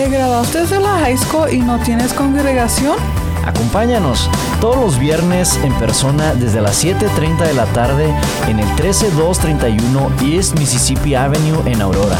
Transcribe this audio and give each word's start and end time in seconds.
¿Te 0.00 0.08
graduaste 0.08 0.64
de 0.64 0.80
la 0.80 0.98
high 1.00 1.18
school 1.18 1.52
y 1.52 1.58
no 1.58 1.78
tienes 1.80 2.14
congregación? 2.14 2.96
Acompáñanos 3.44 4.30
todos 4.58 4.76
los 4.76 4.98
viernes 4.98 5.60
en 5.62 5.74
persona 5.74 6.32
desde 6.32 6.62
las 6.62 6.82
7.30 6.82 7.46
de 7.46 7.52
la 7.52 7.66
tarde 7.66 8.10
en 8.48 8.60
el 8.60 8.76
13231 8.76 10.10
East 10.22 10.58
Mississippi 10.58 11.14
Avenue 11.14 11.60
en 11.66 11.82
Aurora. 11.82 12.16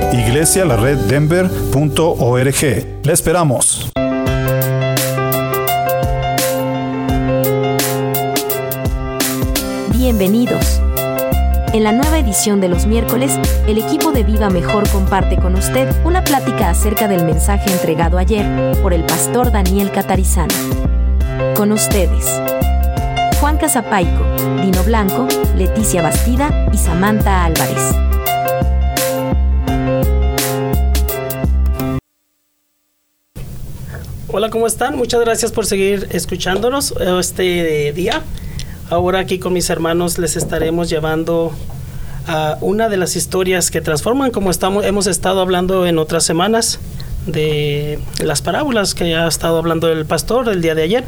iglesialareddenver.org. 0.11 2.87
Le 3.03 3.13
esperamos. 3.13 3.91
Bienvenidos. 9.93 10.81
En 11.73 11.85
la 11.85 11.93
nueva 11.93 12.19
edición 12.19 12.59
de 12.59 12.67
los 12.67 12.85
miércoles, 12.85 13.39
el 13.65 13.77
equipo 13.77 14.11
de 14.11 14.23
Viva 14.23 14.49
Mejor 14.49 14.89
comparte 14.89 15.37
con 15.37 15.55
usted 15.55 15.89
una 16.03 16.21
plática 16.21 16.69
acerca 16.69 17.07
del 17.07 17.23
mensaje 17.23 17.71
entregado 17.71 18.17
ayer 18.17 18.45
por 18.81 18.93
el 18.93 19.05
pastor 19.05 19.53
Daniel 19.53 19.89
Catarizano. 19.91 20.53
Con 21.55 21.71
ustedes, 21.71 22.25
Juan 23.39 23.57
Casapaico, 23.57 24.25
Dino 24.61 24.83
Blanco, 24.83 25.29
Leticia 25.55 26.01
Bastida 26.01 26.67
y 26.73 26.77
Samantha 26.77 27.45
Álvarez. 27.45 28.10
Hola, 34.33 34.49
¿cómo 34.49 34.65
están? 34.65 34.95
Muchas 34.95 35.19
gracias 35.19 35.51
por 35.51 35.65
seguir 35.65 36.07
escuchándonos 36.13 36.93
este 37.19 37.91
día. 37.91 38.21
Ahora 38.89 39.19
aquí 39.19 39.39
con 39.39 39.51
mis 39.51 39.69
hermanos 39.69 40.17
les 40.19 40.37
estaremos 40.37 40.89
llevando 40.89 41.51
a 42.27 42.57
una 42.61 42.87
de 42.87 42.95
las 42.95 43.17
historias 43.17 43.69
que 43.71 43.81
transforman, 43.81 44.31
como 44.31 44.49
estamos, 44.49 44.85
hemos 44.85 45.07
estado 45.07 45.41
hablando 45.41 45.85
en 45.85 45.97
otras 45.97 46.23
semanas, 46.23 46.79
de 47.25 47.99
las 48.23 48.41
parábolas 48.41 48.95
que 48.95 49.15
ha 49.15 49.27
estado 49.27 49.57
hablando 49.57 49.91
el 49.91 50.05
pastor 50.05 50.47
el 50.47 50.61
día 50.61 50.75
de 50.75 50.83
ayer. 50.83 51.03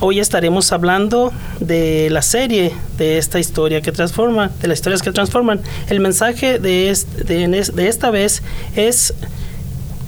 Hoy 0.00 0.18
estaremos 0.18 0.72
hablando 0.72 1.32
de 1.60 2.10
la 2.10 2.22
serie 2.22 2.72
de 2.98 3.18
esta 3.18 3.38
historia 3.38 3.80
que 3.80 3.92
transforma, 3.92 4.50
de 4.60 4.66
las 4.66 4.78
historias 4.78 5.02
que 5.02 5.12
transforman. 5.12 5.60
El 5.88 6.00
mensaje 6.00 6.58
de, 6.58 6.98
de 7.26 7.88
esta 7.88 8.10
vez 8.10 8.42
es 8.74 9.14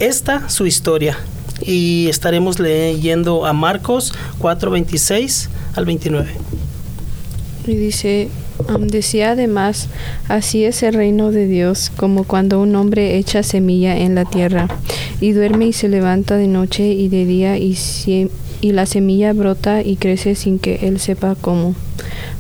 esta 0.01 0.49
su 0.49 0.67
historia. 0.67 1.17
Y 1.63 2.09
estaremos 2.09 2.59
leyendo 2.59 3.47
a 3.47 3.53
Marcos 3.53 4.13
4:26 4.39 5.49
al 5.75 5.85
29. 5.85 6.29
Y 7.67 7.75
dice, 7.75 8.29
decía 8.79 9.33
además, 9.33 9.89
así 10.29 10.65
es 10.65 10.83
el 10.83 10.95
reino 10.95 11.33
de 11.33 11.47
Dios, 11.47 11.91
como 11.97 12.25
cuando 12.25 12.61
un 12.61 12.77
hombre 12.77 13.17
echa 13.17 13.43
semilla 13.43 13.97
en 13.99 14.15
la 14.15 14.25
tierra, 14.25 14.69
y 15.21 15.33
duerme 15.33 15.67
y 15.67 15.73
se 15.73 15.89
levanta 15.89 16.37
de 16.37 16.47
noche 16.47 16.87
y 16.87 17.09
de 17.09 17.25
día, 17.25 17.59
y, 17.59 17.77
y 18.61 18.73
la 18.73 18.87
semilla 18.87 19.33
brota 19.33 19.83
y 19.83 19.97
crece 19.97 20.35
sin 20.35 20.59
que 20.59 20.81
él 20.83 21.01
sepa 21.01 21.37
cómo. 21.41 21.75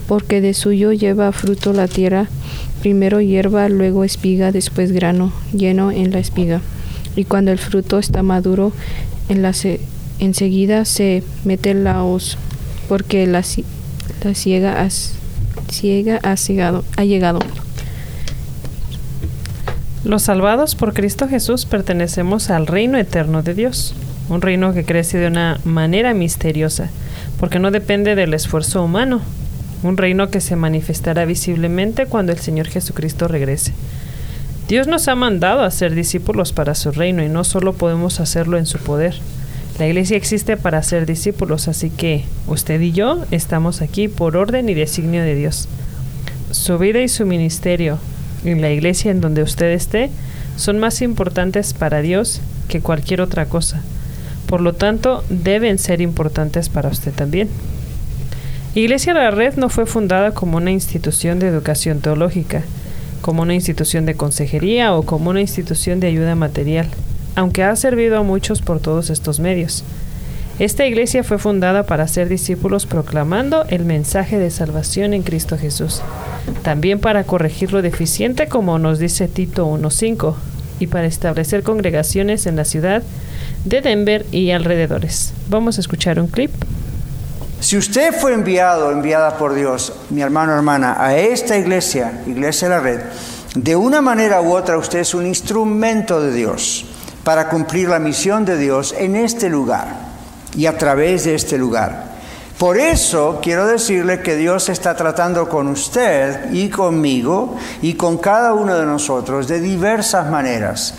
Porque 0.06 0.41
de 0.41 0.54
suyo 0.54 0.93
lleva 0.93 1.33
fruto 1.33 1.72
la 1.72 1.88
tierra, 1.88 2.28
primero 2.81 3.21
hierba, 3.21 3.68
luego 3.68 4.04
espiga, 4.04 4.53
después 4.53 4.92
grano, 4.92 5.33
lleno 5.53 5.91
en 5.91 6.13
la 6.13 6.21
espiga. 6.21 6.63
Y 7.16 7.24
cuando 7.24 7.51
el 7.51 7.59
fruto 7.59 7.98
está 7.98 8.22
maduro, 8.22 8.72
en 9.28 9.42
la 9.42 9.53
enseguida 10.18 10.84
se 10.84 11.22
mete 11.45 11.74
la 11.74 12.04
hoz, 12.04 12.39
porque 12.89 13.27
la, 13.27 13.42
la 14.22 14.34
ciega 14.34 14.89
ciega 15.68 16.21
ha 16.22 17.04
llegado. 17.04 17.41
Los 20.04 20.22
salvados 20.22 20.77
por 20.77 20.95
Cristo 20.95 21.27
Jesús 21.28 21.66
pertenecemos 21.66 22.51
al 22.51 22.66
reino 22.66 22.97
eterno 22.97 23.42
de 23.42 23.54
Dios, 23.54 23.95
un 24.28 24.41
reino 24.41 24.72
que 24.72 24.84
crece 24.84 25.18
de 25.18 25.27
una 25.27 25.59
manera 25.65 26.15
misteriosa, 26.15 26.91
porque 27.41 27.59
no 27.59 27.72
depende 27.72 28.15
del 28.15 28.34
esfuerzo 28.34 28.84
humano, 28.84 29.21
un 29.83 29.97
reino 29.97 30.30
que 30.30 30.41
se 30.41 30.54
manifestará 30.54 31.24
visiblemente 31.24 32.07
cuando 32.07 32.33
el 32.33 32.39
Señor 32.39 32.68
Jesucristo 32.68 33.27
regrese. 33.27 33.72
Dios 34.68 34.89
nos 34.89 35.07
ha 35.07 35.15
mandado 35.15 35.63
a 35.63 35.71
ser 35.71 35.95
discípulos 35.95 36.53
para 36.53 36.74
su 36.74 36.91
reino 36.91 37.22
y 37.22 37.28
no 37.28 37.45
solo 37.45 37.72
podemos 37.74 38.18
hacerlo 38.18 38.59
en 38.59 38.66
su 38.66 38.78
poder. 38.78 39.15
La 39.78 39.86
iglesia 39.86 40.16
existe 40.16 40.57
para 40.57 40.83
ser 40.83 41.07
discípulos, 41.07 41.68
así 41.68 41.89
que 41.89 42.24
usted 42.48 42.80
y 42.80 42.91
yo 42.91 43.24
estamos 43.30 43.80
aquí 43.80 44.09
por 44.09 44.36
orden 44.36 44.68
y 44.68 44.74
designio 44.74 45.22
de 45.22 45.36
Dios. 45.36 45.68
Su 46.51 46.78
vida 46.78 47.01
y 47.01 47.07
su 47.07 47.27
ministerio 47.27 47.98
en 48.45 48.60
la 48.60 48.71
iglesia 48.71 49.13
en 49.13 49.21
donde 49.21 49.42
usted 49.42 49.71
esté 49.71 50.10
son 50.57 50.80
más 50.80 51.01
importantes 51.01 51.72
para 51.72 52.01
Dios 52.01 52.41
que 52.66 52.80
cualquier 52.80 53.21
otra 53.21 53.47
cosa. 53.47 53.83
Por 54.48 54.60
lo 54.60 54.72
tanto, 54.72 55.22
deben 55.28 55.78
ser 55.78 56.01
importantes 56.01 56.71
para 56.71 56.89
usted 56.89 57.13
también. 57.13 57.48
Iglesia 58.74 59.15
La 59.15 59.30
Red 59.30 59.57
no 59.59 59.68
fue 59.68 59.86
fundada 59.86 60.33
como 60.33 60.57
una 60.57 60.72
institución 60.72 61.39
de 61.39 61.47
educación 61.47 62.01
teológica, 62.01 62.63
como 63.27 63.43
una 63.43 63.55
institución 63.55 64.07
de 64.07 64.15
consejería 64.15 64.95
o 64.95 65.03
como 65.03 65.31
una 65.31 65.41
institución 65.41 65.99
de 65.99 66.07
ayuda 66.07 66.37
material, 66.37 66.87
aunque 67.34 67.65
ha 67.65 67.75
servido 67.75 68.19
a 68.19 68.23
muchos 68.23 68.63
por 68.63 68.78
todos 68.78 69.11
estos 69.11 69.41
medios. 69.41 69.83
Esta 70.61 70.87
iglesia 70.87 71.25
fue 71.25 71.39
fundada 71.39 71.83
para 71.87 72.07
ser 72.07 72.28
discípulos 72.28 72.87
proclamando 72.87 73.65
el 73.67 73.84
mensaje 73.84 74.39
de 74.39 74.53
salvación 74.53 75.13
en 75.13 75.25
Cristo 75.25 75.59
Jesús, 75.59 76.03
también 76.63 77.01
para 77.01 77.25
corregir 77.25 77.73
lo 77.73 77.83
deficiente 77.83 78.47
como 78.47 78.78
nos 78.78 79.01
dice 79.01 79.27
Tito 79.27 79.67
1.5, 79.67 80.37
y 80.78 80.87
para 80.87 81.07
establecer 81.07 81.65
congregaciones 81.65 82.47
en 82.47 82.55
la 82.55 82.65
ciudad 82.65 83.03
de 83.65 83.81
Denver 83.81 84.25
y 84.31 84.53
alrededores. 84.53 85.33
Vamos 85.51 85.78
a 85.78 85.81
escuchar 85.81 86.21
un 86.21 86.28
clip. 86.28 86.53
Si 87.60 87.76
usted 87.76 88.12
fue 88.12 88.34
enviado, 88.34 88.92
enviada 88.92 89.38
por 89.38 89.54
Dios, 89.54 89.92
mi 90.10 90.20
hermano, 90.20 90.54
hermana, 90.54 90.97
a 90.98 91.16
esta 91.16 91.56
iglesia, 91.56 92.22
Iglesia 92.26 92.68
de 92.68 92.74
la 92.74 92.80
Red, 92.80 93.00
de 93.54 93.74
una 93.74 94.03
manera 94.03 94.42
u 94.42 94.54
otra 94.54 94.76
usted 94.76 95.00
es 95.00 95.14
un 95.14 95.26
instrumento 95.26 96.20
de 96.20 96.32
Dios 96.32 96.84
para 97.24 97.48
cumplir 97.48 97.88
la 97.88 97.98
misión 97.98 98.44
de 98.44 98.58
Dios 98.58 98.94
en 98.98 99.16
este 99.16 99.48
lugar 99.48 99.88
y 100.54 100.66
a 100.66 100.76
través 100.76 101.24
de 101.24 101.34
este 101.34 101.56
lugar. 101.56 102.16
Por 102.58 102.78
eso 102.78 103.41
quiero 103.42 103.66
decirle 103.66 104.20
que 104.20 104.36
Dios 104.36 104.68
está 104.68 104.94
tratando 104.94 105.48
con 105.48 105.68
usted 105.68 106.53
y 106.53 106.68
conmigo 106.68 107.56
y 107.80 107.94
con 107.94 108.18
cada 108.18 108.53
uno 108.53 108.76
de 108.76 108.84
nosotros 108.84 109.48
de 109.48 109.60
diversas 109.60 110.30
maneras. 110.30 110.94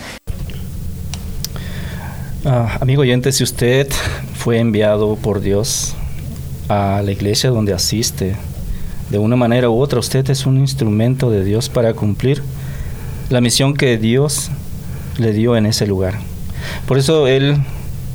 Ah, 2.44 2.78
amigo 2.80 3.02
oyente, 3.02 3.32
si 3.32 3.44
usted 3.44 3.88
fue 4.36 4.58
enviado 4.58 5.16
por 5.16 5.40
Dios 5.40 5.96
a 6.68 7.02
la 7.02 7.12
iglesia 7.12 7.50
donde 7.50 7.72
asiste, 7.72 8.36
de 9.10 9.18
una 9.18 9.36
manera 9.36 9.70
u 9.70 9.80
otra, 9.80 10.00
usted 10.00 10.28
es 10.28 10.44
un 10.44 10.58
instrumento 10.58 11.30
de 11.30 11.42
Dios 11.42 11.68
para 11.68 11.94
cumplir 11.94 12.42
la 13.30 13.40
misión 13.40 13.74
que 13.74 13.96
Dios 13.96 14.50
le 15.16 15.32
dio 15.32 15.56
en 15.56 15.66
ese 15.66 15.86
lugar. 15.86 16.14
Por 16.86 16.98
eso 16.98 17.26
Él 17.26 17.56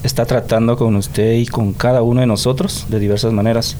está 0.04 0.26
tratando 0.26 0.78
con 0.78 0.96
usted 0.96 1.34
y 1.34 1.48
con 1.48 1.74
cada 1.74 2.02
uno 2.04 2.22
de 2.22 2.28
nosotros 2.28 2.86
de 2.90 3.00
diversas 3.00 3.34
maneras, 3.34 3.76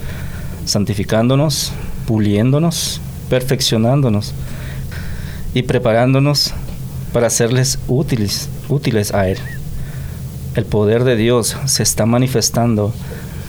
santificándonos, 0.66 1.72
puliéndonos, 2.08 3.00
perfeccionándonos 3.30 4.34
y 5.54 5.64
preparándonos 5.64 6.54
para 7.12 7.30
serles 7.30 7.78
útiles, 7.88 8.50
útiles 8.70 9.14
a 9.14 9.28
Él. 9.28 9.38
El 10.56 10.66
poder 10.66 11.04
de 11.04 11.16
Dios 11.16 11.58
se 11.66 11.84
está 11.84 12.06
manifestando 12.06 12.94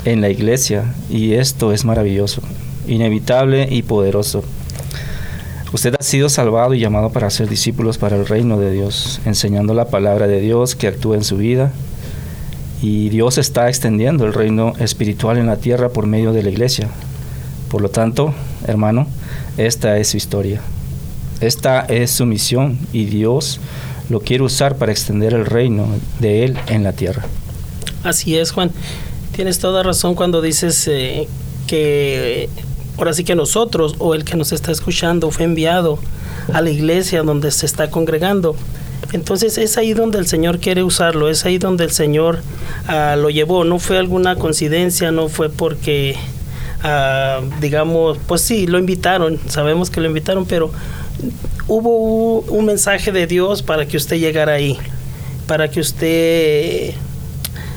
en 0.05 0.21
la 0.21 0.29
iglesia 0.29 0.95
y 1.11 1.35
esto 1.35 1.73
es 1.73 1.85
maravilloso, 1.85 2.43
inevitable 2.87 3.69
y 3.71 3.83
poderoso. 3.83 4.45
Usted 5.73 5.95
ha 5.99 6.03
sido 6.03 6.29
salvado 6.29 6.75
y 6.75 6.81
llamado 6.81 7.11
para 7.11 7.31
ser 7.31 7.49
discípulos 7.49 7.99
para 7.99 8.17
el 8.17 8.27
reino 8.27 8.59
de 8.61 8.71
Dios, 8.71 9.21
enseñando 9.25 9.75
la 9.75 9.87
palabra 9.87 10.27
de 10.27 10.41
Dios 10.41 10.77
que 10.77 10.87
actúa 10.87 11.17
en 11.17 11.25
su 11.25 11.37
vida 11.37 11.73
y 12.81 13.09
Dios 13.09 13.39
está 13.39 13.69
extendiendo 13.69 14.27
el 14.27 14.35
reino 14.35 14.75
espiritual 14.79 15.39
en 15.39 15.47
la 15.47 15.56
tierra 15.56 15.89
por 15.89 16.07
medio 16.07 16.33
de 16.33 16.43
la 16.43 16.50
iglesia. 16.50 16.89
Por 17.69 17.81
lo 17.81 17.89
tanto, 17.89 18.35
hermano, 18.67 19.09
esta 19.57 19.99
es 19.99 20.09
su 20.09 20.17
historia. 20.17 20.61
Esta 21.41 21.81
es 21.81 22.11
su 22.11 22.27
misión 22.27 22.79
y 22.93 23.07
Dios 23.07 23.59
lo 24.11 24.21
quiere 24.21 24.45
usar 24.45 24.77
para 24.77 24.93
extender 24.93 25.35
el 25.35 25.47
reino 25.47 25.87
de 26.21 26.45
Él 26.45 26.59
en 26.69 26.85
la 26.85 26.93
tierra. 26.93 27.25
Así 28.03 28.37
es, 28.37 28.53
Juan. 28.53 28.71
Tienes 29.35 29.59
toda 29.59 29.83
razón 29.83 30.15
cuando 30.15 30.41
dices 30.41 30.87
eh, 30.89 31.29
que 31.67 32.49
ahora 32.99 33.13
sí 33.13 33.25
que 33.25 33.35
nosotros 33.35 33.97
o 33.99 34.15
el 34.15 34.25
que 34.25 34.37
nos 34.37 34.53
está 34.53 34.71
escuchando 34.71 35.31
fue 35.31 35.45
enviado 35.45 35.99
a 36.53 36.61
la 36.61 36.71
iglesia 36.71 37.23
donde 37.23 37.51
se 37.51 37.67
está 37.67 37.91
congregando 37.91 38.55
entonces 39.15 39.59
es 39.59 39.79
ahí 39.79 39.95
donde 39.95 40.19
el 40.19 40.27
Señor 40.27 40.59
quiere 40.59 40.83
usarlo, 40.83 41.29
es 41.29 41.45
ahí 41.45 41.59
donde 41.59 41.85
el 41.85 41.93
Señor 41.93 42.41
ah, 42.89 43.15
lo 43.17 43.31
llevó. 43.31 43.65
No 43.65 43.79
fue 43.79 43.99
alguna 43.99 44.35
coincidencia, 44.35 45.13
no 45.13 45.29
fue 45.29 45.51
porque, 45.51 46.17
ah, 46.83 47.41
digamos, 47.61 48.19
pues 48.27 48.41
sí, 48.41 48.67
lo 48.67 48.79
invitaron, 48.79 49.39
sabemos 49.49 49.89
que 49.89 50.01
lo 50.01 50.09
invitaron, 50.09 50.47
pero 50.47 50.73
hubo 51.69 52.41
un 52.41 52.65
mensaje 52.65 53.13
de 53.13 53.29
Dios 53.29 53.63
para 53.63 53.87
que 53.87 53.97
usted 53.97 54.19
llegara 54.19 54.55
ahí, 54.55 54.79
para 55.47 55.71
que 55.71 55.79
usted 55.79 56.95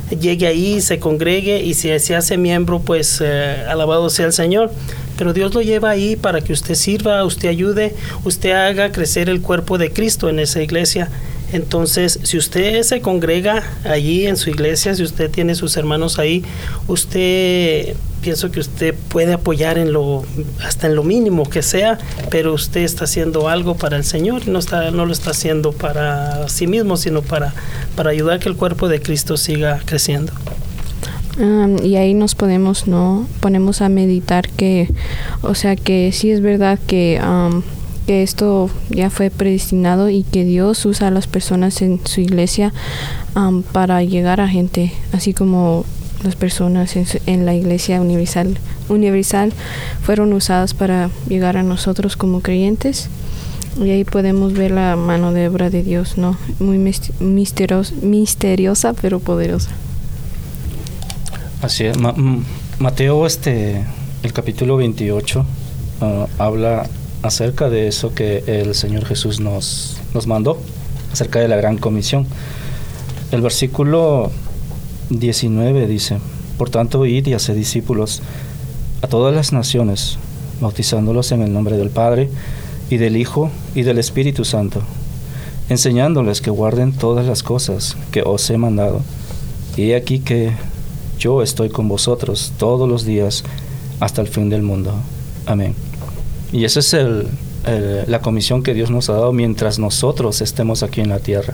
llegue 0.09 0.47
ahí, 0.47 0.81
se 0.81 0.99
congregue 0.99 1.61
y 1.63 1.73
si 1.73 1.97
se 1.99 2.15
hace 2.15 2.37
miembro, 2.37 2.79
pues 2.79 3.21
eh, 3.23 3.65
alabado 3.67 4.09
sea 4.09 4.27
el 4.27 4.33
Señor. 4.33 4.71
Pero 5.17 5.33
Dios 5.33 5.53
lo 5.53 5.61
lleva 5.61 5.89
ahí 5.89 6.15
para 6.15 6.41
que 6.41 6.53
usted 6.53 6.75
sirva, 6.75 7.23
usted 7.23 7.49
ayude, 7.49 7.95
usted 8.23 8.51
haga 8.51 8.91
crecer 8.91 9.29
el 9.29 9.41
cuerpo 9.41 9.77
de 9.77 9.91
Cristo 9.91 10.29
en 10.29 10.39
esa 10.39 10.61
iglesia. 10.61 11.09
Entonces, 11.51 12.19
si 12.23 12.37
usted 12.37 12.83
se 12.83 13.01
congrega 13.01 13.63
allí 13.85 14.27
en 14.27 14.35
su 14.37 14.49
iglesia, 14.49 14.93
si 14.95 15.03
usted 15.03 15.31
tiene 15.31 15.55
sus 15.55 15.77
hermanos 15.77 16.19
ahí, 16.19 16.43
usted 16.87 17.95
pienso 18.27 18.51
que 18.51 18.59
usted 18.59 18.93
puede 19.07 19.31
apoyar 19.31 19.77
en 19.77 19.93
lo 19.93 20.25
hasta 20.61 20.87
en 20.87 20.95
lo 20.95 21.03
mínimo 21.03 21.43
que 21.43 21.61
sea, 21.61 21.97
pero 22.29 22.53
usted 22.53 22.81
está 22.81 23.05
haciendo 23.05 23.47
algo 23.47 23.75
para 23.75 23.95
el 23.95 24.03
Señor, 24.03 24.49
no 24.49 24.59
está 24.59 24.91
no 24.91 25.05
lo 25.05 25.13
está 25.13 25.29
haciendo 25.31 25.71
para 25.71 26.49
sí 26.49 26.67
mismo, 26.67 26.97
sino 26.97 27.21
para 27.21 27.53
para 27.95 28.09
ayudar 28.09 28.39
que 28.39 28.49
el 28.49 28.57
cuerpo 28.57 28.89
de 28.89 29.01
Cristo 29.01 29.37
siga 29.37 29.79
creciendo 29.85 30.33
y 31.83 31.95
ahí 31.95 32.13
nos 32.13 32.35
podemos, 32.35 32.85
¿no? 32.85 33.27
Ponemos 33.39 33.81
a 33.81 33.87
meditar 33.87 34.49
que, 34.49 34.89
o 35.41 35.55
sea, 35.55 35.77
que 35.77 36.11
sí 36.11 36.31
es 36.31 36.41
verdad 36.41 36.79
que, 36.85 37.21
que 38.07 38.23
esto 38.23 38.69
ya 38.89 39.09
fue 39.09 39.29
predestinado 39.29 40.09
y 40.09 40.23
que 40.23 40.43
Dios 40.43 40.83
usa 40.85 41.07
a 41.07 41.11
las 41.11 41.27
personas 41.27 41.81
en 41.81 42.01
su 42.05 42.19
iglesia 42.19 42.73
para 43.71 44.03
llegar 44.03 44.41
a 44.41 44.49
gente, 44.49 44.91
así 45.13 45.33
como 45.33 45.85
las 46.27 46.35
personas 46.35 46.93
en, 47.25 47.45
la 47.45 47.55
iglesia 47.55 48.01
universal, 48.01 48.57
universal 48.89 49.53
fueron 50.01 50.33
usadas 50.33 50.73
para 50.73 51.09
llegar 51.29 51.55
a 51.55 51.63
nosotros 51.63 52.17
como 52.17 52.41
creyentes. 52.41 53.07
Y 53.81 53.89
ahí 53.91 54.03
podemos 54.03 54.51
ver 54.51 54.71
la 54.71 54.97
mano 54.97 55.31
de 55.31 55.47
obra 55.47 55.69
de 55.69 55.83
Dios, 55.83 56.17
¿no? 56.17 56.35
Muy 56.59 56.77
misteriosa, 57.21 58.93
pero 58.93 59.19
poderosa. 59.19 59.69
Así 61.61 61.85
es. 61.85 61.95
Mateo, 62.77 63.25
este, 63.25 63.85
el 64.23 64.33
capítulo 64.33 64.75
28, 64.75 65.45
ah, 66.01 66.27
habla 66.39 66.89
acerca 67.21 67.69
de 67.69 67.87
eso 67.87 68.13
que 68.13 68.43
el 68.47 68.75
Señor 68.75 69.05
Jesús 69.05 69.39
nos, 69.39 69.97
nos 70.13 70.27
mandó, 70.27 70.59
acerca 71.13 71.39
de 71.39 71.47
la 71.47 71.55
gran 71.55 71.77
comisión. 71.77 72.27
El 73.31 73.41
versículo 73.41 74.29
19 75.09 75.87
dice, 75.87 76.17
por 76.57 76.69
tanto, 76.69 77.05
id 77.05 77.27
y 77.27 77.33
haced 77.33 77.55
discípulos 77.55 78.21
a 79.01 79.07
todas 79.07 79.33
las 79.35 79.53
naciones, 79.53 80.17
bautizándolos 80.59 81.31
en 81.31 81.41
el 81.41 81.53
nombre 81.53 81.77
del 81.77 81.89
Padre, 81.89 82.29
y 82.89 82.97
del 82.97 83.17
Hijo, 83.17 83.51
y 83.75 83.83
del 83.83 83.97
Espíritu 83.97 84.45
Santo, 84.45 84.81
enseñándoles 85.69 86.41
que 86.41 86.49
guarden 86.49 86.93
todas 86.93 87.25
las 87.25 87.43
cosas 87.43 87.97
que 88.11 88.23
os 88.23 88.49
he 88.49 88.57
mandado. 88.57 89.01
Y 89.75 89.91
he 89.91 89.95
aquí 89.95 90.19
que 90.19 90.51
yo 91.19 91.43
estoy 91.43 91.69
con 91.69 91.87
vosotros 91.87 92.53
todos 92.57 92.87
los 92.89 93.05
días 93.05 93.43
hasta 93.99 94.21
el 94.21 94.27
fin 94.27 94.49
del 94.49 94.61
mundo. 94.61 94.93
Amén. 95.45 95.75
Y 96.51 96.63
esa 96.63 96.79
es 96.79 96.95
la 98.07 98.21
comisión 98.21 98.63
que 98.63 98.73
Dios 98.73 98.89
nos 98.89 99.09
ha 99.09 99.13
dado 99.13 99.33
mientras 99.33 99.77
nosotros 99.79 100.41
estemos 100.41 100.81
aquí 100.81 101.01
en 101.01 101.09
la 101.09 101.19
tierra. 101.19 101.53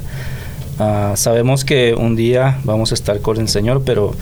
Ah, 0.86 1.14
sabemos 1.16 1.64
que 1.64 1.94
un 1.94 2.18
día 2.18 2.60
vamos 2.66 2.92
a 2.92 2.96
estar 2.96 3.22
con 3.22 3.38
el 3.38 3.48
Señor, 3.48 3.84
pero 3.86 4.14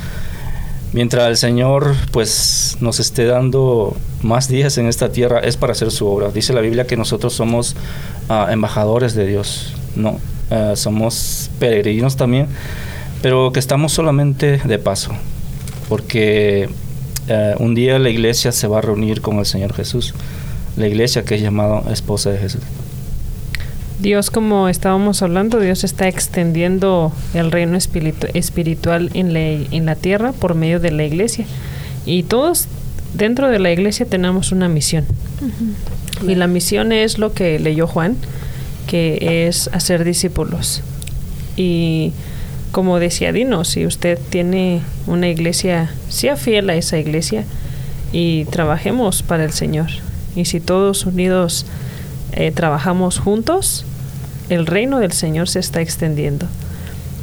mientras 0.93 1.27
el 1.27 1.35
Señor 1.35 1.95
pues 2.11 2.77
nos 2.81 2.99
esté 2.99 3.25
dando 3.25 3.97
más 4.21 4.47
días 4.47 4.77
en 4.77 4.85
esta 4.85 5.11
tierra 5.11 5.39
es 5.39 5.57
para 5.57 5.71
hacer 5.71 5.89
su 5.89 6.05
obra. 6.05 6.29
Dice 6.29 6.53
la 6.53 6.61
Biblia 6.61 6.85
que 6.85 6.97
nosotros 6.97 7.33
somos 7.33 7.75
ah, 8.29 8.49
embajadores 8.51 9.15
de 9.15 9.25
Dios, 9.25 9.73
no, 9.95 10.19
ah, 10.51 10.73
somos 10.75 11.49
peregrinos 11.57 12.15
también, 12.15 12.45
pero 13.23 13.51
que 13.51 13.59
estamos 13.59 13.91
solamente 13.91 14.61
de 14.63 14.77
paso 14.77 15.13
porque 15.89 16.69
un 17.57 17.75
día 17.75 17.97
la 17.97 18.09
iglesia 18.09 18.51
se 18.51 18.67
va 18.67 18.79
a 18.79 18.81
reunir 18.81 19.21
con 19.21 19.39
el 19.39 19.45
Señor 19.45 19.73
Jesús, 19.73 20.13
la 20.75 20.87
iglesia 20.87 21.23
que 21.23 21.35
es 21.35 21.41
llamada 21.41 21.81
esposa 21.91 22.29
de 22.29 22.37
Jesús. 22.37 22.61
Dios, 24.01 24.31
como 24.31 24.67
estábamos 24.67 25.21
hablando, 25.21 25.59
Dios 25.59 25.83
está 25.83 26.07
extendiendo 26.07 27.11
el 27.35 27.51
reino 27.51 27.77
espiritual 27.77 29.11
en 29.13 29.33
la, 29.33 29.39
en 29.39 29.85
la 29.85 29.95
tierra 29.95 30.31
por 30.31 30.55
medio 30.55 30.79
de 30.79 30.89
la 30.89 31.03
iglesia. 31.03 31.45
Y 32.07 32.23
todos 32.23 32.67
dentro 33.13 33.49
de 33.49 33.59
la 33.59 33.71
iglesia 33.71 34.07
tenemos 34.07 34.51
una 34.51 34.67
misión. 34.69 35.05
Y 36.27 36.33
la 36.33 36.47
misión 36.47 36.91
es 36.91 37.19
lo 37.19 37.33
que 37.33 37.59
leyó 37.59 37.85
Juan, 37.85 38.17
que 38.87 39.47
es 39.47 39.69
hacer 39.71 40.03
discípulos. 40.03 40.81
Y 41.55 42.13
como 42.71 42.97
decía 42.97 43.31
Dino, 43.31 43.65
si 43.65 43.85
usted 43.85 44.17
tiene 44.31 44.81
una 45.05 45.27
iglesia, 45.27 45.91
sea 46.09 46.37
fiel 46.37 46.71
a 46.71 46.75
esa 46.75 46.97
iglesia 46.97 47.43
y 48.11 48.45
trabajemos 48.45 49.21
para 49.21 49.43
el 49.43 49.51
Señor. 49.51 49.89
Y 50.35 50.45
si 50.45 50.59
todos 50.59 51.05
unidos 51.05 51.67
eh, 52.31 52.51
trabajamos 52.51 53.19
juntos, 53.19 53.85
el 54.51 54.67
reino 54.67 54.99
del 54.99 55.13
Señor 55.13 55.47
se 55.47 55.59
está 55.59 55.81
extendiendo. 55.81 56.45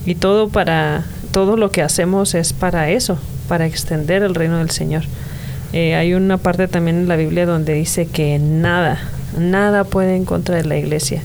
Y 0.06 0.14
todo 0.14 0.48
para 0.48 1.04
todo 1.30 1.56
lo 1.56 1.70
que 1.70 1.82
hacemos 1.82 2.34
es 2.34 2.54
para 2.54 2.90
eso, 2.90 3.18
para 3.48 3.66
extender 3.66 4.22
el 4.22 4.34
reino 4.34 4.56
del 4.58 4.70
Señor. 4.70 5.02
Eh, 5.74 5.94
hay 5.94 6.14
una 6.14 6.38
parte 6.38 6.68
también 6.68 6.96
en 6.96 7.08
la 7.08 7.16
Biblia 7.16 7.44
donde 7.44 7.74
dice 7.74 8.06
que 8.06 8.38
nada, 8.38 8.98
nada 9.38 9.84
puede 9.84 10.16
en 10.16 10.24
contra 10.24 10.56
de 10.56 10.64
la 10.64 10.78
iglesia. 10.78 11.22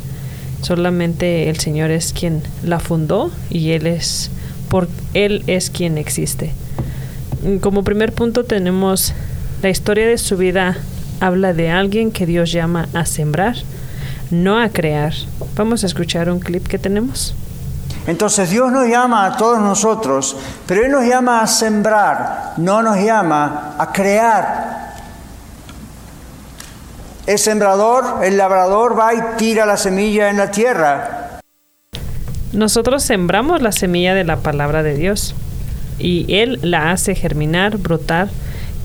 Solamente 0.61 1.49
el 1.49 1.59
Señor 1.59 1.89
es 1.89 2.11
quien 2.11 2.41
la 2.63 2.79
fundó 2.79 3.31
y 3.49 3.71
él 3.71 3.87
es 3.87 4.29
por 4.69 4.89
él 5.13 5.43
es 5.47 5.69
quien 5.69 5.97
existe. 5.97 6.51
Como 7.61 7.83
primer 7.83 8.11
punto 8.11 8.43
tenemos 8.43 9.13
la 9.61 9.69
historia 9.69 10.07
de 10.07 10.17
su 10.17 10.35
vida 10.35 10.77
habla 11.19 11.53
de 11.53 11.69
alguien 11.69 12.11
que 12.11 12.25
Dios 12.25 12.51
llama 12.51 12.89
a 12.93 13.05
sembrar, 13.05 13.55
no 14.33 14.59
a 14.59 14.69
crear. 14.69 15.13
Vamos 15.55 15.83
a 15.83 15.87
escuchar 15.87 16.29
un 16.29 16.39
clip 16.39 16.67
que 16.67 16.79
tenemos. 16.79 17.35
Entonces 18.05 18.49
Dios 18.49 18.71
nos 18.71 18.87
llama 18.87 19.25
a 19.25 19.37
todos 19.37 19.59
nosotros, 19.59 20.35
pero 20.67 20.85
Él 20.85 20.91
nos 20.91 21.05
llama 21.05 21.41
a 21.41 21.47
sembrar, 21.47 22.53
no 22.57 22.83
nos 22.83 22.97
llama 22.97 23.75
a 23.77 23.93
crear. 23.93 24.93
El 27.25 27.39
sembrador, 27.39 28.25
el 28.25 28.37
labrador 28.37 28.99
va 28.99 29.13
y 29.13 29.19
tira 29.37 29.65
la 29.65 29.77
semilla 29.77 30.29
en 30.29 30.37
la 30.37 30.51
tierra. 30.51 31.39
Nosotros 32.51 33.03
sembramos 33.03 33.61
la 33.61 33.71
semilla 33.71 34.13
de 34.13 34.25
la 34.25 34.37
palabra 34.37 34.83
de 34.83 34.95
Dios 34.95 35.33
y 35.97 36.25
Él 36.27 36.59
la 36.61 36.91
hace 36.91 37.15
germinar, 37.15 37.77
brotar, 37.77 38.27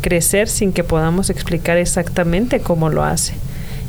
crecer 0.01 0.49
sin 0.49 0.73
que 0.73 0.85
podamos 0.85 1.29
explicar 1.31 1.77
exactamente 1.77 2.61
cómo 2.61 2.89
lo 2.89 3.03
hace. 3.03 3.35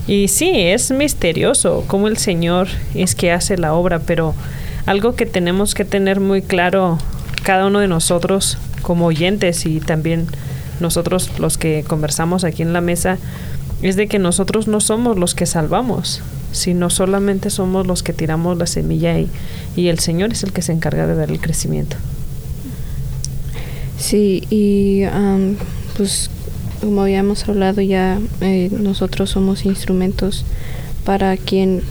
Y 0.10 0.28
sí, 0.28 0.50
es 0.56 0.90
misterioso 0.90 1.84
cómo 1.86 2.08
el 2.08 2.18
Señor 2.18 2.68
es 2.96 3.14
que 3.14 3.32
hace 3.32 3.60
la 3.60 3.76
obra, 3.76 4.00
pero 4.00 4.34
algo 4.88 5.14
que 5.14 5.28
tenemos 5.28 5.76
que 5.76 5.86
tener 5.86 6.20
muy 6.20 6.42
claro 6.42 6.98
cada 7.44 7.68
uno 7.68 7.78
de 7.78 7.88
nosotros 7.88 8.58
como 8.82 9.06
oyentes 9.06 9.68
y 9.68 9.80
también 9.80 10.26
nosotros 10.80 11.38
los 11.38 11.60
que 11.60 11.86
conversamos 11.88 12.44
aquí 12.44 12.64
en 12.64 12.74
la 12.74 12.82
mesa 12.82 13.20
es 13.84 13.98
de 13.98 14.08
que 14.08 14.18
nosotros 14.18 14.68
no 14.68 14.80
somos 14.82 15.16
los 15.16 15.36
que 15.36 15.46
salvamos, 15.46 16.24
sino 16.54 16.90
solamente 16.90 17.52
somos 17.52 17.86
los 17.86 18.02
que 18.02 18.12
tiramos 18.12 18.58
la 18.58 18.66
semilla 18.66 19.20
y, 19.20 19.30
y 19.76 19.90
el 19.90 20.00
Señor 20.00 20.32
es 20.32 20.42
el 20.42 20.54
que 20.54 20.64
se 20.64 20.72
encarga 20.72 21.06
de 21.06 21.14
dar 21.14 21.30
el 21.30 21.40
crecimiento. 21.40 21.98
Sí, 24.00 24.44
y 24.50 25.04
pues 25.96 26.32
como 26.80 27.02
habíamos 27.02 27.48
hablado 27.48 27.82
ya, 27.82 28.20
eh, 28.42 28.70
nosotros 28.72 29.32
somos 29.32 29.66
instrumentos 29.66 30.46
para 31.04 31.36
quien 31.38 31.82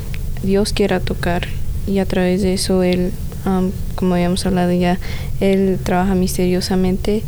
Dios 0.43 0.73
quiera 0.73 1.01
tocar 1.01 1.49
y 1.87 1.99
a 1.99 2.07
través 2.07 2.43
de 2.43 2.55
eso 2.55 2.83
Él, 2.83 3.13
como 3.95 4.15
habíamos 4.15 4.47
hablado 4.47 4.73
ya, 4.73 4.99
Él 5.41 5.79
trabaja 5.83 6.15
misteriosamente 6.15 7.23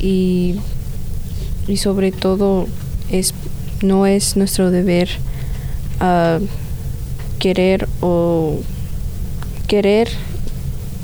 y, 0.00 0.56
y 1.66 1.76
sobre 1.76 2.12
todo 2.12 2.66
es, 3.10 3.34
no 3.82 4.06
es 4.06 4.36
nuestro 4.36 4.70
deber 4.70 5.08
ah, 6.00 6.38
querer 7.38 7.88
o 8.00 8.60
querer 9.66 10.08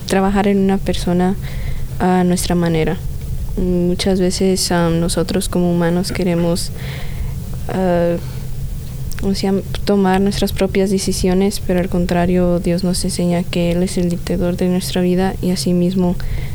trabajar 0.06 0.48
en 0.48 0.58
una 0.58 0.78
persona 0.78 1.36
a 1.98 2.24
nuestra 2.24 2.54
manera 2.54 2.96
Muchas 3.58 4.20
veces 4.20 4.70
nosotros 4.70 5.48
como 5.48 5.72
humanos 5.72 6.12
queremos 6.12 6.70
uh, 7.68 8.18
tomar 9.84 10.20
nuestras 10.20 10.52
propias 10.52 10.90
decisiones, 10.90 11.60
pero 11.66 11.80
al 11.80 11.88
contrario 11.88 12.60
Dios 12.60 12.84
nos 12.84 13.04
enseña 13.04 13.42
que 13.42 13.72
Él 13.72 13.82
es 13.82 13.98
el 13.98 14.08
dictador 14.08 14.56
de 14.56 14.68
nuestra 14.68 15.00
vida 15.00 15.34
y 15.42 15.50
asimismo 15.50 16.14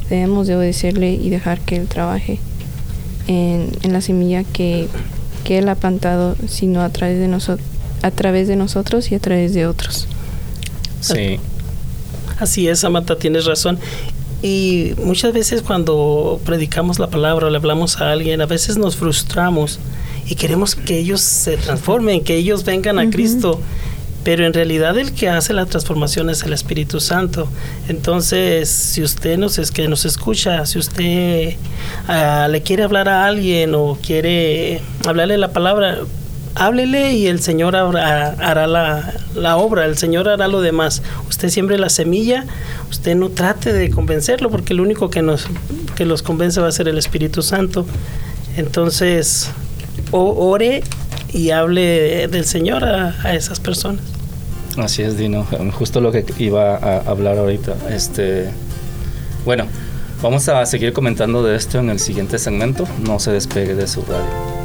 debemos 0.09 0.47
de 0.47 0.55
obedecerle 0.55 1.13
y 1.13 1.29
dejar 1.29 1.59
que 1.59 1.75
Él 1.75 1.87
trabaje 1.87 2.39
en, 3.27 3.67
en 3.81 3.93
la 3.93 4.01
semilla 4.01 4.43
que, 4.43 4.87
que, 5.43 5.57
Él 5.57 5.67
ha 5.67 5.75
plantado, 5.75 6.35
sino 6.47 6.81
a 6.81 6.89
través 6.89 7.19
de 7.19 7.27
nosotros 7.27 7.67
a 8.03 8.11
través 8.11 8.49
de 8.49 8.57
nosotros 8.57 9.11
y 9.11 9.15
a 9.15 9.19
través 9.19 9.53
de 9.53 9.65
otros. 9.65 10.07
Sí. 10.99 11.39
Así 12.37 12.67
es, 12.67 12.83
Amata, 12.83 13.17
tienes 13.17 13.45
razón. 13.45 13.79
Y 14.43 14.93
muchas 14.97 15.31
veces 15.31 15.61
cuando 15.61 16.37
predicamos 16.43 16.99
la 16.99 17.07
palabra 17.07 17.47
o 17.47 17.49
le 17.49 17.55
hablamos 17.55 18.01
a 18.01 18.11
alguien, 18.11 18.41
a 18.41 18.45
veces 18.45 18.77
nos 18.77 18.97
frustramos 18.97 19.79
y 20.27 20.35
queremos 20.35 20.75
que 20.75 20.99
ellos 20.99 21.21
se 21.21 21.55
transformen, 21.55 22.25
que 22.25 22.35
ellos 22.35 22.65
vengan 22.65 22.99
a 22.99 23.09
Cristo. 23.09 23.61
Pero 24.25 24.45
en 24.45 24.53
realidad 24.53 24.97
el 24.97 25.13
que 25.13 25.29
hace 25.29 25.53
la 25.53 25.65
transformación 25.65 26.29
es 26.29 26.43
el 26.43 26.51
Espíritu 26.51 26.99
Santo. 26.99 27.47
Entonces, 27.87 28.67
si 28.67 29.01
usted 29.01 29.37
nos 29.37 29.57
es 29.59 29.71
que 29.71 29.87
nos 29.87 30.03
escucha, 30.03 30.65
si 30.65 30.77
usted 30.77 31.55
ah, 32.09 32.49
le 32.51 32.61
quiere 32.63 32.83
hablar 32.83 33.07
a 33.07 33.25
alguien 33.25 33.75
o 33.75 33.97
quiere 34.01 34.81
hablarle 35.05 35.37
la 35.37 35.53
palabra, 35.53 35.99
háblele 36.55 37.13
y 37.13 37.27
el 37.27 37.41
Señor 37.41 37.75
hará, 37.75 38.67
la, 38.67 39.57
obra, 39.57 39.85
el 39.85 39.97
Señor 39.97 40.29
hará 40.29 40.47
lo 40.47 40.61
demás. 40.61 41.01
Usted 41.29 41.49
siembre 41.49 41.77
la 41.77 41.89
semilla, 41.89 42.45
usted 42.89 43.15
no 43.15 43.29
trate 43.29 43.73
de 43.73 43.89
convencerlo 43.89 44.49
porque 44.49 44.73
el 44.73 44.81
único 44.81 45.09
que 45.09 45.21
nos 45.21 45.47
los 45.99 46.21
convence 46.21 46.59
va 46.59 46.67
a 46.67 46.71
ser 46.71 46.87
el 46.87 46.97
Espíritu 46.97 47.41
Santo. 47.41 47.85
Entonces, 48.57 49.49
ore 50.11 50.83
y 51.31 51.49
hable 51.51 52.27
del 52.27 52.45
Señor 52.45 52.83
a, 52.83 53.33
esas 53.33 53.59
personas. 53.59 54.01
Así 54.77 55.03
es, 55.03 55.17
Dino, 55.17 55.45
justo 55.71 56.01
lo 56.01 56.11
que 56.11 56.25
iba 56.39 56.75
a 56.75 56.99
hablar 56.99 57.37
ahorita. 57.37 57.75
Este, 57.89 58.49
bueno, 59.45 59.65
vamos 60.21 60.47
a 60.49 60.65
seguir 60.65 60.93
comentando 60.93 61.43
de 61.43 61.55
esto 61.55 61.79
en 61.79 61.89
el 61.89 61.99
siguiente 61.99 62.39
segmento. 62.39 62.87
No 63.05 63.19
se 63.19 63.31
despegue 63.31 63.75
de 63.75 63.87
su 63.87 64.01
radio. 64.01 64.62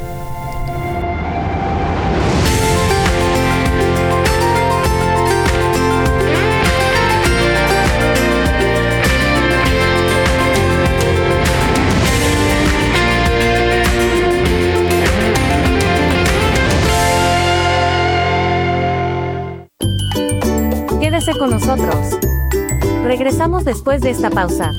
Regresamos 23.38 23.64
después 23.64 24.00
de 24.00 24.11
esta 24.11 24.30
pausa. 24.30 24.73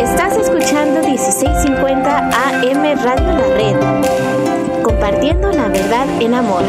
Estás 0.00 0.38
escuchando 0.38 1.06
1650 1.06 2.18
AM 2.18 2.98
Radio 3.04 3.26
La 3.26 3.48
Red, 3.54 4.82
compartiendo 4.82 5.52
la 5.52 5.68
verdad 5.68 6.06
en 6.22 6.32
amor. 6.32 6.62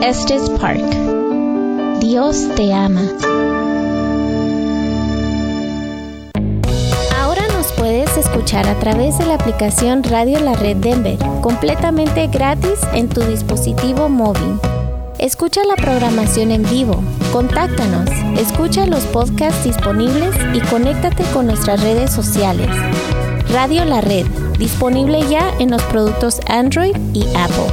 Estes 0.00 0.48
Park. 0.60 0.84
Dios 1.98 2.46
te 2.54 2.72
ama. 2.72 3.02
puedes 7.76 8.16
escuchar 8.16 8.66
a 8.68 8.78
través 8.78 9.18
de 9.18 9.26
la 9.26 9.34
aplicación 9.34 10.02
Radio 10.02 10.40
La 10.40 10.54
Red 10.54 10.78
Denver, 10.78 11.18
completamente 11.42 12.26
gratis 12.28 12.78
en 12.94 13.08
tu 13.08 13.20
dispositivo 13.22 14.08
móvil. 14.08 14.58
Escucha 15.18 15.62
la 15.64 15.76
programación 15.76 16.50
en 16.50 16.62
vivo, 16.62 17.02
contáctanos, 17.32 18.10
escucha 18.38 18.84
los 18.84 19.02
podcasts 19.04 19.64
disponibles 19.64 20.34
y 20.52 20.60
conéctate 20.60 21.24
con 21.32 21.46
nuestras 21.46 21.82
redes 21.82 22.12
sociales. 22.12 22.68
Radio 23.50 23.86
La 23.86 24.02
Red, 24.02 24.26
disponible 24.58 25.22
ya 25.26 25.50
en 25.58 25.70
los 25.70 25.82
productos 25.84 26.40
Android 26.48 26.94
y 27.14 27.24
Apple. 27.34 27.72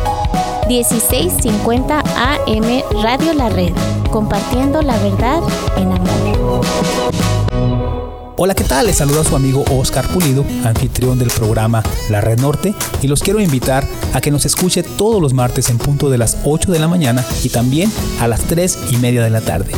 1650 0.69 1.99
AM 1.99 2.81
Radio 3.03 3.33
La 3.33 3.49
Red, 3.49 3.73
compartiendo 4.09 4.81
la 4.81 4.97
verdad 4.99 5.41
en 5.75 5.91
amor. 5.91 6.63
Hola, 8.45 8.55
¿qué 8.55 8.65
tal? 8.65 8.87
Les 8.87 8.97
saluda 8.97 9.23
su 9.23 9.37
amigo 9.37 9.63
Oscar 9.71 10.05
Pulido, 10.05 10.43
anfitrión 10.65 11.17
del 11.17 11.29
programa 11.29 11.81
La 12.09 12.19
Red 12.19 12.41
Norte, 12.41 12.75
y 13.01 13.07
los 13.07 13.23
quiero 13.23 13.39
invitar 13.39 13.87
a 14.13 14.19
que 14.19 14.31
nos 14.31 14.45
escuche 14.45 14.83
todos 14.83 15.21
los 15.21 15.33
martes 15.33 15.69
en 15.69 15.77
punto 15.77 16.09
de 16.09 16.17
las 16.17 16.35
8 16.43 16.73
de 16.73 16.79
la 16.79 16.89
mañana 16.89 17.23
y 17.41 17.47
también 17.47 17.89
a 18.19 18.27
las 18.27 18.41
3 18.41 18.79
y 18.91 18.97
media 18.97 19.23
de 19.23 19.29
la 19.29 19.39
tarde. 19.39 19.71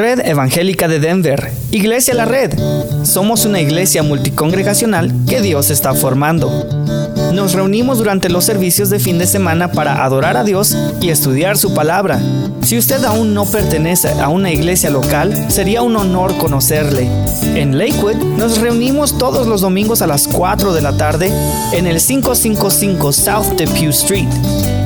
Red 0.00 0.20
Evangélica 0.24 0.88
de 0.88 0.98
Denver, 0.98 1.52
Iglesia 1.72 2.14
La 2.14 2.24
Red. 2.24 2.54
Somos 3.04 3.44
una 3.44 3.60
iglesia 3.60 4.02
multicongregacional 4.02 5.12
que 5.28 5.42
Dios 5.42 5.68
está 5.68 5.92
formando. 5.92 6.48
Nos 7.32 7.54
reunimos 7.54 7.98
durante 7.98 8.28
los 8.28 8.44
servicios 8.44 8.90
de 8.90 8.98
fin 8.98 9.18
de 9.18 9.26
semana 9.26 9.70
para 9.70 10.04
adorar 10.04 10.36
a 10.36 10.44
Dios 10.44 10.76
y 11.00 11.10
estudiar 11.10 11.56
su 11.56 11.74
palabra. 11.74 12.20
Si 12.62 12.76
usted 12.76 13.04
aún 13.04 13.34
no 13.34 13.46
pertenece 13.46 14.08
a 14.20 14.28
una 14.28 14.52
iglesia 14.52 14.90
local, 14.90 15.50
sería 15.50 15.82
un 15.82 15.96
honor 15.96 16.36
conocerle. 16.38 17.08
En 17.54 17.78
Lakewood 17.78 18.16
nos 18.36 18.58
reunimos 18.58 19.16
todos 19.16 19.46
los 19.46 19.60
domingos 19.60 20.02
a 20.02 20.06
las 20.06 20.28
4 20.28 20.72
de 20.72 20.82
la 20.82 20.96
tarde 20.96 21.32
en 21.72 21.86
el 21.86 22.00
555 22.00 23.12
South 23.12 23.56
Depew 23.56 23.90
Street. 23.90 24.28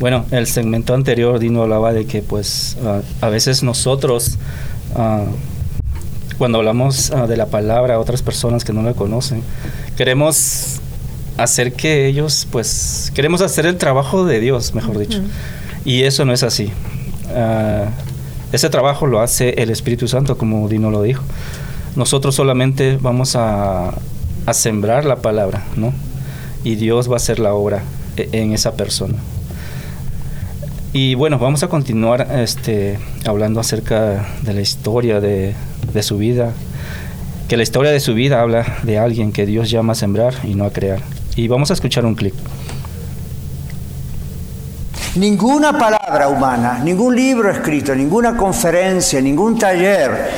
Bueno, 0.00 0.24
el 0.30 0.46
segmento 0.46 0.94
anterior 0.94 1.38
Dino 1.38 1.60
hablaba 1.60 1.92
de 1.92 2.06
que 2.06 2.22
pues 2.22 2.78
uh, 2.82 3.02
a 3.22 3.28
veces 3.28 3.62
nosotros 3.62 4.38
uh, 4.94 5.26
cuando 6.38 6.56
hablamos 6.56 7.12
de 7.28 7.36
la 7.36 7.48
palabra 7.48 7.96
a 7.96 7.98
otras 7.98 8.22
personas 8.22 8.64
que 8.64 8.72
no 8.72 8.82
la 8.82 8.94
conocen, 8.94 9.42
queremos 9.94 10.80
hacer 11.36 11.74
que 11.74 12.06
ellos 12.06 12.48
pues 12.50 13.12
queremos 13.14 13.42
hacer 13.42 13.66
el 13.66 13.76
trabajo 13.76 14.24
de 14.24 14.40
Dios, 14.40 14.74
mejor 14.74 14.98
dicho. 14.98 15.20
Y 15.84 16.04
eso 16.04 16.24
no 16.24 16.32
es 16.32 16.42
así. 16.42 16.72
Ese 18.52 18.68
trabajo 18.68 19.06
lo 19.06 19.20
hace 19.20 19.62
el 19.62 19.70
Espíritu 19.70 20.08
Santo, 20.08 20.36
como 20.36 20.68
Dino 20.68 20.90
lo 20.90 21.02
dijo. 21.02 21.22
Nosotros 21.96 22.34
solamente 22.34 22.98
vamos 23.00 23.34
a, 23.34 23.94
sembrar 24.52 25.04
la 25.04 25.16
palabra, 25.16 25.64
¿no? 25.76 25.94
Y 26.64 26.74
Dios 26.74 27.08
va 27.08 27.14
a 27.14 27.16
hacer 27.16 27.38
la 27.38 27.54
obra 27.54 27.82
e, 28.16 28.28
en 28.32 28.52
esa 28.52 28.74
persona. 28.74 29.14
Y 30.92 31.14
bueno, 31.14 31.38
vamos 31.38 31.62
a 31.62 31.68
continuar 31.68 32.28
este, 32.30 32.98
hablando 33.24 33.60
acerca 33.60 34.26
de 34.42 34.52
la 34.52 34.60
historia 34.60 35.20
de, 35.20 35.54
de 35.92 36.02
su 36.02 36.18
vida. 36.18 36.52
Que 37.48 37.56
la 37.56 37.62
historia 37.62 37.90
de 37.90 38.00
su 38.00 38.14
vida 38.14 38.42
habla 38.42 38.78
de 38.82 38.98
alguien 38.98 39.32
que 39.32 39.46
Dios 39.46 39.70
llama 39.70 39.92
a 39.92 39.96
sembrar 39.96 40.34
y 40.44 40.54
no 40.54 40.64
a 40.64 40.72
crear. 40.72 41.00
Y 41.36 41.48
vamos 41.48 41.70
a 41.70 41.74
escuchar 41.74 42.04
un 42.04 42.14
clip. 42.14 42.34
Ninguna 45.14 45.76
palabra 45.76 46.26
humana, 46.28 46.80
ningún 46.82 47.14
libro 47.14 47.50
escrito, 47.50 47.94
ninguna 47.94 48.34
conferencia, 48.34 49.20
ningún 49.20 49.58
taller, 49.58 50.30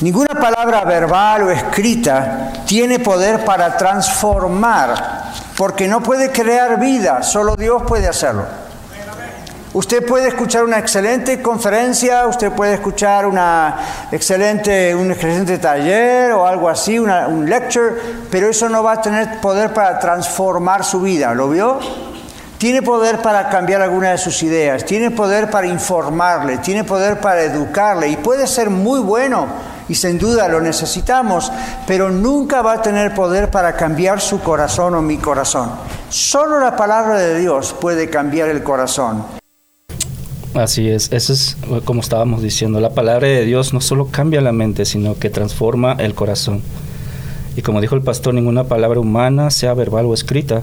ninguna 0.00 0.34
palabra 0.40 0.84
verbal 0.84 1.44
o 1.44 1.50
escrita 1.52 2.52
tiene 2.66 2.98
poder 2.98 3.44
para 3.44 3.76
transformar, 3.76 5.30
porque 5.56 5.86
no 5.86 6.02
puede 6.02 6.32
crear 6.32 6.80
vida, 6.80 7.22
solo 7.22 7.54
Dios 7.54 7.84
puede 7.86 8.08
hacerlo. 8.08 8.44
Usted 9.72 10.04
puede 10.04 10.26
escuchar 10.26 10.64
una 10.64 10.80
excelente 10.80 11.40
conferencia, 11.40 12.26
usted 12.26 12.50
puede 12.50 12.74
escuchar 12.74 13.24
una 13.24 13.76
excelente, 14.10 14.96
un 14.96 15.12
excelente 15.12 15.58
taller 15.58 16.32
o 16.32 16.44
algo 16.44 16.68
así, 16.68 16.98
un 16.98 17.48
lecture, 17.48 17.94
pero 18.32 18.48
eso 18.48 18.68
no 18.68 18.82
va 18.82 18.94
a 18.94 19.00
tener 19.00 19.40
poder 19.40 19.72
para 19.72 20.00
transformar 20.00 20.82
su 20.82 21.00
vida. 21.00 21.32
¿Lo 21.34 21.48
vio? 21.48 21.78
Tiene 22.62 22.80
poder 22.80 23.20
para 23.20 23.48
cambiar 23.48 23.82
alguna 23.82 24.12
de 24.12 24.18
sus 24.18 24.40
ideas, 24.44 24.84
tiene 24.84 25.10
poder 25.10 25.50
para 25.50 25.66
informarle, 25.66 26.58
tiene 26.58 26.84
poder 26.84 27.18
para 27.18 27.42
educarle 27.42 28.08
y 28.08 28.16
puede 28.16 28.46
ser 28.46 28.70
muy 28.70 29.00
bueno 29.00 29.48
y 29.88 29.96
sin 29.96 30.16
duda 30.16 30.46
lo 30.46 30.60
necesitamos, 30.60 31.50
pero 31.88 32.08
nunca 32.08 32.62
va 32.62 32.74
a 32.74 32.80
tener 32.80 33.14
poder 33.14 33.50
para 33.50 33.74
cambiar 33.74 34.20
su 34.20 34.38
corazón 34.38 34.94
o 34.94 35.02
mi 35.02 35.16
corazón. 35.16 35.72
Solo 36.08 36.60
la 36.60 36.76
palabra 36.76 37.18
de 37.18 37.40
Dios 37.40 37.74
puede 37.80 38.08
cambiar 38.08 38.48
el 38.48 38.62
corazón. 38.62 39.24
Así 40.54 40.88
es, 40.88 41.10
eso 41.10 41.32
es 41.32 41.56
como 41.84 42.00
estábamos 42.00 42.42
diciendo, 42.42 42.78
la 42.78 42.90
palabra 42.90 43.26
de 43.26 43.44
Dios 43.44 43.74
no 43.74 43.80
solo 43.80 44.06
cambia 44.12 44.40
la 44.40 44.52
mente, 44.52 44.84
sino 44.84 45.18
que 45.18 45.30
transforma 45.30 45.94
el 45.94 46.14
corazón. 46.14 46.62
Y 47.56 47.62
como 47.62 47.80
dijo 47.80 47.96
el 47.96 48.02
pastor, 48.02 48.34
ninguna 48.34 48.62
palabra 48.62 49.00
humana, 49.00 49.50
sea 49.50 49.74
verbal 49.74 50.06
o 50.06 50.14
escrita, 50.14 50.62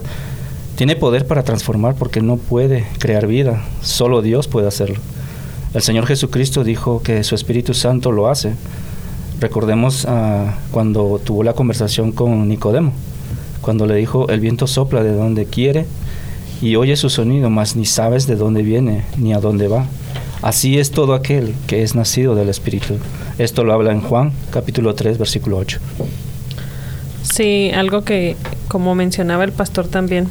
tiene 0.80 0.96
poder 0.96 1.26
para 1.26 1.42
transformar 1.42 1.94
porque 1.94 2.22
no 2.22 2.38
puede 2.38 2.86
crear 2.98 3.26
vida, 3.26 3.62
solo 3.82 4.22
Dios 4.22 4.48
puede 4.48 4.66
hacerlo. 4.66 4.96
El 5.74 5.82
Señor 5.82 6.06
Jesucristo 6.06 6.64
dijo 6.64 7.02
que 7.02 7.22
su 7.22 7.34
Espíritu 7.34 7.74
Santo 7.74 8.12
lo 8.12 8.30
hace. 8.30 8.54
Recordemos 9.40 10.06
uh, 10.06 10.50
cuando 10.70 11.20
tuvo 11.22 11.42
la 11.42 11.52
conversación 11.52 12.12
con 12.12 12.48
Nicodemo, 12.48 12.94
cuando 13.60 13.84
le 13.84 13.96
dijo, 13.96 14.30
el 14.30 14.40
viento 14.40 14.66
sopla 14.66 15.02
de 15.02 15.12
donde 15.12 15.44
quiere 15.44 15.84
y 16.62 16.76
oye 16.76 16.96
su 16.96 17.10
sonido, 17.10 17.50
mas 17.50 17.76
ni 17.76 17.84
sabes 17.84 18.26
de 18.26 18.36
dónde 18.36 18.62
viene 18.62 19.04
ni 19.18 19.34
a 19.34 19.38
dónde 19.38 19.68
va. 19.68 19.84
Así 20.40 20.78
es 20.78 20.92
todo 20.92 21.12
aquel 21.12 21.54
que 21.66 21.82
es 21.82 21.94
nacido 21.94 22.34
del 22.34 22.48
Espíritu. 22.48 22.94
Esto 23.36 23.64
lo 23.64 23.74
habla 23.74 23.92
en 23.92 24.00
Juan 24.00 24.32
capítulo 24.50 24.94
3 24.94 25.18
versículo 25.18 25.58
8. 25.58 25.78
Sí, 27.22 27.70
algo 27.74 28.02
que 28.02 28.38
como 28.66 28.94
mencionaba 28.94 29.44
el 29.44 29.52
pastor 29.52 29.86
también, 29.86 30.28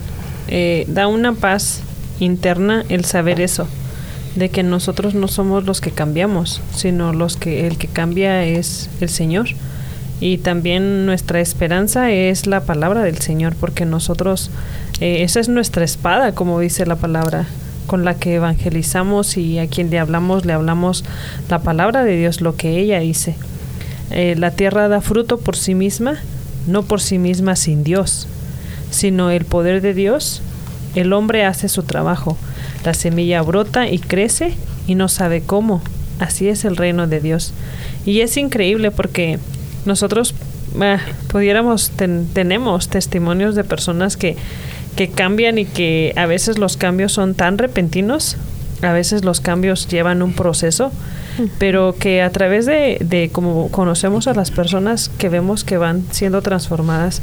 eh, 0.51 0.85
da 0.87 1.07
una 1.07 1.33
paz 1.33 1.81
interna 2.19 2.83
el 2.89 3.05
saber 3.05 3.39
eso, 3.39 3.67
de 4.35 4.49
que 4.49 4.63
nosotros 4.63 5.13
no 5.13 5.27
somos 5.27 5.63
los 5.63 5.79
que 5.79 5.91
cambiamos, 5.91 6.61
sino 6.75 7.13
los 7.13 7.37
que 7.37 7.67
el 7.67 7.77
que 7.77 7.87
cambia 7.87 8.43
es 8.43 8.89
el 8.99 9.09
Señor. 9.09 9.49
y 10.21 10.37
también 10.37 11.05
nuestra 11.05 11.39
esperanza 11.39 12.11
es 12.11 12.45
la 12.45 12.61
palabra 12.61 13.03
del 13.03 13.19
Señor, 13.19 13.55
porque 13.55 13.85
nosotros, 13.85 14.51
eh, 14.99 15.23
esa 15.23 15.39
es 15.39 15.47
nuestra 15.47 15.85
espada, 15.85 16.33
como 16.33 16.59
dice 16.59 16.85
la 16.85 16.97
palabra, 16.97 17.45
con 17.87 18.03
la 18.03 18.15
que 18.15 18.35
evangelizamos 18.35 19.37
y 19.37 19.59
a 19.59 19.67
quien 19.67 19.89
le 19.89 19.97
hablamos, 19.97 20.45
le 20.45 20.51
hablamos 20.51 21.05
la 21.49 21.59
palabra 21.59 22.03
de 22.03 22.17
Dios, 22.17 22.41
lo 22.41 22.57
que 22.57 22.79
ella 22.79 22.99
dice. 22.99 23.35
Eh, 24.11 24.35
la 24.37 24.51
tierra 24.51 24.89
da 24.89 24.99
fruto 24.99 25.39
por 25.39 25.55
sí 25.55 25.73
misma, 25.73 26.15
no 26.67 26.83
por 26.83 26.99
sí 26.99 27.17
misma 27.17 27.55
sin 27.55 27.85
Dios, 27.85 28.27
sino 28.89 29.31
el 29.31 29.45
poder 29.45 29.81
de 29.81 29.93
Dios. 29.93 30.41
El 30.95 31.13
hombre 31.13 31.45
hace 31.45 31.69
su 31.69 31.83
trabajo. 31.83 32.37
La 32.83 32.93
semilla 32.93 33.41
brota 33.41 33.87
y 33.87 33.99
crece 33.99 34.53
y 34.87 34.95
no 34.95 35.07
sabe 35.07 35.41
cómo. 35.41 35.81
Así 36.19 36.49
es 36.49 36.65
el 36.65 36.77
reino 36.77 37.07
de 37.07 37.21
Dios. 37.21 37.53
Y 38.05 38.21
es 38.21 38.37
increíble 38.37 38.91
porque 38.91 39.39
nosotros 39.85 40.33
eh, 40.81 40.97
pudiéramos, 41.31 41.91
tenemos 42.33 42.89
testimonios 42.89 43.55
de 43.55 43.63
personas 43.63 44.17
que, 44.17 44.35
que 44.95 45.09
cambian 45.09 45.57
y 45.57 45.65
que 45.65 46.13
a 46.15 46.25
veces 46.25 46.57
los 46.57 46.77
cambios 46.77 47.13
son 47.13 47.35
tan 47.35 47.57
repentinos, 47.57 48.37
a 48.81 48.91
veces 48.93 49.25
los 49.25 49.41
cambios 49.41 49.87
llevan 49.87 50.21
un 50.21 50.33
proceso, 50.33 50.91
pero 51.57 51.95
que 51.97 52.21
a 52.21 52.29
través 52.31 52.65
de, 52.65 52.97
de 53.01 53.29
como 53.31 53.69
conocemos 53.69 54.27
a 54.27 54.33
las 54.33 54.51
personas 54.51 55.09
que 55.17 55.29
vemos 55.29 55.63
que 55.63 55.77
van 55.77 56.03
siendo 56.11 56.41
transformadas, 56.41 57.21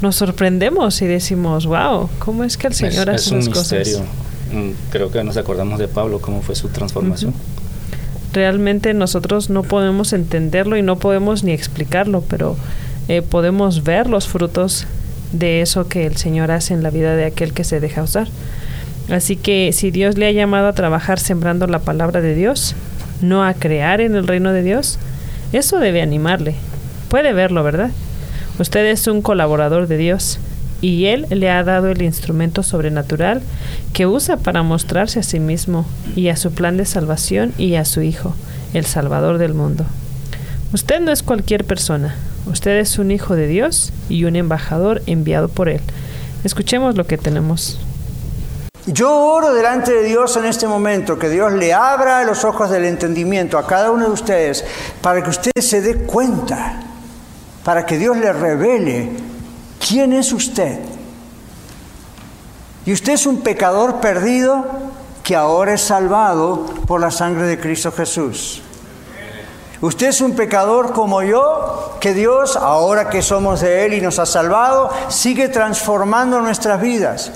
nos 0.00 0.16
sorprendemos 0.16 1.00
y 1.02 1.06
decimos, 1.06 1.66
wow, 1.66 2.08
¿cómo 2.18 2.44
es 2.44 2.56
que 2.56 2.66
el 2.66 2.74
Señor 2.74 3.10
hace 3.10 3.38
es 3.38 3.46
un 3.46 3.52
misterio. 3.52 4.00
Mm, 4.52 4.70
creo 4.90 5.10
que 5.10 5.22
nos 5.24 5.36
acordamos 5.36 5.78
de 5.78 5.88
Pablo, 5.88 6.20
cómo 6.20 6.42
fue 6.42 6.54
su 6.54 6.68
transformación. 6.68 7.34
Realmente 8.32 8.94
nosotros 8.94 9.50
no 9.50 9.62
podemos 9.62 10.12
entenderlo 10.12 10.76
y 10.76 10.82
no 10.82 10.96
podemos 10.96 11.42
ni 11.42 11.52
explicarlo, 11.52 12.22
pero 12.22 12.56
eh, 13.08 13.22
podemos 13.22 13.82
ver 13.82 14.08
los 14.08 14.28
frutos 14.28 14.86
de 15.32 15.62
eso 15.62 15.88
que 15.88 16.06
el 16.06 16.16
Señor 16.16 16.50
hace 16.50 16.74
en 16.74 16.82
la 16.82 16.90
vida 16.90 17.16
de 17.16 17.24
aquel 17.24 17.52
que 17.52 17.64
se 17.64 17.80
deja 17.80 18.02
usar. 18.02 18.28
Así 19.10 19.36
que 19.36 19.72
si 19.72 19.90
Dios 19.90 20.18
le 20.18 20.26
ha 20.26 20.32
llamado 20.32 20.68
a 20.68 20.72
trabajar 20.72 21.18
sembrando 21.18 21.66
la 21.66 21.78
palabra 21.80 22.20
de 22.20 22.34
Dios, 22.34 22.74
no 23.22 23.44
a 23.44 23.54
crear 23.54 24.00
en 24.00 24.14
el 24.14 24.26
reino 24.26 24.52
de 24.52 24.62
Dios, 24.62 24.98
eso 25.52 25.78
debe 25.78 26.02
animarle. 26.02 26.54
Puede 27.08 27.32
verlo, 27.32 27.62
¿verdad? 27.62 27.90
Usted 28.58 28.86
es 28.86 29.06
un 29.06 29.20
colaborador 29.20 29.86
de 29.86 29.98
Dios 29.98 30.38
y 30.80 31.06
Él 31.06 31.26
le 31.30 31.50
ha 31.50 31.62
dado 31.62 31.88
el 31.88 32.02
instrumento 32.02 32.62
sobrenatural 32.62 33.42
que 33.92 34.06
usa 34.06 34.38
para 34.38 34.62
mostrarse 34.62 35.20
a 35.20 35.22
sí 35.22 35.40
mismo 35.40 35.84
y 36.14 36.28
a 36.28 36.36
su 36.36 36.52
plan 36.52 36.76
de 36.76 36.86
salvación 36.86 37.52
y 37.58 37.74
a 37.74 37.84
su 37.84 38.00
Hijo, 38.00 38.34
el 38.72 38.86
Salvador 38.86 39.38
del 39.38 39.54
mundo. 39.54 39.84
Usted 40.72 41.00
no 41.00 41.12
es 41.12 41.22
cualquier 41.22 41.64
persona, 41.64 42.14
usted 42.46 42.78
es 42.78 42.98
un 42.98 43.10
hijo 43.10 43.34
de 43.34 43.46
Dios 43.46 43.92
y 44.08 44.24
un 44.24 44.36
embajador 44.36 45.02
enviado 45.06 45.48
por 45.48 45.68
Él. 45.68 45.80
Escuchemos 46.44 46.96
lo 46.96 47.06
que 47.06 47.18
tenemos 47.18 47.78
yo 48.86 49.12
oro 49.12 49.52
delante 49.52 49.92
de 49.92 50.04
Dios 50.04 50.36
en 50.36 50.44
este 50.44 50.68
momento, 50.68 51.18
que 51.18 51.28
Dios 51.28 51.52
le 51.52 51.74
abra 51.74 52.22
los 52.22 52.44
ojos 52.44 52.70
del 52.70 52.84
entendimiento 52.84 53.58
a 53.58 53.66
cada 53.66 53.90
uno 53.90 54.06
de 54.06 54.12
ustedes, 54.12 54.64
para 55.02 55.24
que 55.24 55.30
usted 55.30 55.50
se 55.58 55.80
dé 55.80 56.04
cuenta, 56.04 56.85
para 57.66 57.84
que 57.84 57.98
Dios 57.98 58.16
le 58.16 58.32
revele 58.32 59.10
quién 59.88 60.12
es 60.12 60.32
usted. 60.32 60.78
Y 62.84 62.92
usted 62.92 63.14
es 63.14 63.26
un 63.26 63.40
pecador 63.40 63.96
perdido 63.96 64.64
que 65.24 65.34
ahora 65.34 65.74
es 65.74 65.80
salvado 65.80 66.64
por 66.86 67.00
la 67.00 67.10
sangre 67.10 67.42
de 67.48 67.58
Cristo 67.58 67.90
Jesús. 67.90 68.62
Usted 69.80 70.06
es 70.06 70.20
un 70.20 70.36
pecador 70.36 70.92
como 70.92 71.24
yo, 71.24 71.96
que 72.00 72.14
Dios, 72.14 72.54
ahora 72.54 73.10
que 73.10 73.20
somos 73.20 73.62
de 73.62 73.84
Él 73.84 73.94
y 73.94 74.00
nos 74.00 74.20
ha 74.20 74.26
salvado, 74.26 74.88
sigue 75.08 75.48
transformando 75.48 76.40
nuestras 76.40 76.80
vidas. 76.80 77.32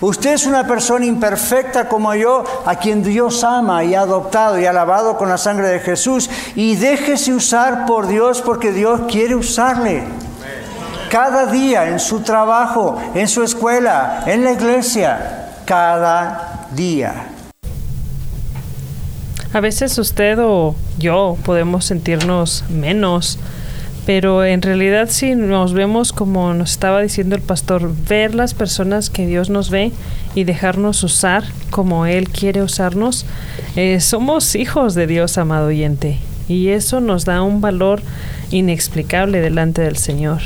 Usted 0.00 0.32
es 0.32 0.46
una 0.46 0.66
persona 0.66 1.04
imperfecta 1.04 1.86
como 1.86 2.14
yo, 2.14 2.44
a 2.64 2.76
quien 2.76 3.02
Dios 3.02 3.44
ama 3.44 3.84
y 3.84 3.94
ha 3.94 4.00
adoptado 4.00 4.58
y 4.58 4.64
ha 4.64 4.72
lavado 4.72 5.18
con 5.18 5.28
la 5.28 5.36
sangre 5.36 5.68
de 5.68 5.80
Jesús. 5.80 6.30
Y 6.54 6.76
déjese 6.76 7.34
usar 7.34 7.84
por 7.84 8.06
Dios 8.06 8.40
porque 8.40 8.72
Dios 8.72 9.02
quiere 9.10 9.34
usarle. 9.34 10.04
Cada 11.10 11.46
día 11.46 11.88
en 11.88 12.00
su 12.00 12.20
trabajo, 12.20 12.96
en 13.14 13.28
su 13.28 13.42
escuela, 13.42 14.22
en 14.26 14.44
la 14.44 14.52
iglesia, 14.52 15.50
cada 15.66 16.68
día. 16.72 17.26
A 19.52 19.60
veces 19.60 19.98
usted 19.98 20.38
o 20.40 20.76
yo 20.96 21.36
podemos 21.44 21.84
sentirnos 21.84 22.64
menos 22.70 23.38
pero 24.12 24.44
en 24.44 24.60
realidad 24.60 25.08
si 25.08 25.36
nos 25.36 25.72
vemos 25.72 26.12
como 26.12 26.52
nos 26.52 26.72
estaba 26.72 27.00
diciendo 27.00 27.36
el 27.36 27.42
pastor, 27.42 27.94
ver 28.08 28.34
las 28.34 28.54
personas 28.54 29.08
que 29.08 29.24
Dios 29.24 29.50
nos 29.50 29.70
ve 29.70 29.92
y 30.34 30.42
dejarnos 30.42 31.04
usar 31.04 31.44
como 31.70 32.06
Él 32.06 32.28
quiere 32.28 32.60
usarnos, 32.60 33.24
eh, 33.76 34.00
somos 34.00 34.56
hijos 34.56 34.96
de 34.96 35.06
Dios, 35.06 35.38
amado 35.38 35.68
oyente, 35.68 36.18
y 36.48 36.70
eso 36.70 37.00
nos 37.00 37.24
da 37.24 37.42
un 37.42 37.60
valor 37.60 38.02
inexplicable 38.50 39.40
delante 39.40 39.82
del 39.82 39.96
Señor. 39.96 40.40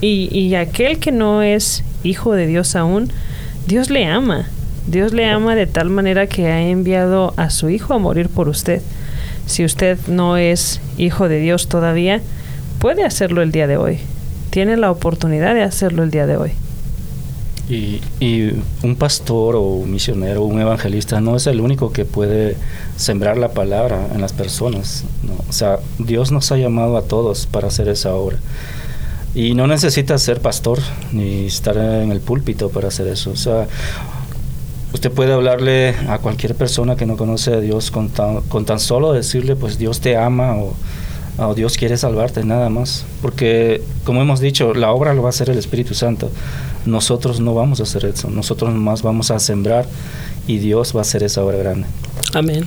Y, 0.00 0.28
y 0.36 0.56
aquel 0.56 0.98
que 0.98 1.12
no 1.12 1.40
es 1.40 1.84
hijo 2.02 2.32
de 2.32 2.48
Dios 2.48 2.74
aún, 2.74 3.12
Dios 3.68 3.90
le 3.90 4.06
ama. 4.06 4.48
Dios 4.88 5.12
le 5.12 5.30
ama 5.30 5.54
de 5.54 5.68
tal 5.68 5.88
manera 5.88 6.26
que 6.26 6.48
ha 6.48 6.62
enviado 6.62 7.32
a 7.36 7.50
su 7.50 7.70
Hijo 7.70 7.94
a 7.94 7.98
morir 7.98 8.28
por 8.28 8.48
usted. 8.48 8.82
Si 9.46 9.64
usted 9.64 9.98
no 10.08 10.36
es 10.36 10.80
hijo 10.98 11.28
de 11.28 11.38
Dios 11.38 11.68
todavía, 11.68 12.20
puede 12.84 13.02
hacerlo 13.02 13.40
el 13.40 13.50
día 13.50 13.66
de 13.66 13.78
hoy. 13.78 13.98
Tiene 14.50 14.76
la 14.76 14.90
oportunidad 14.90 15.54
de 15.54 15.62
hacerlo 15.62 16.02
el 16.02 16.10
día 16.10 16.26
de 16.26 16.36
hoy. 16.36 16.50
Y, 17.66 18.52
un 18.82 18.96
pastor 18.96 19.56
o 19.56 19.62
un 19.62 19.90
misionero, 19.90 20.42
un 20.42 20.60
evangelista, 20.60 21.18
no 21.18 21.34
es 21.34 21.46
el 21.46 21.62
único 21.62 21.94
que 21.94 22.04
puede 22.04 22.58
sembrar 22.98 23.38
la 23.38 23.52
palabra 23.52 24.08
en 24.14 24.20
las 24.20 24.34
personas. 24.34 25.04
O 25.48 25.52
sea, 25.54 25.78
Dios 25.98 26.30
nos 26.30 26.52
ha 26.52 26.58
llamado 26.58 26.98
a 26.98 27.04
todos 27.04 27.46
para 27.46 27.68
hacer 27.68 27.88
esa 27.88 28.12
obra. 28.12 28.36
Y 29.34 29.54
no 29.54 29.66
necesita 29.66 30.18
ser 30.18 30.42
pastor 30.42 30.78
ni 31.10 31.46
estar 31.46 31.78
en 31.78 32.12
el 32.12 32.20
púlpito 32.20 32.68
para 32.68 32.88
hacer 32.88 33.06
eso. 33.06 33.30
O 33.30 33.36
sea, 33.36 33.66
usted 34.92 35.10
puede 35.10 35.32
hablarle 35.32 35.94
a 36.06 36.18
cualquier 36.18 36.54
persona 36.54 36.96
que 36.96 37.06
no 37.06 37.16
conoce 37.16 37.54
a 37.54 37.60
Dios 37.60 37.90
con 37.90 38.10
tan, 38.10 38.42
con 38.42 38.66
tan 38.66 38.78
solo 38.78 39.14
decirle, 39.14 39.56
pues 39.56 39.78
Dios 39.78 40.00
te 40.00 40.18
ama 40.18 40.56
o 40.56 40.74
oh, 41.38 41.54
Dios 41.54 41.76
quiere 41.76 41.96
salvarte, 41.96 42.44
nada 42.44 42.68
más. 42.68 43.04
Porque, 43.22 43.82
como 44.04 44.22
hemos 44.22 44.40
dicho, 44.40 44.74
la 44.74 44.92
obra 44.92 45.14
lo 45.14 45.22
va 45.22 45.28
a 45.28 45.30
hacer 45.30 45.50
el 45.50 45.58
Espíritu 45.58 45.94
Santo. 45.94 46.30
Nosotros 46.86 47.40
no 47.40 47.54
vamos 47.54 47.80
a 47.80 47.84
hacer 47.84 48.04
eso. 48.04 48.28
Nosotros 48.30 48.72
más 48.74 49.02
vamos 49.02 49.30
a 49.30 49.38
sembrar 49.38 49.86
y 50.46 50.58
Dios 50.58 50.94
va 50.94 51.00
a 51.00 51.02
hacer 51.02 51.22
esa 51.22 51.44
obra 51.44 51.58
grande. 51.58 51.86
Amén. 52.34 52.66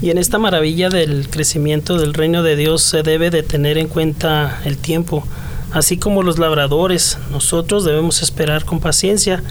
Y 0.00 0.10
en 0.10 0.18
esta 0.18 0.38
maravilla 0.38 0.88
del 0.88 1.28
crecimiento 1.28 1.98
del 1.98 2.14
reino 2.14 2.42
de 2.42 2.56
Dios 2.56 2.82
se 2.82 3.02
debe 3.02 3.30
de 3.30 3.42
tener 3.42 3.78
en 3.78 3.88
cuenta 3.88 4.60
el 4.64 4.78
tiempo. 4.78 5.24
Así 5.72 5.98
como 5.98 6.22
los 6.22 6.38
labradores, 6.38 7.18
nosotros 7.30 7.84
debemos 7.84 8.22
esperar 8.22 8.64
con 8.64 8.80
paciencia 8.80 9.42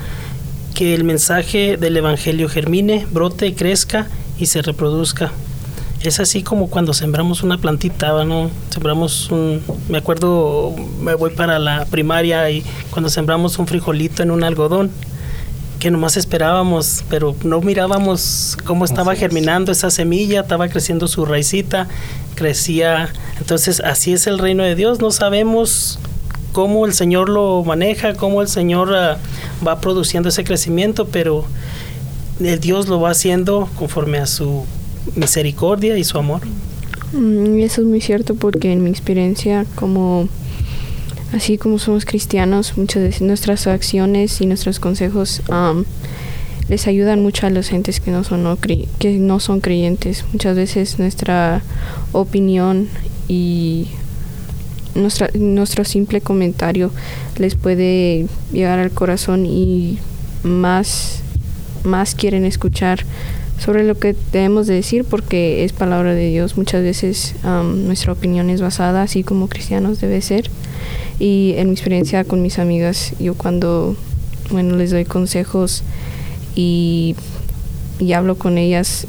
que 0.73 0.93
el 0.93 1.03
mensaje 1.03 1.77
del 1.77 1.97
Evangelio 1.97 2.49
germine, 2.49 3.05
brote, 3.11 3.53
crezca 3.55 4.07
y 4.39 4.47
se 4.47 4.61
reproduzca 4.61 5.31
es 6.01 6.19
así 6.19 6.43
como 6.43 6.69
cuando 6.69 6.93
sembramos 6.93 7.43
una 7.43 7.57
plantita, 7.57 8.23
¿no? 8.23 8.49
Sembramos 8.69 9.31
un, 9.31 9.61
me 9.89 9.97
acuerdo, 9.97 10.75
me 11.01 11.15
voy 11.15 11.31
para 11.31 11.59
la 11.59 11.85
primaria 11.85 12.49
y 12.49 12.63
cuando 12.91 13.09
sembramos 13.09 13.57
un 13.57 13.67
frijolito 13.67 14.23
en 14.23 14.31
un 14.31 14.43
algodón, 14.43 14.91
que 15.79 15.91
nomás 15.91 16.17
esperábamos, 16.17 17.03
pero 17.09 17.35
no 17.43 17.61
mirábamos 17.61 18.57
cómo 18.65 18.85
estaba 18.85 19.15
germinando 19.15 19.71
esa 19.71 19.91
semilla, 19.91 20.41
estaba 20.41 20.69
creciendo 20.69 21.07
su 21.07 21.25
raicita, 21.25 21.87
crecía. 22.35 23.09
Entonces, 23.39 23.79
así 23.81 24.13
es 24.13 24.27
el 24.27 24.39
reino 24.39 24.63
de 24.63 24.75
Dios, 24.75 24.99
no 24.99 25.11
sabemos 25.11 25.99
cómo 26.51 26.85
el 26.85 26.93
Señor 26.93 27.29
lo 27.29 27.63
maneja, 27.63 28.15
cómo 28.15 28.41
el 28.41 28.47
Señor 28.47 28.89
uh, 28.89 29.65
va 29.65 29.79
produciendo 29.79 30.29
ese 30.29 30.43
crecimiento, 30.43 31.07
pero 31.07 31.45
el 32.39 32.59
Dios 32.59 32.87
lo 32.87 32.99
va 32.99 33.11
haciendo 33.11 33.69
conforme 33.77 34.17
a 34.17 34.25
su 34.25 34.65
misericordia 35.15 35.97
y 35.97 36.03
su 36.03 36.17
amor. 36.17 36.41
Mm, 37.13 37.59
eso 37.59 37.81
es 37.81 37.87
muy 37.87 38.01
cierto 38.01 38.35
porque 38.35 38.71
en 38.71 38.83
mi 38.83 38.89
experiencia 38.89 39.65
como 39.75 40.27
así 41.33 41.57
como 41.57 41.79
somos 41.79 42.05
cristianos, 42.05 42.77
muchas 42.77 43.03
veces 43.03 43.21
nuestras 43.21 43.67
acciones 43.67 44.41
y 44.41 44.45
nuestros 44.45 44.79
consejos 44.79 45.41
les 46.69 46.87
ayudan 46.87 47.21
mucho 47.21 47.47
a 47.47 47.49
los 47.49 47.69
gentes 47.69 47.99
que 47.99 48.11
no 48.11 48.23
son 48.23 48.57
que 48.99 49.17
no 49.19 49.39
son 49.39 49.61
creyentes. 49.61 50.25
Muchas 50.33 50.55
veces 50.55 50.99
nuestra 50.99 51.61
opinión 52.11 52.89
y 53.27 53.87
nuestra, 54.95 55.29
nuestro 55.33 55.85
simple 55.85 56.21
comentario 56.21 56.91
les 57.37 57.55
puede 57.55 58.27
llegar 58.51 58.79
al 58.79 58.91
corazón 58.91 59.45
y 59.45 59.99
más 60.43 61.21
más 61.83 62.15
quieren 62.15 62.43
escuchar 62.43 63.05
sobre 63.59 63.83
lo 63.83 63.97
que 63.97 64.15
debemos 64.31 64.67
de 64.67 64.75
decir 64.75 65.03
porque 65.03 65.63
es 65.63 65.73
palabra 65.73 66.13
de 66.13 66.29
Dios. 66.29 66.57
Muchas 66.57 66.83
veces 66.83 67.35
nuestra 67.43 68.13
opinión 68.13 68.49
es 68.49 68.61
basada, 68.61 69.01
así 69.03 69.23
como 69.23 69.47
cristianos 69.47 69.99
debe 69.99 70.21
ser. 70.21 70.49
Y 71.19 71.53
en 71.57 71.67
mi 71.67 71.73
experiencia 71.73 72.23
con 72.23 72.41
mis 72.41 72.59
amigas, 72.59 73.13
yo 73.19 73.33
cuando, 73.33 73.95
bueno, 74.51 74.75
les 74.75 74.91
doy 74.91 75.05
consejos 75.05 75.83
y, 76.55 77.15
y 77.99 78.13
hablo 78.13 78.37
con 78.37 78.57
ellas 78.57 79.07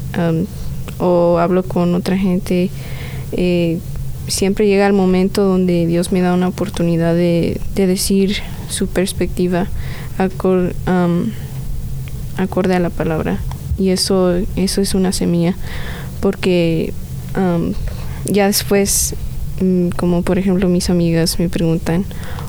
o 0.97 1.37
hablo 1.37 1.63
con 1.63 1.93
otra 1.95 2.17
gente, 2.17 2.69
eh, 3.33 3.79
siempre 4.27 4.67
llega 4.67 4.87
el 4.87 4.93
momento 4.93 5.43
donde 5.43 5.85
Dios 5.85 6.11
me 6.11 6.21
da 6.21 6.33
una 6.33 6.47
oportunidad 6.47 7.13
de, 7.13 7.61
de 7.75 7.87
decir 7.87 8.37
su 8.69 8.87
perspectiva 8.87 9.67
acorde 10.17 10.73
a 12.75 12.79
la 12.79 12.89
palabra 12.89 13.39
y 13.79 13.89
eso, 13.89 14.33
eso 14.55 14.81
es 14.81 14.93
una 14.93 15.13
semilla, 15.13 15.55
porque 16.19 16.93
ya 18.25 18.47
después, 18.47 19.15
mm, 19.61 19.89
como 19.89 20.21
por 20.21 20.37
ejemplo 20.37 20.67
mis 20.67 20.89
amigas 20.89 21.39
me 21.39 21.49
preguntan, 21.49 22.05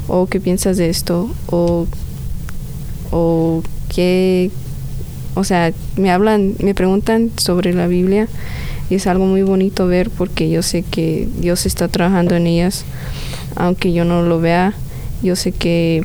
o 0.09 0.23
oh, 0.23 0.27
qué 0.27 0.41
piensas 0.41 0.77
de 0.77 0.91
esto, 0.91 1.31
o, 1.47 1.87
o 3.13 3.63
qué, 3.95 4.51
o 5.35 5.45
sea, 5.45 5.73
me 5.97 6.11
hablan, 6.11 6.55
me 6.59 6.75
preguntan 6.75 7.31
sobre 7.37 7.73
la 7.73 7.87
Biblia 7.87 8.27
y 8.91 8.97
es 8.97 9.07
algo 9.07 9.25
muy 9.25 9.43
bonito 9.43 9.87
ver 9.87 10.11
porque 10.11 10.51
yo 10.51 10.63
sé 10.63 10.83
que 10.83 11.29
Dios 11.39 11.65
está 11.65 11.87
trabajando 11.87 12.35
en 12.35 12.49
ellas, 12.49 12.85
aunque 13.55 13.93
yo 13.93 14.05
no 14.05 14.23
lo 14.23 14.41
vea, 14.41 14.75
yo 15.23 15.37
sé 15.37 15.53
que 15.53 16.03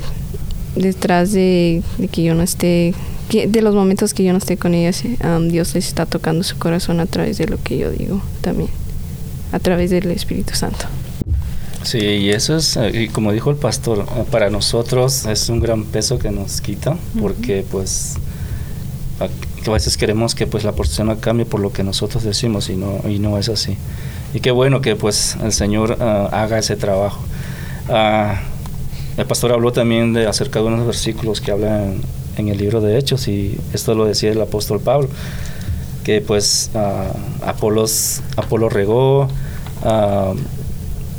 detrás 0.76 1.32
de 1.32 1.82
que 2.12 2.22
yo 2.22 2.34
no 2.34 2.42
esté 2.42 2.94
de 3.28 3.62
los 3.62 3.74
momentos 3.74 4.14
que 4.14 4.24
yo 4.24 4.32
no 4.32 4.38
estoy 4.38 4.56
con 4.56 4.74
ellas, 4.74 5.02
Dios 5.48 5.74
les 5.74 5.88
está 5.88 6.06
tocando 6.06 6.44
su 6.44 6.58
corazón 6.58 7.00
a 7.00 7.06
través 7.06 7.38
de 7.38 7.46
lo 7.46 7.62
que 7.62 7.78
yo 7.78 7.90
digo 7.90 8.20
también, 8.40 8.70
a 9.52 9.58
través 9.58 9.90
del 9.90 10.10
Espíritu 10.10 10.54
Santo. 10.54 10.86
Sí, 11.82 11.98
y 11.98 12.30
eso 12.30 12.56
es, 12.56 12.76
y 12.92 13.08
como 13.08 13.32
dijo 13.32 13.50
el 13.50 13.56
pastor, 13.56 14.04
para 14.30 14.50
nosotros 14.50 15.24
es 15.26 15.48
un 15.48 15.60
gran 15.60 15.84
peso 15.84 16.18
que 16.18 16.30
nos 16.30 16.60
quita, 16.60 16.96
porque 17.20 17.64
pues 17.70 18.16
a, 19.20 19.70
veces 19.70 19.96
queremos 19.96 20.34
que 20.34 20.46
pues 20.46 20.64
la 20.64 20.72
persona 20.72 21.16
cambie 21.16 21.46
por 21.46 21.60
lo 21.60 21.72
que 21.72 21.82
nosotros 21.82 22.22
decimos 22.22 22.68
y 22.70 22.76
no, 22.76 23.00
y 23.08 23.18
no 23.18 23.38
es 23.38 23.48
así. 23.48 23.76
Y 24.34 24.40
qué 24.40 24.50
bueno 24.50 24.80
que 24.80 24.96
pues 24.96 25.36
el 25.42 25.52
Señor 25.52 25.98
ah, 26.00 26.28
haga 26.32 26.58
ese 26.58 26.76
trabajo. 26.76 27.24
Ah, 27.88 28.40
el 29.16 29.26
pastor 29.26 29.52
habló 29.52 29.72
también 29.72 30.12
de 30.12 30.26
acerca 30.26 30.58
de 30.60 30.66
unos 30.66 30.86
versículos 30.86 31.40
que 31.40 31.52
hablan 31.52 32.00
en 32.36 32.48
el 32.48 32.58
libro 32.58 32.80
de 32.80 32.98
Hechos 32.98 33.28
y 33.28 33.58
esto 33.72 33.94
lo 33.94 34.04
decía 34.04 34.32
el 34.32 34.40
apóstol 34.40 34.80
Pablo, 34.80 35.08
que 36.04 36.20
pues 36.20 36.70
Apolos, 37.44 38.22
Apolo 38.36 38.68
regó 38.68 39.28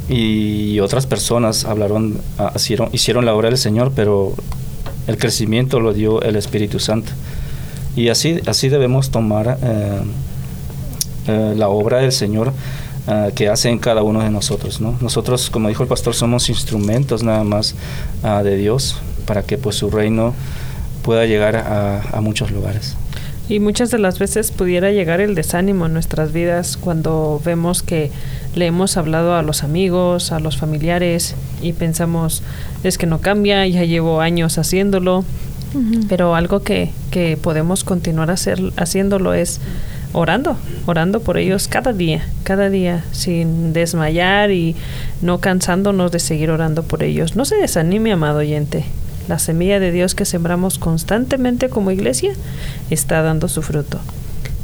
y 0.09 0.79
otras 0.79 1.05
personas 1.05 1.65
hablaron, 1.65 2.19
hicieron, 2.55 2.89
hicieron 2.93 3.25
la 3.25 3.33
obra 3.33 3.49
del 3.49 3.57
Señor, 3.57 3.91
pero 3.95 4.33
el 5.07 5.17
crecimiento 5.17 5.79
lo 5.79 5.93
dio 5.93 6.21
el 6.21 6.35
Espíritu 6.35 6.79
Santo. 6.79 7.11
Y 7.95 8.09
así, 8.09 8.39
así 8.45 8.69
debemos 8.69 9.09
tomar 9.09 9.57
eh, 9.61 10.01
eh, 11.27 11.53
la 11.57 11.69
obra 11.69 11.97
del 11.97 12.11
Señor 12.11 12.53
que 13.35 13.47
hace 13.47 13.69
en 13.69 13.79
cada 13.79 14.03
uno 14.03 14.21
de 14.21 14.29
nosotros. 14.29 14.81
¿no? 14.81 14.97
Nosotros, 14.99 15.49
como 15.49 15.69
dijo 15.69 15.81
el 15.81 15.87
pastor, 15.87 16.13
somos 16.13 16.49
instrumentos 16.49 17.23
nada 17.23 17.45
más 17.45 17.73
de 18.21 18.57
Dios 18.57 18.97
para 19.25 19.43
que 19.43 19.57
pues 19.57 19.77
su 19.77 19.89
reino 19.89 20.33
pueda 21.07 21.25
llegar 21.25 21.55
a, 21.55 22.19
muchos 22.19 22.51
lugares. 22.51 22.97
Y 23.47 23.61
muchas 23.61 23.91
de 23.91 23.97
las 23.97 24.19
veces 24.19 24.51
pudiera 24.51 24.91
llegar 24.91 25.21
el 25.21 25.35
desánimo 25.35 25.85
en 25.85 25.93
nuestras 25.93 26.33
vidas 26.33 26.75
cuando 26.75 27.41
vemos 27.45 27.81
que 27.81 28.11
le 28.55 28.65
hemos 28.65 28.97
hablado 28.97 29.33
a 29.33 29.41
los 29.41 29.63
amigos, 29.63 30.33
a 30.33 30.41
los 30.41 30.57
familiares 30.57 31.35
y 31.61 31.71
pensamos, 31.71 32.43
es 32.83 32.97
que 32.97 33.05
no 33.05 33.21
cambia, 33.21 33.65
ya 33.67 33.85
llevo 33.85 34.19
años 34.19 34.57
haciéndolo, 34.57 35.23
pero 36.09 36.35
algo 36.35 36.61
que, 36.61 36.91
que 37.09 37.37
podemos 37.37 37.85
continuar 37.85 38.29
hacer, 38.29 38.59
haciéndolo 38.75 39.33
es 39.33 39.61
orando, 40.11 40.57
orando 40.87 41.21
por 41.21 41.37
ellos 41.37 41.69
cada 41.69 41.93
día, 41.93 42.27
cada 42.43 42.69
día, 42.69 43.05
sin 43.13 43.71
desmayar 43.71 44.51
y 44.51 44.75
no 45.21 45.39
cansándonos 45.39 46.11
de 46.11 46.19
seguir 46.19 46.51
orando 46.51 46.83
por 46.83 47.01
ellos. 47.01 47.37
No 47.37 47.45
se 47.45 47.55
desanime, 47.55 48.11
amado 48.11 48.39
oyente 48.39 48.83
la 49.27 49.39
semilla 49.39 49.79
de 49.79 49.91
Dios 49.91 50.15
que 50.15 50.25
sembramos 50.25 50.79
constantemente 50.79 51.69
como 51.69 51.91
iglesia 51.91 52.33
está 52.89 53.21
dando 53.21 53.47
su 53.47 53.61
fruto. 53.61 53.99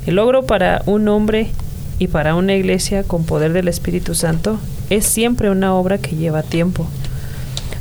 El 0.05 0.15
logro 0.15 0.45
para 0.45 0.81
un 0.85 1.07
hombre 1.07 1.51
y 1.99 2.07
para 2.07 2.35
una 2.35 2.55
iglesia 2.55 3.03
con 3.03 3.25
poder 3.25 3.53
del 3.53 3.67
Espíritu 3.67 4.15
Santo 4.15 4.59
es 4.89 5.05
siempre 5.05 5.49
una 5.49 5.73
obra 5.73 5.97
que 5.97 6.15
lleva 6.15 6.43
tiempo. 6.43 6.87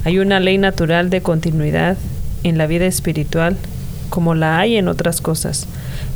Hay 0.05 0.19
una 0.19 0.41
ley 0.41 0.59
natural 0.59 1.11
de 1.11 1.23
continuidad 1.23 1.97
en 2.43 2.59
la 2.59 2.67
vida 2.67 2.87
espiritual 2.87 3.57
como 4.11 4.35
la 4.35 4.59
hay 4.59 4.77
en 4.77 4.89
otras 4.89 5.21
cosas. 5.21 5.67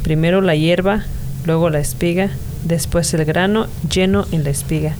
Primero 0.02 0.40
la 0.42 0.55
hierba, 0.55 1.05
luego 1.44 1.70
la 1.70 1.79
espiga, 1.79 2.31
después 2.64 3.12
el 3.14 3.24
grano 3.24 3.66
lleno 3.90 4.26
en 4.33 4.44
la 4.44 4.50
espiga. 4.50 4.94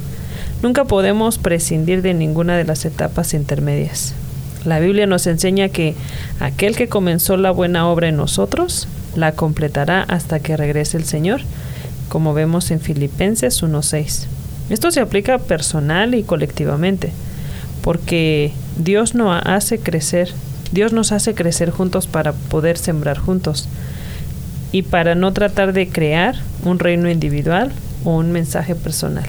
Nunca 0.63 0.85
podemos 0.85 1.39
prescindir 1.39 2.01
de 2.01 2.15
ninguna 2.15 2.57
de 2.57 2.65
las 2.65 2.85
etapas 2.85 3.35
intermedias. 3.35 4.15
La 4.67 4.81
Biblia 4.81 5.07
nos 5.07 5.29
enseña 5.29 5.69
que 5.69 5.95
aquel 6.41 6.75
que 6.75 6.89
comenzó 6.89 7.37
la 7.37 7.53
buena 7.53 7.89
obra 7.89 8.09
en 8.09 8.17
nosotros, 8.17 8.89
la 9.15 9.33
completará 9.33 10.03
hasta 10.03 10.41
que 10.41 10.57
regrese 10.57 10.97
el 10.97 11.05
Señor, 11.05 11.43
como 12.09 12.35
vemos 12.35 12.73
en 12.73 12.81
Filipenses 12.81 13.63
1.6. 13.63 14.27
Esto 14.69 14.91
se 14.91 15.01
aplica 15.01 15.39
personal 15.39 16.17
y 16.17 16.25
colectivamente, 16.25 17.13
porque 17.81 18.53
Dios 18.77 19.15
nos 19.15 19.41
hace 19.47 19.79
crecer, 19.79 20.31
Dios 20.73 20.93
nos 20.93 21.13
hace 21.13 21.37
crecer 21.37 21.71
juntos 21.71 22.09
para 22.09 22.33
poder 22.33 22.77
sembrar 22.77 23.19
juntos 23.19 23.69
y 24.73 24.83
para 24.83 25.15
no 25.15 25.33
tratar 25.33 25.75
de 25.75 25.89
crear 25.89 26.35
un 26.65 26.81
reino 26.81 27.09
individual 27.09 27.73
o 28.05 28.17
un 28.17 28.33
mensaje 28.33 28.75
personal. 28.75 29.27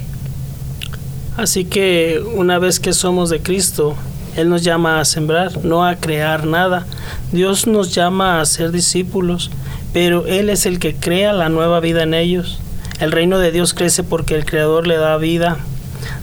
Así 1.38 1.66
que 1.66 2.20
una 2.34 2.58
vez 2.58 2.80
que 2.80 2.94
somos 2.94 3.30
de 3.30 3.40
Cristo, 3.40 3.96
él 4.38 4.50
nos 4.50 4.64
llama 4.64 5.00
a 5.00 5.06
sembrar, 5.06 5.66
no 5.66 5.84
a 5.84 5.96
crear 5.96 6.46
nada. 6.46 6.86
Dios 7.32 7.66
nos 7.66 7.96
llama 7.96 8.40
a 8.40 8.46
ser 8.46 8.72
discípulos, 8.72 9.50
pero 9.94 10.28
Él 10.28 10.52
es 10.52 10.68
el 10.68 10.78
que 10.78 10.94
crea 10.94 11.34
la 11.34 11.50
nueva 11.50 11.80
vida 11.80 12.04
en 12.04 12.14
ellos. 12.14 12.60
El 13.00 13.12
reino 13.12 13.40
de 13.40 13.52
Dios 13.52 13.74
crece 13.74 14.04
porque 14.04 14.36
el 14.36 14.46
Creador 14.46 14.86
le 14.86 14.98
da 14.98 15.18
vida 15.18 15.58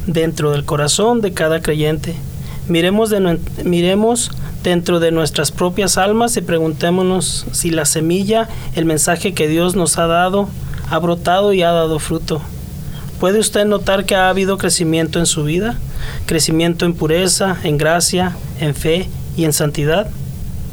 dentro 0.07 0.53
del 0.53 0.65
corazón 0.65 1.23
de 1.23 1.33
cada 1.33 1.61
creyente. 1.61 2.15
Miremos, 2.69 3.13
miremos 3.65 4.31
dentro 4.63 5.01
de 5.01 5.11
nuestras 5.11 5.51
propias 5.51 5.99
almas 5.99 6.37
y 6.37 6.41
preguntémonos 6.41 7.47
si 7.51 7.71
la 7.71 7.85
semilla, 7.85 8.49
el 8.77 8.85
mensaje 8.85 9.35
que 9.35 9.49
Dios 9.49 9.75
nos 9.75 9.99
ha 9.99 10.07
dado, 10.07 10.49
ha 10.89 10.99
brotado 11.01 11.53
y 11.53 11.63
ha 11.63 11.73
dado 11.73 11.99
fruto. 11.99 12.41
¿Puede 13.19 13.41
usted 13.41 13.65
notar 13.65 14.05
que 14.05 14.15
ha 14.15 14.29
habido 14.29 14.57
crecimiento 14.57 15.19
en 15.19 15.27
su 15.27 15.43
vida? 15.43 15.77
Crecimiento 16.27 16.87
en 16.87 16.95
pureza, 16.95 17.57
en 17.65 17.79
gracia, 17.79 18.37
en 18.61 18.75
fe 18.75 19.09
y 19.37 19.45
en 19.45 19.53
santidad. 19.53 20.09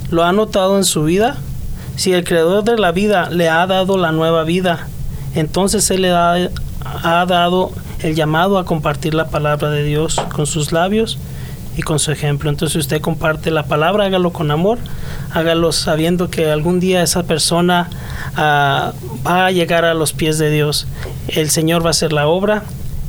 ¿Lo 0.09 0.23
ha 0.23 0.31
notado 0.31 0.77
en 0.77 0.83
su 0.83 1.03
vida? 1.03 1.37
Si 1.95 2.13
el 2.13 2.23
creador 2.23 2.63
de 2.63 2.77
la 2.77 2.91
vida 2.91 3.29
le 3.29 3.49
ha 3.49 3.65
dado 3.67 3.97
la 3.97 4.11
nueva 4.11 4.43
vida, 4.43 4.87
entonces 5.35 5.89
Él 5.91 6.03
le 6.03 6.11
ha, 6.11 6.49
ha 7.03 7.25
dado 7.25 7.71
el 8.01 8.15
llamado 8.15 8.57
a 8.57 8.65
compartir 8.65 9.13
la 9.13 9.29
palabra 9.29 9.69
de 9.69 9.83
Dios 9.83 10.15
con 10.33 10.45
sus 10.45 10.71
labios 10.71 11.17
y 11.77 11.81
con 11.81 11.99
su 11.99 12.11
ejemplo. 12.11 12.49
Entonces 12.49 12.75
usted 12.75 13.01
comparte 13.01 13.51
la 13.51 13.63
palabra, 13.63 14.05
hágalo 14.05 14.31
con 14.31 14.51
amor, 14.51 14.79
hágalo 15.31 15.71
sabiendo 15.71 16.29
que 16.29 16.49
algún 16.49 16.79
día 16.79 17.03
esa 17.03 17.23
persona 17.23 17.89
ah, 18.35 18.93
va 19.25 19.47
a 19.47 19.51
llegar 19.51 19.85
a 19.85 19.93
los 19.93 20.13
pies 20.13 20.37
de 20.37 20.49
Dios. 20.49 20.87
El 21.27 21.49
Señor 21.49 21.83
va 21.83 21.87
a 21.87 21.91
hacer 21.91 22.13
la 22.13 22.27
obra, 22.27 22.63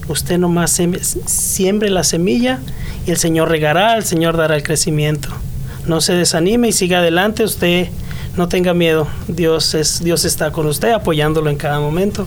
usted 0.09 0.39
nomás 0.39 0.81
siembre 1.27 1.91
la 1.91 2.05
semilla 2.05 2.59
y 3.07 3.11
el 3.11 3.17
Señor 3.17 3.49
regará, 3.49 3.97
el 3.97 4.05
Señor 4.05 4.37
dará 4.37 4.57
el 4.57 4.63
crecimiento. 4.63 5.29
No 5.87 6.01
se 6.01 6.15
desanime 6.15 6.69
y 6.69 6.73
siga 6.73 6.99
adelante, 6.99 7.45
usted 7.45 7.89
no 8.37 8.49
tenga 8.49 8.73
miedo, 8.73 9.07
Dios, 9.29 9.75
es, 9.75 10.03
Dios 10.03 10.25
está 10.25 10.53
con 10.53 10.67
usted 10.67 10.93
apoyándolo 10.93 11.51
en 11.51 11.57
cada 11.57 11.81
momento. 11.81 12.27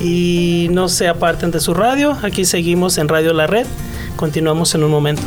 Y 0.00 0.68
no 0.70 0.88
se 0.88 1.08
aparten 1.08 1.50
de 1.50 1.60
su 1.60 1.72
radio, 1.72 2.16
aquí 2.22 2.44
seguimos 2.44 2.98
en 2.98 3.08
Radio 3.08 3.32
La 3.32 3.46
Red, 3.46 3.66
continuamos 4.16 4.74
en 4.74 4.84
un 4.84 4.90
momento. 4.90 5.22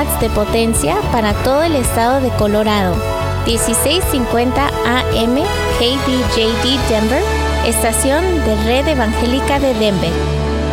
De 0.00 0.30
potencia 0.30 0.96
para 1.12 1.34
todo 1.34 1.62
el 1.62 1.74
estado 1.74 2.22
de 2.22 2.30
Colorado. 2.30 2.96
1650 3.44 4.66
AM 4.66 5.36
KDJD 5.78 6.88
Denver, 6.88 7.22
estación 7.66 8.24
de 8.46 8.56
Red 8.64 8.88
Evangélica 8.88 9.60
de 9.60 9.74
Denver. 9.74 10.12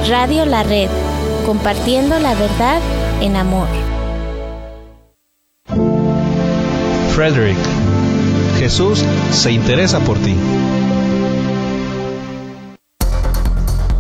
Radio 0.08 0.46
La 0.46 0.64
Red, 0.64 0.90
compartiendo 1.46 2.18
la 2.20 2.36
verdad 2.36 2.80
en 3.20 3.36
amor. 3.36 3.68
Frederick, 7.14 7.58
Jesús 8.60 9.04
se 9.32 9.52
interesa 9.52 10.00
por 10.00 10.18
ti. 10.20 10.36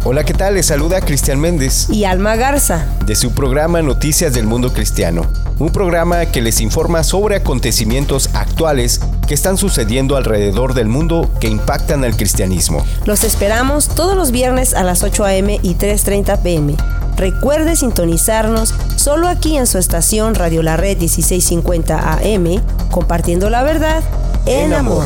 Hola, 0.10 0.24
¿qué 0.24 0.34
tal? 0.34 0.54
Les 0.54 0.67
saluda 0.67 1.02
Cristian 1.02 1.38
Méndez 1.38 1.89
y 1.89 2.06
Alma 2.06 2.38
Garza 2.38 2.86
de 3.06 3.13
su 3.13 3.34
programa 3.34 3.82
Noticias 3.82 4.34
del 4.34 4.48
Mundo 4.48 4.72
Cristiano, 4.72 5.24
un 5.60 5.70
programa 5.70 6.28
que 6.28 6.41
les 6.41 6.62
informa 6.62 7.04
sobre 7.04 7.36
acontecimientos 7.36 8.30
actuales 8.34 9.02
que 9.28 9.34
están 9.34 9.58
sucediendo 9.58 10.15
alrededor 10.15 10.76
del 10.76 10.88
mundo 10.88 11.30
que 11.41 11.50
impactan 11.50 12.06
al 12.06 12.15
cristianismo. 12.15 12.86
Los 13.04 13.26
esperamos 13.26 13.89
todos 13.89 14.15
los 14.15 14.32
viernes 14.32 14.76
a 14.76 14.86
las 14.86 15.04
8 15.04 15.26
a.m. 15.26 15.60
y 15.62 15.76
3.30 15.76 16.41
p.m. 16.41 16.78
Recuerde 17.17 17.76
sintonizarnos 17.76 18.74
solo 18.96 19.28
aquí 19.28 19.58
en 19.58 19.67
su 19.67 19.78
estación 19.78 20.36
Radio 20.36 20.63
La 20.63 20.78
Red 20.78 21.00
1650 21.00 22.13
AM, 22.13 22.62
compartiendo 22.91 23.50
la 23.50 23.62
verdad 23.62 24.02
en, 24.46 24.72
amor. 24.72 25.06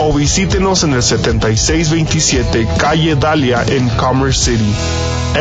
o 0.00 0.12
visítenos 0.12 0.82
en 0.82 0.94
el 0.94 1.02
7627 1.02 2.66
Calle 2.78 3.16
Dalia 3.16 3.62
en 3.66 3.88
Commerce 3.90 4.50
City. 4.50 4.74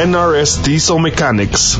NRS 0.05 0.63
Diesel 0.63 0.99
Mechanics. 0.99 1.79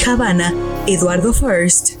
Havana. 0.05 0.51
Eduardo 0.87 1.31
First. 1.31 2.00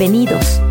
Bienvenidos. 0.00 0.62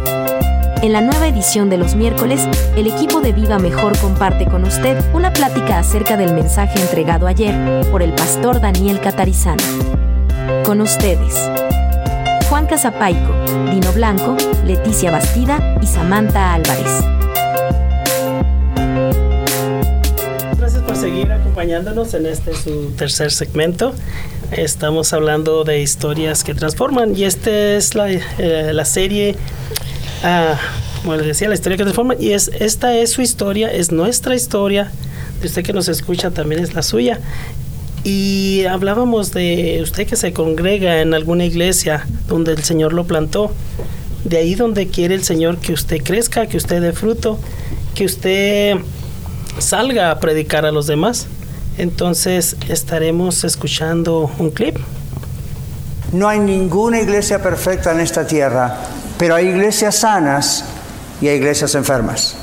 En 0.82 0.92
la 0.92 1.02
nueva 1.02 1.28
edición 1.28 1.70
de 1.70 1.78
los 1.78 1.94
miércoles, 1.94 2.48
el 2.76 2.88
equipo 2.88 3.22
de 3.22 3.32
Viva 3.32 3.60
Mejor 3.60 3.96
comparte 4.00 4.48
con 4.48 4.64
usted 4.64 5.00
una 5.14 5.32
plática 5.32 5.78
acerca 5.78 6.18
del 6.18 6.34
mensaje 6.34 6.82
entregado 6.82 7.28
ayer 7.28 7.54
por 7.92 8.02
el 8.02 8.12
pastor 8.14 8.60
Daniel 8.60 9.00
Catarizano. 9.00 9.62
Con 10.66 10.82
ustedes, 10.82 11.48
Juan 12.50 12.66
Casapaico, 12.66 13.32
Dino 13.70 13.92
Blanco, 13.94 14.36
Leticia 14.66 15.12
Bastida 15.12 15.78
y 15.80 15.86
Samantha 15.86 16.56
Álvarez. 16.56 17.19
Seguir 21.00 21.32
acompañándonos 21.32 22.14
en 22.14 22.26
este 22.26 22.54
su 22.54 22.92
tercer 22.98 23.32
segmento. 23.32 23.94
Estamos 24.52 25.14
hablando 25.14 25.64
de 25.64 25.82
historias 25.82 26.44
que 26.44 26.54
transforman 26.54 27.16
y 27.16 27.24
esta 27.24 27.50
es 27.50 27.96
la, 27.96 28.12
eh, 28.12 28.72
la 28.74 28.84
serie, 28.84 29.36
ah, 30.24 30.60
como 31.02 31.16
les 31.16 31.26
decía, 31.26 31.48
la 31.48 31.54
historia 31.54 31.78
que 31.78 31.84
transforma 31.84 32.16
y 32.20 32.32
es 32.32 32.52
esta 32.60 32.98
es 32.98 33.12
su 33.12 33.22
historia, 33.22 33.72
es 33.72 33.94
nuestra 33.94 34.36
historia. 34.36 34.92
De 35.40 35.48
usted 35.48 35.64
que 35.64 35.72
nos 35.72 35.88
escucha 35.88 36.32
también 36.32 36.62
es 36.62 36.74
la 36.74 36.82
suya. 36.82 37.20
Y 38.04 38.66
hablábamos 38.66 39.32
de 39.32 39.80
usted 39.82 40.06
que 40.06 40.18
se 40.18 40.34
congrega 40.34 41.00
en 41.02 41.14
alguna 41.14 41.46
iglesia 41.46 42.06
donde 42.28 42.52
el 42.52 42.64
Señor 42.64 42.92
lo 42.92 43.06
plantó. 43.06 43.54
De 44.26 44.38
ahí 44.38 44.54
donde 44.54 44.88
quiere 44.88 45.16
el 45.16 45.24
Señor 45.24 45.60
que 45.60 45.72
usted 45.72 46.04
crezca, 46.04 46.48
que 46.48 46.58
usted 46.58 46.82
dé 46.82 46.92
fruto, 46.92 47.40
que 47.96 48.04
usted 48.04 48.80
salga 49.62 50.12
a 50.12 50.20
predicar 50.20 50.66
a 50.66 50.72
los 50.72 50.88
demás. 50.88 51.28
Entonces 51.78 52.58
estaremos 52.68 53.44
escuchando 53.44 54.32
un 54.38 54.52
clip. 54.52 54.78
No 56.12 56.28
hay 56.28 56.40
ninguna 56.40 57.00
iglesia 57.00 57.42
perfecta 57.42 57.92
en 57.92 58.00
esta 58.00 58.26
tierra, 58.26 58.78
pero 59.18 59.36
hay 59.36 59.48
iglesias 59.48 59.98
sanas 59.98 60.66
y 61.22 61.28
hay 61.28 61.38
iglesias 61.38 61.76
enfermas. 61.76 62.36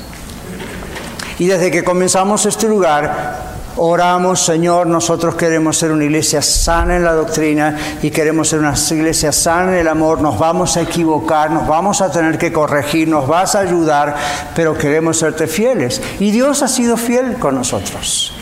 Y 1.39 1.47
desde 1.47 1.69
que 1.69 1.83
comenzamos 1.83 2.45
este 2.45 2.67
lugar, 2.67 3.56
oramos, 3.77 4.41
Señor, 4.41 4.87
nosotros 4.87 5.35
queremos 5.35 5.77
ser 5.77 5.91
una 5.91 6.03
iglesia 6.03 6.41
sana 6.41 6.95
en 6.97 7.03
la 7.03 7.13
doctrina 7.13 7.77
y 8.01 8.09
queremos 8.09 8.49
ser 8.49 8.59
una 8.59 8.73
iglesia 8.91 9.31
sana 9.31 9.73
en 9.73 9.79
el 9.79 9.87
amor. 9.87 10.21
Nos 10.21 10.37
vamos 10.37 10.77
a 10.77 10.81
equivocar, 10.81 11.51
nos 11.51 11.67
vamos 11.67 12.01
a 12.01 12.11
tener 12.11 12.37
que 12.37 12.51
corregir, 12.51 13.07
nos 13.07 13.27
vas 13.27 13.55
a 13.55 13.59
ayudar, 13.59 14.15
pero 14.55 14.77
queremos 14.77 15.17
serte 15.17 15.47
fieles. 15.47 16.01
Y 16.19 16.31
Dios 16.31 16.63
ha 16.63 16.67
sido 16.67 16.97
fiel 16.97 17.35
con 17.35 17.55
nosotros. 17.55 18.33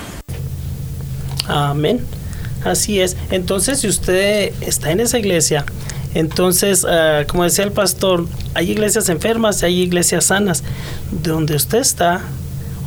Amén. 1.48 2.06
Así 2.64 3.00
es. 3.00 3.16
Entonces, 3.30 3.80
si 3.80 3.88
usted 3.88 4.54
está 4.62 4.92
en 4.92 5.00
esa 5.00 5.20
iglesia, 5.20 5.66
entonces, 6.16 6.86
uh, 6.86 7.28
como 7.28 7.44
decía 7.44 7.66
el 7.66 7.74
pastor, 7.74 8.26
hay 8.54 8.72
iglesias 8.72 9.10
enfermas 9.10 9.62
y 9.62 9.66
hay 9.66 9.82
iglesias 9.82 10.26
sanas. 10.26 10.64
Donde 11.12 11.56
usted 11.56 11.80
está, 11.80 12.22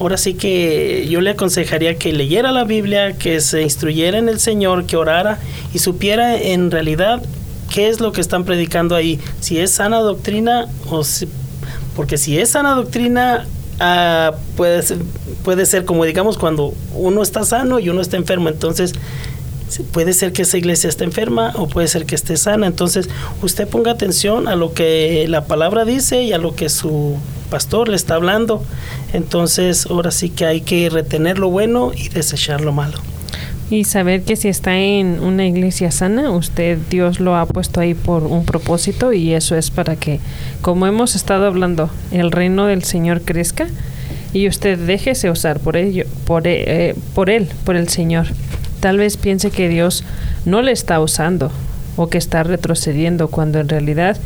ahora 0.00 0.16
sí 0.16 0.34
que 0.34 1.06
yo 1.08 1.20
le 1.20 1.30
aconsejaría 1.30 1.96
que 1.96 2.12
leyera 2.12 2.52
la 2.52 2.64
Biblia, 2.64 3.16
que 3.16 3.40
se 3.40 3.62
instruyera 3.62 4.18
en 4.18 4.28
el 4.28 4.40
Señor, 4.40 4.86
que 4.86 4.96
orara 4.96 5.38
y 5.74 5.78
supiera 5.78 6.36
en 6.36 6.70
realidad 6.70 7.22
qué 7.72 7.88
es 7.88 8.00
lo 8.00 8.12
que 8.12 8.20
están 8.20 8.44
predicando 8.44 8.94
ahí. 8.94 9.20
Si 9.40 9.58
es 9.58 9.72
sana 9.72 9.98
doctrina 9.98 10.66
o 10.88 11.04
si, 11.04 11.28
porque 11.96 12.18
si 12.18 12.38
es 12.38 12.50
sana 12.50 12.74
doctrina, 12.74 13.46
ah, 13.80 14.32
puede, 14.56 14.82
ser, 14.82 14.98
puede 15.44 15.66
ser 15.66 15.84
como 15.84 16.04
digamos 16.04 16.38
cuando 16.38 16.74
uno 16.94 17.22
está 17.22 17.44
sano 17.44 17.78
y 17.78 17.88
uno 17.88 18.00
está 18.00 18.16
enfermo. 18.16 18.48
Entonces, 18.48 18.94
puede 19.92 20.12
ser 20.12 20.32
que 20.32 20.42
esa 20.42 20.58
iglesia 20.58 20.88
esté 20.88 21.04
enferma 21.04 21.52
o 21.56 21.68
puede 21.68 21.88
ser 21.88 22.06
que 22.06 22.14
esté 22.14 22.36
sana. 22.36 22.66
Entonces, 22.66 23.08
usted 23.42 23.68
ponga 23.68 23.92
atención 23.92 24.48
a 24.48 24.56
lo 24.56 24.72
que 24.72 25.26
la 25.28 25.44
palabra 25.46 25.84
dice 25.84 26.22
y 26.22 26.32
a 26.32 26.38
lo 26.38 26.54
que 26.54 26.68
su 26.68 27.16
pastor 27.50 27.88
le 27.88 27.96
está 27.96 28.14
hablando. 28.14 28.62
Entonces, 29.12 29.86
ahora 29.86 30.10
sí 30.10 30.30
que 30.30 30.46
hay 30.46 30.60
que 30.60 30.90
retener 30.90 31.38
lo 31.38 31.50
bueno 31.50 31.92
y 31.94 32.08
desechar 32.08 32.60
lo 32.60 32.72
malo. 32.72 32.98
Y 33.70 33.84
saber 33.84 34.22
que 34.22 34.36
si 34.36 34.48
está 34.48 34.78
en 34.78 35.20
una 35.20 35.46
iglesia 35.46 35.90
sana, 35.90 36.30
usted, 36.30 36.78
Dios 36.88 37.20
lo 37.20 37.36
ha 37.36 37.44
puesto 37.44 37.80
ahí 37.80 37.92
por 37.92 38.22
un 38.24 38.46
propósito 38.46 39.12
y 39.12 39.34
eso 39.34 39.56
es 39.56 39.70
para 39.70 39.96
que, 39.96 40.20
como 40.62 40.86
hemos 40.86 41.14
estado 41.14 41.46
hablando, 41.46 41.90
el 42.10 42.32
reino 42.32 42.64
del 42.64 42.82
Señor 42.82 43.20
crezca 43.22 43.66
y 44.32 44.48
usted 44.48 44.78
déjese 44.78 45.30
usar 45.30 45.60
por 45.60 45.76
ello, 45.76 46.06
por, 46.26 46.46
eh, 46.46 46.94
por 47.14 47.28
él, 47.28 47.48
por 47.64 47.76
el 47.76 47.90
Señor. 47.90 48.28
Tal 48.80 48.98
vez 48.98 49.16
piense 49.16 49.50
que 49.50 49.68
Dios 49.68 50.04
no 50.44 50.62
le 50.62 50.72
está 50.72 51.00
usando 51.00 51.50
o 51.96 52.08
que 52.08 52.18
está 52.18 52.44
retrocediendo 52.44 53.26
cuando 53.28 53.58
en 53.58 53.68
realidad 53.68 54.16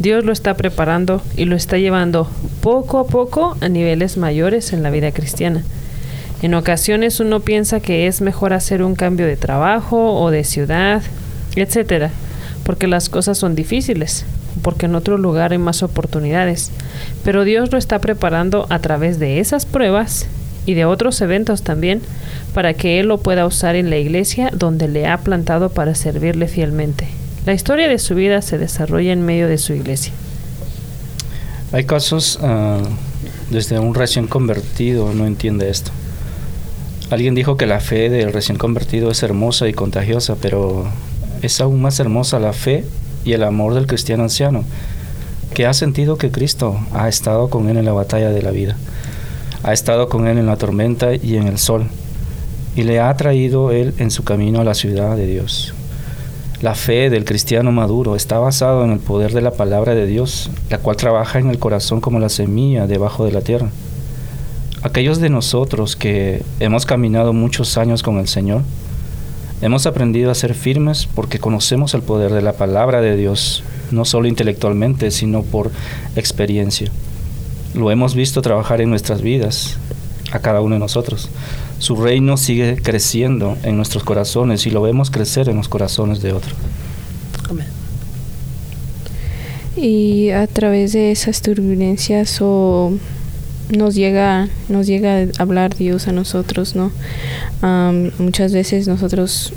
Dios 0.00 0.24
lo 0.24 0.32
está 0.32 0.54
preparando 0.54 1.22
y 1.36 1.44
lo 1.44 1.54
está 1.54 1.78
llevando 1.78 2.28
poco 2.60 2.98
a 2.98 3.06
poco 3.06 3.56
a 3.60 3.68
niveles 3.68 4.16
mayores 4.16 4.72
en 4.72 4.82
la 4.82 4.90
vida 4.90 5.12
cristiana. 5.12 5.62
En 6.42 6.54
ocasiones 6.54 7.20
uno 7.20 7.40
piensa 7.40 7.78
que 7.78 8.08
es 8.08 8.20
mejor 8.20 8.52
hacer 8.52 8.82
un 8.82 8.96
cambio 8.96 9.26
de 9.26 9.36
trabajo 9.36 10.20
o 10.20 10.30
de 10.32 10.42
ciudad, 10.42 11.02
etcétera, 11.54 12.10
porque 12.64 12.88
las 12.88 13.08
cosas 13.08 13.38
son 13.38 13.54
difíciles, 13.54 14.24
porque 14.62 14.86
en 14.86 14.96
otro 14.96 15.18
lugar 15.18 15.52
hay 15.52 15.58
más 15.58 15.84
oportunidades. 15.84 16.72
Pero 17.22 17.44
Dios 17.44 17.70
lo 17.70 17.78
está 17.78 18.00
preparando 18.00 18.66
a 18.70 18.80
través 18.80 19.20
de 19.20 19.38
esas 19.38 19.66
pruebas 19.66 20.26
y 20.66 20.74
de 20.74 20.84
otros 20.84 21.20
eventos 21.20 21.62
también 21.62 22.00
para 22.54 22.74
que 22.74 23.00
Él 23.00 23.06
lo 23.06 23.18
pueda 23.18 23.46
usar 23.46 23.76
en 23.76 23.90
la 23.90 23.98
iglesia 23.98 24.50
donde 24.52 24.88
le 24.88 25.06
ha 25.06 25.18
plantado 25.18 25.70
para 25.70 25.94
servirle 25.94 26.48
fielmente. 26.48 27.08
La 27.46 27.54
historia 27.54 27.88
de 27.88 27.98
su 27.98 28.14
vida 28.14 28.42
se 28.42 28.58
desarrolla 28.58 29.12
en 29.12 29.24
medio 29.24 29.48
de 29.48 29.58
su 29.58 29.72
iglesia. 29.72 30.12
Hay 31.72 31.84
casos 31.84 32.38
ah, 32.42 32.80
desde 33.50 33.78
un 33.78 33.94
recién 33.94 34.26
convertido 34.26 35.12
no 35.12 35.26
entiende 35.26 35.70
esto. 35.70 35.90
Alguien 37.10 37.34
dijo 37.34 37.56
que 37.56 37.66
la 37.66 37.80
fe 37.80 38.08
del 38.08 38.32
recién 38.32 38.56
convertido 38.56 39.10
es 39.10 39.22
hermosa 39.22 39.68
y 39.68 39.72
contagiosa, 39.72 40.36
pero 40.40 40.88
es 41.42 41.60
aún 41.60 41.82
más 41.82 41.98
hermosa 41.98 42.38
la 42.38 42.52
fe 42.52 42.84
y 43.24 43.32
el 43.32 43.42
amor 43.42 43.74
del 43.74 43.86
cristiano 43.86 44.22
anciano, 44.22 44.64
que 45.52 45.66
ha 45.66 45.72
sentido 45.72 46.16
que 46.16 46.30
Cristo 46.30 46.78
ha 46.92 47.08
estado 47.08 47.50
con 47.50 47.68
él 47.68 47.76
en 47.76 47.84
la 47.84 47.92
batalla 47.92 48.30
de 48.30 48.42
la 48.42 48.52
vida, 48.52 48.76
ha 49.62 49.72
estado 49.72 50.08
con 50.08 50.26
él 50.26 50.38
en 50.38 50.46
la 50.46 50.56
tormenta 50.56 51.14
y 51.14 51.36
en 51.36 51.46
el 51.46 51.58
sol, 51.58 51.86
y 52.76 52.82
le 52.82 53.00
ha 53.00 53.16
traído 53.16 53.70
él 53.70 53.94
en 53.98 54.10
su 54.10 54.24
camino 54.24 54.60
a 54.60 54.64
la 54.64 54.74
ciudad 54.74 55.16
de 55.16 55.26
Dios. 55.26 55.74
La 56.62 56.74
fe 56.74 57.10
del 57.10 57.24
cristiano 57.24 57.72
maduro 57.72 58.16
está 58.16 58.38
basada 58.38 58.84
en 58.84 58.92
el 58.92 58.98
poder 58.98 59.32
de 59.32 59.40
la 59.40 59.52
palabra 59.52 59.94
de 59.94 60.06
Dios, 60.06 60.50
la 60.68 60.78
cual 60.78 60.96
trabaja 60.96 61.38
en 61.38 61.50
el 61.50 61.58
corazón 61.58 62.00
como 62.00 62.20
la 62.20 62.28
semilla 62.28 62.86
debajo 62.86 63.24
de 63.24 63.32
la 63.32 63.40
tierra 63.40 63.70
aquellos 64.82 65.20
de 65.20 65.28
nosotros 65.28 65.96
que 65.96 66.42
hemos 66.58 66.86
caminado 66.86 67.32
muchos 67.32 67.76
años 67.76 68.02
con 68.02 68.18
el 68.18 68.28
Señor, 68.28 68.62
hemos 69.60 69.86
aprendido 69.86 70.30
a 70.30 70.34
ser 70.34 70.54
firmes 70.54 71.06
porque 71.14 71.38
conocemos 71.38 71.94
el 71.94 72.02
poder 72.02 72.32
de 72.32 72.42
la 72.42 72.54
palabra 72.54 73.00
de 73.00 73.16
Dios, 73.16 73.62
no 73.90 74.04
solo 74.04 74.26
intelectualmente, 74.26 75.10
sino 75.10 75.42
por 75.42 75.70
experiencia. 76.16 76.90
Lo 77.74 77.90
hemos 77.90 78.14
visto 78.14 78.42
trabajar 78.42 78.80
en 78.80 78.90
nuestras 78.90 79.22
vidas, 79.22 79.76
a 80.32 80.38
cada 80.40 80.60
uno 80.60 80.74
de 80.74 80.80
nosotros. 80.80 81.28
Su 81.78 81.96
reino 81.96 82.36
sigue 82.36 82.76
creciendo 82.82 83.56
en 83.62 83.76
nuestros 83.76 84.04
corazones 84.04 84.66
y 84.66 84.70
lo 84.70 84.82
vemos 84.82 85.10
crecer 85.10 85.48
en 85.48 85.56
los 85.56 85.68
corazones 85.68 86.20
de 86.20 86.32
otros. 86.32 86.54
Amén. 87.48 87.66
Y 89.76 90.30
a 90.30 90.46
través 90.46 90.92
de 90.92 91.10
esas 91.10 91.42
turbulencias 91.42 92.38
o 92.40 92.92
nos 93.70 93.94
llega, 93.94 94.48
nos 94.68 94.86
llega 94.86 95.22
a 95.22 95.42
hablar 95.42 95.76
Dios 95.76 96.08
a 96.08 96.12
nosotros, 96.12 96.74
¿no? 96.74 96.92
muchas 98.18 98.52
veces 98.52 98.88
nosotros 98.88 99.52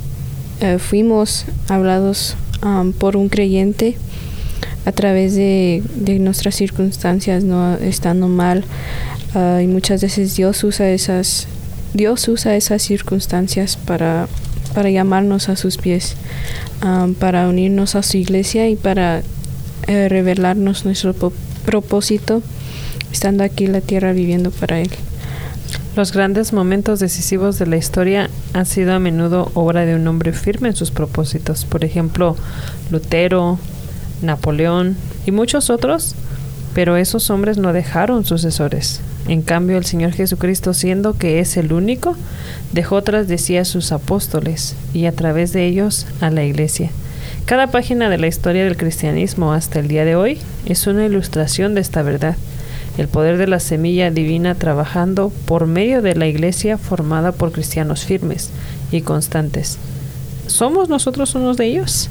eh, 0.61 0.77
fuimos 0.77 1.45
hablados 1.67 2.35
por 2.99 3.17
un 3.17 3.27
creyente 3.29 3.97
a 4.85 4.91
través 4.91 5.35
de, 5.35 5.83
nuestras 6.19 6.55
circunstancias, 6.55 7.43
¿no? 7.43 7.75
Estando 7.75 8.27
mal. 8.27 8.63
Ah, 9.35 9.61
y 9.63 9.67
muchas 9.67 10.01
veces 10.01 10.35
Dios 10.35 10.63
usa 10.63 10.89
esas, 10.89 11.47
Dios 11.93 12.27
usa 12.27 12.55
esas 12.55 12.81
circunstancias 12.81 13.77
para, 13.77 14.27
para 14.73 14.89
llamarnos 14.89 15.49
a 15.49 15.55
sus 15.55 15.77
pies, 15.77 16.15
para 17.19 17.47
unirnos 17.47 17.95
a 17.95 18.03
su 18.03 18.17
iglesia 18.17 18.67
y 18.67 18.75
para 18.75 19.23
eh, 19.87 20.09
revelarnos 20.09 20.85
nuestro 20.85 21.13
propósito 21.65 22.41
estando 23.11 23.43
aquí 23.43 23.65
en 23.65 23.71
la 23.71 23.81
tierra 23.81 24.11
viviendo 24.11 24.51
para 24.51 24.81
Él. 24.81 24.89
Los 25.95 26.11
grandes 26.11 26.53
momentos 26.53 26.99
decisivos 26.99 27.59
de 27.59 27.67
la 27.67 27.77
historia 27.77 28.29
han 28.53 28.65
sido 28.65 28.93
a 28.93 28.99
menudo 28.99 29.51
obra 29.53 29.85
de 29.85 29.95
un 29.95 30.07
hombre 30.07 30.33
firme 30.33 30.69
en 30.69 30.75
sus 30.75 30.89
propósitos. 30.89 31.65
Por 31.65 31.85
ejemplo, 31.85 32.35
Lutero, 32.89 33.59
Napoleón 34.23 34.95
y 35.25 35.31
muchos 35.31 35.69
otros, 35.69 36.15
pero 36.73 36.97
esos 36.97 37.29
hombres 37.29 37.57
no 37.57 37.73
dejaron 37.73 38.25
sucesores. 38.25 39.01
En 39.27 39.41
cambio, 39.41 39.77
el 39.77 39.85
Señor 39.85 40.11
Jesucristo, 40.11 40.73
siendo 40.73 41.17
que 41.17 41.39
es 41.39 41.55
el 41.55 41.71
único, 41.71 42.15
dejó 42.71 43.01
tras 43.03 43.27
de 43.27 43.37
sí 43.37 43.57
a 43.57 43.65
sus 43.65 43.91
apóstoles 43.91 44.75
y 44.93 45.05
a 45.05 45.11
través 45.11 45.53
de 45.53 45.65
ellos 45.65 46.07
a 46.19 46.29
la 46.29 46.43
iglesia. 46.43 46.89
Cada 47.45 47.67
página 47.67 48.09
de 48.09 48.17
la 48.17 48.27
historia 48.27 48.63
del 48.63 48.77
cristianismo 48.77 49.53
hasta 49.53 49.79
el 49.79 49.87
día 49.87 50.05
de 50.05 50.15
hoy 50.15 50.39
es 50.65 50.87
una 50.87 51.05
ilustración 51.05 51.75
de 51.75 51.81
esta 51.81 52.01
verdad 52.01 52.35
el 52.97 53.07
poder 53.07 53.37
de 53.37 53.47
la 53.47 53.59
semilla 53.59 54.11
divina 54.11 54.55
trabajando 54.55 55.31
por 55.45 55.65
medio 55.65 56.01
de 56.01 56.15
la 56.15 56.27
iglesia 56.27 56.77
formada 56.77 57.31
por 57.31 57.51
cristianos 57.51 58.05
firmes 58.05 58.51
y 58.91 59.01
constantes. 59.01 59.77
¿Somos 60.47 60.89
nosotros 60.89 61.33
unos 61.35 61.57
de 61.57 61.65
ellos? 61.65 62.09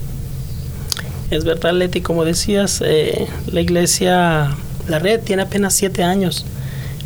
Es 1.32 1.44
verdad, 1.44 1.72
Leti, 1.72 2.02
como 2.02 2.26
decías, 2.26 2.82
eh, 2.84 3.26
la 3.50 3.62
iglesia, 3.62 4.54
la 4.86 4.98
red 4.98 5.18
tiene 5.18 5.40
apenas 5.40 5.72
siete 5.72 6.02
años, 6.02 6.44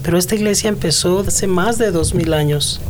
pero 0.03 0.19
esta 0.19 0.35
iglesia 0.35 0.69
empezó 0.69 1.21
hace 1.21 1.47
más 1.47 1.79
de 1.79 1.93
dos 1.93 2.13
mil 2.13 2.35
años. 2.35 2.81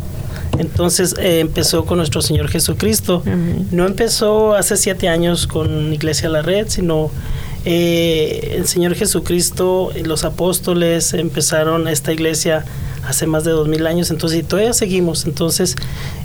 Entonces 0.59 1.15
eh, 1.19 1.41
empezó 1.41 1.85
con 1.85 1.99
nuestro 1.99 2.23
Señor 2.23 2.49
Jesucristo. 2.49 3.23
No 3.71 3.85
empezó 3.85 4.55
hace 4.55 4.79
siete 4.79 5.11
años 5.11 5.47
con 5.47 5.93
Iglesia 5.93 6.31
La 6.31 6.41
Red, 6.41 6.69
sino 6.71 7.11
eh, 7.67 8.55
el 8.57 8.67
Señor 8.67 8.95
Jesucristo, 8.95 9.91
los 10.07 10.25
apóstoles 10.25 11.13
empezaron 11.13 11.87
esta 11.87 12.15
iglesia 12.15 12.65
hace 13.07 13.27
más 13.27 13.45
de 13.45 13.51
dos 13.51 13.69
mil 13.69 13.87
años, 13.87 14.11
entonces 14.11 14.39
y 14.39 14.43
todavía 14.43 14.73
seguimos. 14.73 15.27
Entonces, 15.27 15.77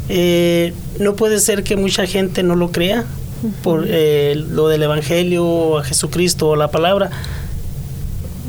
eh, 0.07 0.73
no 0.99 1.17
puede 1.17 1.41
ser 1.41 1.63
que 1.63 1.75
mucha 1.75 2.07
gente 2.07 2.43
no 2.43 2.55
lo 2.55 2.71
crea 2.71 3.03
por 3.63 3.85
eh, 3.87 4.35
lo 4.35 4.67
del 4.67 4.83
Evangelio, 4.83 5.77
a 5.79 5.83
Jesucristo 5.83 6.49
o 6.49 6.55
la 6.55 6.69
palabra, 6.69 7.09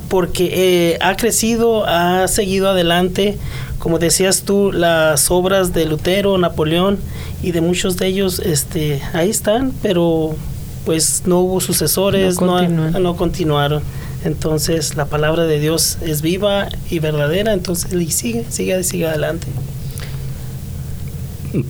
porque 0.09 0.99
ha 1.01 1.17
crecido, 1.17 1.87
ha 1.87 2.29
seguido 2.29 2.69
adelante, 2.69 3.39
como 3.79 3.99
decías 3.99 4.43
tú, 4.43 4.71
las 4.71 5.31
obras 5.31 5.73
de 5.73 5.87
Lutero, 5.87 6.39
Napoleón 6.39 6.99
y 7.43 7.51
de 7.51 7.61
muchos 7.61 7.97
de 7.97 8.07
ellos, 8.07 8.39
este, 8.39 9.03
ahí 9.13 9.29
están, 9.29 9.73
pero 9.83 10.37
pues 10.85 11.23
no 11.27 11.41
hubo 11.41 11.61
sucesores, 11.61 12.41
no, 12.41 13.17
continuaron. 13.17 13.83
Entonces 14.25 14.97
la 14.97 15.07
palabra 15.07 15.45
de 15.45 15.59
Dios 15.59 15.99
es 16.01 16.23
viva 16.23 16.69
y 16.91 17.01
verdadera, 17.01 17.53
entonces 17.53 17.93
y 17.93 18.11
sigue, 18.13 18.45
sigue, 18.49 18.85
sigue 18.85 19.09
adelante. 19.09 19.49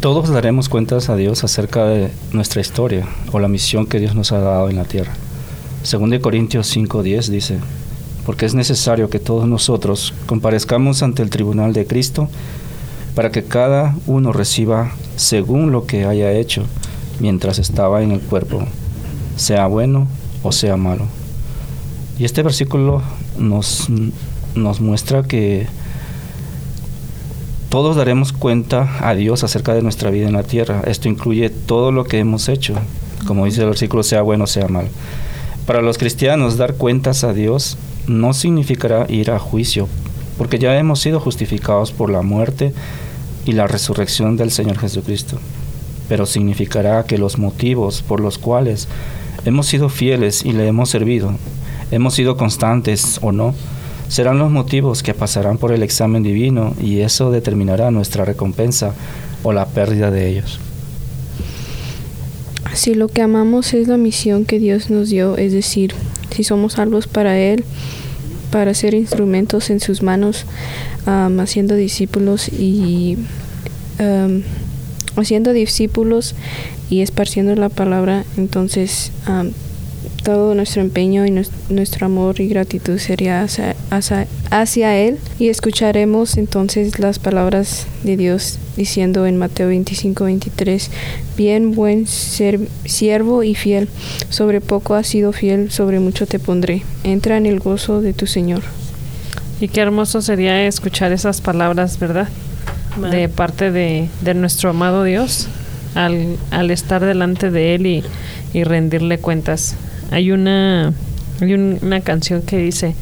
Todos 0.01 0.29
daremos 0.29 0.69
cuentas 0.69 1.09
a 1.09 1.17
Dios 1.17 1.43
acerca 1.43 1.85
de 1.87 2.13
nuestra 2.31 2.61
historia 2.61 3.05
o 3.33 3.41
la 3.41 3.49
misión 3.49 3.87
que 3.87 3.99
Dios 3.99 4.15
nos 4.15 4.31
ha 4.31 4.39
dado 4.39 4.71
en 4.71 4.77
la 4.77 4.85
tierra. 4.85 5.13
Según 5.83 6.11
de 6.11 6.21
Corintios 6.21 6.69
5:10 6.69 7.27
dice, 7.27 7.59
porque 8.25 8.47
es 8.47 8.55
necesario 8.55 9.11
que 9.11 9.19
todos 9.19 9.49
nosotros 9.49 10.15
comparezcamos 10.27 11.03
ante 11.03 11.25
el 11.25 11.31
tribunal 11.31 11.73
de 11.73 11.85
Cristo 11.85 12.29
para 13.17 13.33
que 13.33 13.43
cada 13.43 13.97
uno 14.07 14.33
reciba 14.33 14.93
según 15.17 15.73
lo 15.73 15.85
que 15.85 16.05
haya 16.05 16.31
hecho 16.31 16.63
mientras 17.19 17.59
estaba 17.59 18.05
en 18.05 18.13
el 18.13 18.21
cuerpo, 18.21 18.65
sea 19.35 19.67
bueno 19.67 20.07
o 20.45 20.53
sea 20.53 20.77
malo. 20.77 21.07
Y 22.21 22.25
este 22.25 22.45
versículo 22.45 23.03
nos, 23.37 23.89
nos 24.55 24.81
muestra 24.81 25.25
que 25.25 25.67
todos 27.73 27.97
daremos 27.97 28.35
cuenta 28.35 28.99
a 29.01 29.15
Dios 29.15 29.45
acerca 29.45 29.73
de 29.73 29.81
nuestra 29.81 30.11
vida 30.11 30.27
en 30.27 30.35
la 30.35 30.43
tierra. 30.43 30.83
Esto 30.87 31.09
incluye 31.09 31.49
todo 31.49 31.91
lo 31.91 32.05
que 32.05 32.19
hemos 32.19 32.51
hecho, 32.51 32.75
como 33.27 33.47
dice 33.47 33.63
el 33.63 33.69
versículo, 33.69 34.03
sea 34.03 34.21
bueno 34.21 34.47
sea 34.47 34.69
malo. 34.69 34.91
Para 35.67 35.81
los 35.81 35.97
cristianos, 35.97 36.59
dar 36.59 36.75
cuentas 36.75 37.25
a 37.25 37.33
Dios 37.33 37.79
no 38.07 38.35
significará 38.35 39.07
ir 39.09 39.31
a 39.31 39.39
juicio 39.39 39.89
porque 40.37 40.59
ya 40.59 40.77
hemos 40.77 41.01
sido 41.01 41.19
justificados 41.19 41.93
por 41.93 42.11
la 42.11 42.21
muerte 42.21 42.75
y 43.47 43.53
la 43.53 43.67
resurrección 43.67 44.37
del 44.37 44.51
Señor 44.51 44.79
Jesucristo. 44.79 45.39
Pero 46.11 46.27
significará 46.27 47.05
que 47.05 47.17
los 47.17 47.39
motivos 47.39 48.03
por 48.03 48.21
los 48.21 48.37
cuales 48.37 48.87
hemos 49.47 49.67
sido 49.67 49.89
fieles 49.89 50.45
y 50.45 50.53
le 50.53 50.67
hemos 50.67 50.91
servido, 50.91 51.33
hemos 51.91 52.13
sido 52.13 52.37
constantes 52.37 53.19
o 53.23 53.33
no, 53.33 53.55
serán 54.13 54.39
los 54.39 54.51
motivos 54.51 55.03
que 55.03 55.15
pasarán 55.15 55.57
por 55.57 55.73
el 55.73 55.83
examen 55.83 56.23
divino 56.23 56.75
y 56.79 57.01
eso 57.01 57.31
determinará 57.31 57.91
nuestra 57.91 58.27
recompensa 58.27 58.93
o 59.43 59.55
la 59.55 59.65
pérdida 59.65 60.11
de 60.11 60.29
ellos. 60.29 60.61
Si 62.75 62.95
lo 62.95 63.09
que 63.09 63.23
amamos 63.23 63.73
es 63.73 63.89
la 63.89 63.97
misión 63.97 64.45
que 64.45 64.59
Dios 64.59 64.91
nos 64.91 65.09
dio, 65.09 65.39
es 65.39 65.55
decir, 65.55 65.95
si 66.31 66.45
somos 66.45 66.75
salvos 66.75 67.07
para 67.07 67.39
Él, 67.39 67.65
para 68.51 68.75
ser 68.75 68.93
instrumentos 68.93 69.71
en 69.71 69.81
sus 69.81 70.03
manos, 70.03 70.45
haciendo 71.07 71.75
discípulos 71.75 72.51
y 72.51 73.17
haciendo 75.17 75.55
discípulos 75.55 76.35
y 76.91 77.01
esparciendo 77.01 77.57
la 77.57 77.71
palabra, 77.71 78.27
entonces 78.37 79.11
todo 80.23 80.55
nuestro 80.55 80.83
empeño 80.83 81.27
y 81.27 81.31
nuestro 81.69 82.07
amor 82.07 82.41
y 82.41 82.49
gratitud 82.49 82.99
sería 82.99 83.47
hacia, 83.91 84.97
Él 84.99 85.19
y 85.39 85.49
escucharemos 85.49 86.37
entonces 86.37 86.99
las 86.99 87.19
palabras 87.19 87.87
de 88.03 88.17
Dios 88.17 88.59
diciendo 88.77 89.27
en 89.27 89.37
Mateo 89.37 89.69
25, 89.69 90.25
23, 90.25 90.91
bien 91.37 91.73
buen 91.73 92.07
siervo 92.07 93.43
y 93.43 93.55
fiel, 93.55 93.89
sobre 94.31 94.61
poco 94.61 94.95
has 94.95 95.09
sido 95.09 95.33
fiel, 95.33 95.71
sobre 95.71 96.01
mucho 96.01 96.27
te 96.27 96.39
pondré, 96.39 96.83
entra 97.05 97.37
en 97.37 97.47
el 97.47 97.59
gozo 97.59 98.01
de 98.01 98.13
tu 98.13 98.27
Señor. 98.27 98.63
Y 99.61 99.69
qué 99.69 99.81
hermoso 99.81 100.23
sería 100.23 100.67
escuchar 100.67 101.13
esas 101.13 101.41
palabras, 101.41 101.99
¿verdad? 101.99 102.29
De 103.11 103.29
parte 103.29 103.71
de, 103.71 104.09
nuestro 104.35 104.71
amado 104.71 105.05
Dios, 105.05 105.49
al, 105.95 106.37
al 106.51 106.71
estar 106.71 107.05
delante 107.05 107.51
de 107.51 107.75
Él 107.75 107.87
y, 107.87 108.05
y 108.53 108.65
rendirle 108.65 109.19
cuentas. 109.19 109.77
Hay 110.13 110.31
una, 110.31 110.93
hay 111.41 111.55
una 111.55 112.03
canción 112.03 112.43
que 112.43 112.59
dice 112.59 112.95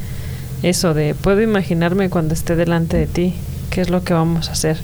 eso 0.63 0.93
de, 0.93 1.13
puedo 1.13 1.41
imaginarme 1.41 2.09
cuando 2.09 2.33
esté 2.33 2.55
delante 2.55 2.95
de 2.95 3.05
ti, 3.05 3.33
qué 3.69 3.81
es 3.81 3.89
lo 3.89 4.05
que 4.05 4.13
vamos 4.13 4.47
a 4.47 4.53
hacer. 4.53 4.77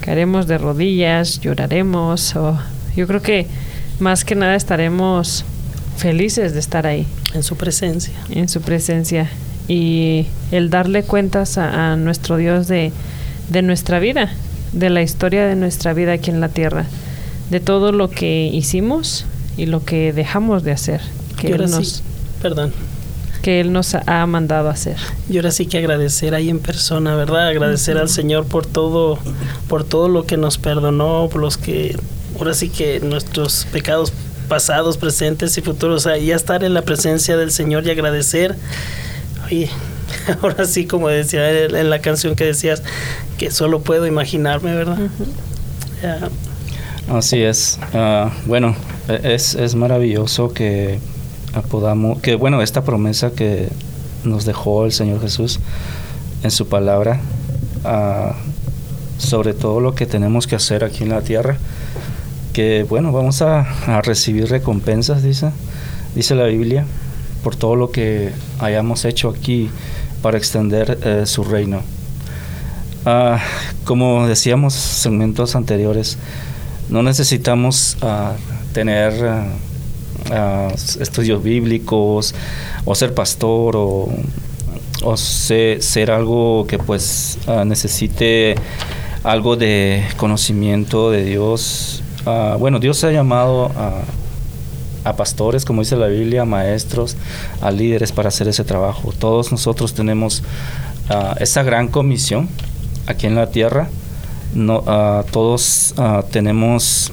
Caeremos 0.00 0.46
de 0.46 0.56
rodillas, 0.56 1.40
lloraremos, 1.40 2.34
o 2.36 2.58
yo 2.96 3.06
creo 3.06 3.20
que 3.20 3.46
más 4.00 4.24
que 4.24 4.34
nada 4.34 4.54
estaremos 4.54 5.44
felices 5.98 6.54
de 6.54 6.60
estar 6.60 6.86
ahí. 6.86 7.06
En 7.34 7.42
su 7.42 7.56
presencia. 7.56 8.14
En 8.30 8.48
su 8.48 8.62
presencia. 8.62 9.28
Y 9.68 10.26
el 10.50 10.70
darle 10.70 11.02
cuentas 11.02 11.58
a, 11.58 11.96
nuestro 11.96 12.38
Dios 12.38 12.66
de, 12.66 12.92
de 13.50 13.60
nuestra 13.60 13.98
vida, 13.98 14.30
de 14.72 14.88
la 14.88 15.02
historia 15.02 15.46
de 15.46 15.54
nuestra 15.54 15.92
vida 15.92 16.12
aquí 16.12 16.30
en 16.30 16.40
la 16.40 16.48
tierra, 16.48 16.86
de 17.50 17.60
todo 17.60 17.92
lo 17.92 18.08
que 18.08 18.46
hicimos 18.50 19.26
y 19.58 19.66
lo 19.66 19.84
que 19.84 20.14
dejamos 20.14 20.62
de 20.62 20.72
hacer 20.72 21.02
que 21.40 21.48
él 21.48 21.70
nos, 21.70 22.02
perdón. 22.42 22.72
que 23.42 23.60
Él 23.60 23.72
nos 23.72 23.94
ha 23.94 24.26
mandado 24.26 24.68
a 24.68 24.72
hacer. 24.72 24.96
Y 25.28 25.36
ahora 25.36 25.50
sí 25.50 25.66
que 25.66 25.78
agradecer 25.78 26.34
ahí 26.34 26.48
en 26.50 26.58
persona, 26.58 27.14
¿verdad? 27.14 27.48
Agradecer 27.48 27.98
al 27.98 28.08
Señor 28.08 28.46
por 28.46 28.66
todo, 28.66 29.18
por 29.68 29.84
todo 29.84 30.08
lo 30.08 30.26
que 30.26 30.36
nos 30.36 30.58
perdonó, 30.58 31.28
por 31.30 31.40
los 31.40 31.56
que, 31.56 31.96
ahora 32.38 32.54
sí 32.54 32.68
que 32.68 33.00
nuestros 33.00 33.66
pecados 33.72 34.12
pasados, 34.48 34.96
presentes 34.96 35.56
y 35.58 35.60
futuros, 35.60 36.06
o 36.06 36.16
ya 36.16 36.34
estar 36.34 36.64
en 36.64 36.74
la 36.74 36.82
presencia 36.82 37.36
del 37.36 37.50
Señor 37.50 37.86
y 37.86 37.90
agradecer. 37.90 38.56
Oye, 39.46 39.70
ahora 40.42 40.64
sí, 40.64 40.86
como 40.86 41.08
decía 41.08 41.64
en 41.64 41.90
la 41.90 42.00
canción 42.00 42.34
que 42.34 42.44
decías, 42.44 42.82
que 43.36 43.50
solo 43.50 43.80
puedo 43.80 44.06
imaginarme, 44.06 44.74
¿verdad? 44.74 44.98
Así 47.08 47.42
es. 47.42 47.78
Ah, 47.94 48.32
bueno, 48.46 48.76
e-, 49.08 49.34
es, 49.34 49.54
es 49.54 49.74
maravilloso 49.74 50.52
que 50.52 50.98
podamos, 51.64 52.20
que 52.20 52.34
bueno, 52.34 52.62
esta 52.62 52.82
promesa 52.82 53.32
que 53.32 53.68
nos 54.24 54.44
dejó 54.44 54.84
el 54.84 54.92
Señor 54.92 55.20
Jesús 55.20 55.60
en 56.42 56.50
su 56.50 56.68
palabra, 56.68 57.20
ah, 57.84 58.34
sobre 59.18 59.54
todo 59.54 59.80
lo 59.80 59.94
que 59.94 60.06
tenemos 60.06 60.46
que 60.46 60.56
hacer 60.56 60.84
aquí 60.84 61.04
en 61.04 61.10
la 61.10 61.22
tierra, 61.22 61.56
que 62.52 62.84
bueno, 62.88 63.12
vamos 63.12 63.42
a, 63.42 63.66
recibir 64.02 64.48
recompensas, 64.48 65.22
dice, 65.22 65.50
dice 66.14 66.34
la 66.34 66.44
Biblia, 66.44 66.84
por 67.42 67.56
todo 67.56 67.76
lo 67.76 67.90
que 67.90 68.32
hayamos 68.58 69.04
hecho 69.04 69.28
aquí 69.28 69.70
para 70.22 70.38
extender 70.38 70.98
eh, 71.02 71.22
su 71.26 71.44
reino. 71.44 71.82
Ah, 73.04 73.40
como 73.84 74.26
decíamos 74.26 74.74
en 74.74 74.80
segmentos 74.80 75.54
anteriores, 75.54 76.18
no 76.88 77.02
necesitamos 77.02 77.96
ah, 78.02 78.34
tener 78.72 79.12
estudios 81.00 81.42
bíblicos 81.42 82.34
o 82.84 82.94
ser 82.94 83.14
pastor 83.14 83.76
o, 83.76 84.08
o 85.02 85.16
ser, 85.16 86.10
algo 86.10 86.66
que 86.66 86.78
pues 86.78 87.38
ah, 87.46 87.64
necesite 87.64 88.54
algo 89.24 89.56
de 89.56 90.04
conocimiento 90.16 91.10
de 91.10 91.24
Dios. 91.24 92.02
Ah, 92.26 92.56
bueno, 92.58 92.78
Dios 92.78 93.02
ha 93.04 93.10
llamado 93.10 93.66
a, 93.76 94.02
a 95.04 95.16
pastores, 95.16 95.64
como 95.64 95.82
dice 95.82 95.96
la 95.96 96.08
Biblia, 96.08 96.42
a 96.42 96.44
maestros, 96.44 97.16
a 97.60 97.70
líderes 97.70 98.12
para 98.12 98.28
hacer 98.28 98.48
ese 98.48 98.64
trabajo. 98.64 99.12
Todos 99.18 99.52
nosotros 99.52 99.94
tenemos 99.94 100.42
ah, 101.08 101.36
esa 101.40 101.62
gran 101.62 101.88
comisión 101.88 102.48
aquí 103.06 103.26
en 103.26 103.34
la 103.34 103.50
tierra. 103.50 103.88
No, 104.54 104.82
todos 105.30 105.94
tenemos 106.30 107.12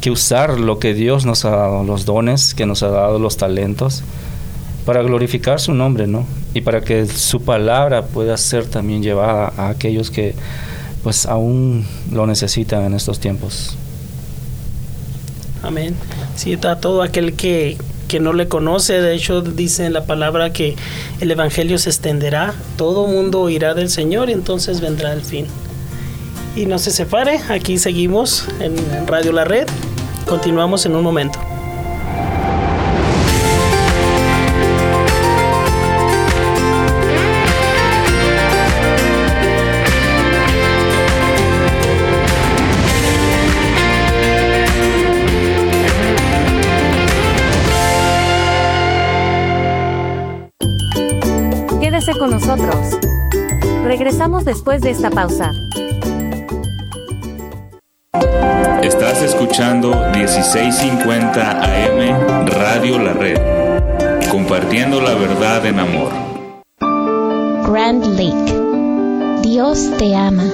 que 0.00 0.10
usar 0.10 0.58
lo 0.58 0.78
que 0.78 0.94
Dios 0.94 1.26
nos 1.26 1.44
ha 1.44 1.50
dado, 1.50 1.84
los 1.84 2.04
dones 2.06 2.54
que 2.54 2.66
nos 2.66 2.82
ha 2.82 2.88
dado, 2.88 3.18
los 3.18 3.36
talentos, 3.36 4.02
para 4.86 5.02
glorificar 5.02 5.60
su 5.60 5.74
nombre, 5.74 6.06
¿no? 6.06 6.26
Y 6.54 6.62
para 6.62 6.80
que 6.80 7.06
su 7.06 7.42
palabra 7.42 8.06
pueda 8.06 8.36
ser 8.36 8.66
también 8.66 9.02
llevada 9.02 9.52
a 9.56 9.68
aquellos 9.68 10.10
que 10.10 10.34
pues 11.02 11.26
aún 11.26 11.86
lo 12.12 12.26
necesitan 12.26 12.84
en 12.84 12.94
estos 12.94 13.20
tiempos. 13.20 13.76
Amén. 15.62 15.94
Sí, 16.36 16.52
está 16.52 16.80
todo 16.80 17.02
aquel 17.02 17.34
que, 17.34 17.76
que 18.08 18.20
no 18.20 18.32
le 18.32 18.48
conoce, 18.48 19.00
de 19.00 19.14
hecho 19.14 19.42
dice 19.42 19.84
en 19.84 19.92
la 19.92 20.04
palabra 20.06 20.52
que 20.52 20.76
el 21.20 21.30
Evangelio 21.30 21.78
se 21.78 21.90
extenderá, 21.90 22.54
todo 22.76 23.06
mundo 23.06 23.40
oirá 23.40 23.74
del 23.74 23.90
Señor 23.90 24.30
y 24.30 24.32
entonces 24.32 24.80
vendrá 24.80 25.12
el 25.12 25.20
fin 25.20 25.46
y 26.56 26.66
no 26.66 26.78
se 26.78 26.90
separe. 26.90 27.40
Aquí 27.48 27.78
seguimos 27.78 28.46
en, 28.60 29.06
Radio 29.06 29.32
La 29.32 29.44
Red. 29.44 29.68
Continuamos 30.26 30.86
en 30.86 30.96
un 30.96 31.02
momento. 31.02 31.38
Quédese 51.80 52.12
con 52.18 52.30
nosotros. 52.30 52.98
Regresamos 53.84 54.44
después 54.44 54.82
de 54.82 54.90
esta 54.90 55.10
pausa. 55.10 55.52
Escuchando 59.60 59.94
1650 60.14 61.50
AM 61.50 62.46
Radio 62.46 62.98
La 62.98 63.12
Red, 63.12 64.30
compartiendo 64.30 65.02
la 65.02 65.14
verdad 65.14 65.66
en 65.66 65.78
amor. 65.78 66.10
Grand 67.70 68.02
Lake, 68.18 69.42
Dios 69.42 69.90
te 69.98 70.16
ama. 70.16 70.44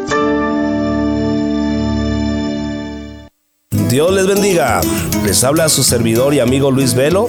Dios 3.88 4.12
les 4.12 4.26
bendiga. 4.26 4.80
Les 5.24 5.44
habla 5.44 5.68
su 5.68 5.84
servidor 5.84 6.34
y 6.34 6.40
amigo 6.40 6.72
Luis 6.72 6.94
Velo, 6.94 7.28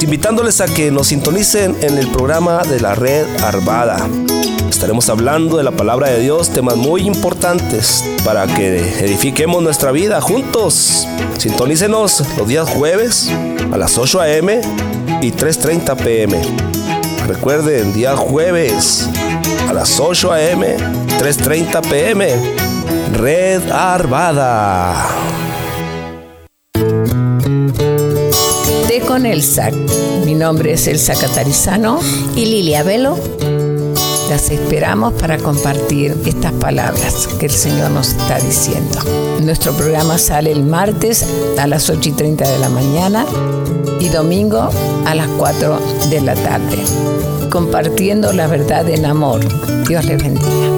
invitándoles 0.00 0.60
a 0.60 0.66
que 0.66 0.90
nos 0.90 1.06
sintonicen 1.06 1.76
en 1.80 1.96
el 1.96 2.08
programa 2.08 2.64
de 2.64 2.80
la 2.80 2.96
red 2.96 3.24
Arvada 3.40 4.04
Estaremos 4.74 5.08
hablando 5.08 5.56
de 5.56 5.62
la 5.62 5.70
palabra 5.70 6.10
de 6.10 6.18
Dios, 6.18 6.50
temas 6.50 6.76
muy 6.76 7.02
importantes 7.02 8.04
para 8.24 8.48
que 8.48 8.76
edifiquemos 9.04 9.62
nuestra 9.62 9.92
vida 9.92 10.20
juntos. 10.20 11.06
Sintonícenos 11.38 12.24
los 12.36 12.48
días 12.48 12.68
jueves 12.68 13.30
a 13.72 13.78
las 13.78 13.96
8 13.96 14.20
a.m. 14.20 14.60
y 15.22 15.30
3.30 15.30 15.96
p.m. 15.96 16.42
Recuerden, 17.24 17.92
día 17.92 18.16
jueves 18.16 19.08
a 19.68 19.72
las 19.72 20.00
8 20.00 20.32
a.m. 20.32 20.76
3.30 21.20 21.88
p.m. 21.88 22.26
Red 23.16 23.70
Arvada. 23.70 25.06
Té 28.88 29.00
con 29.06 29.24
Elsa. 29.24 29.70
Mi 30.26 30.34
nombre 30.34 30.72
es 30.72 30.88
Elsa 30.88 31.14
Catarizano. 31.14 32.00
Y 32.34 32.46
Lilia 32.46 32.82
Velo 32.82 33.16
Las 34.28 34.50
esperamos 34.50 35.12
para 35.14 35.36
compartir 35.38 36.16
estas 36.24 36.52
palabras 36.52 37.28
que 37.38 37.46
el 37.46 37.52
Señor 37.52 37.90
nos 37.90 38.08
está 38.08 38.38
diciendo. 38.38 38.98
Nuestro 39.42 39.72
programa 39.74 40.16
sale 40.16 40.50
el 40.50 40.62
martes 40.62 41.26
a 41.58 41.66
las 41.66 41.90
8 41.90 42.08
y 42.08 42.12
30 42.12 42.48
de 42.48 42.58
la 42.58 42.68
mañana 42.70 43.26
y 44.00 44.08
domingo 44.08 44.70
a 45.06 45.14
las 45.14 45.28
4 45.38 45.78
de 46.08 46.20
la 46.22 46.34
tarde, 46.34 46.78
compartiendo 47.50 48.32
la 48.32 48.46
verdad 48.46 48.88
en 48.88 49.04
amor. 49.04 49.40
Dios 49.86 50.04
les 50.06 50.22
bendiga. 50.22 50.74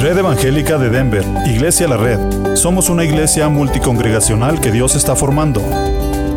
Red 0.00 0.18
Evangélica 0.18 0.76
de 0.76 0.90
Denver, 0.90 1.24
Iglesia 1.46 1.88
La 1.88 1.96
Red. 1.96 2.56
Somos 2.56 2.90
una 2.90 3.04
iglesia 3.04 3.48
multicongregacional 3.48 4.60
que 4.60 4.70
Dios 4.70 4.96
está 4.96 5.16
formando. 5.16 5.62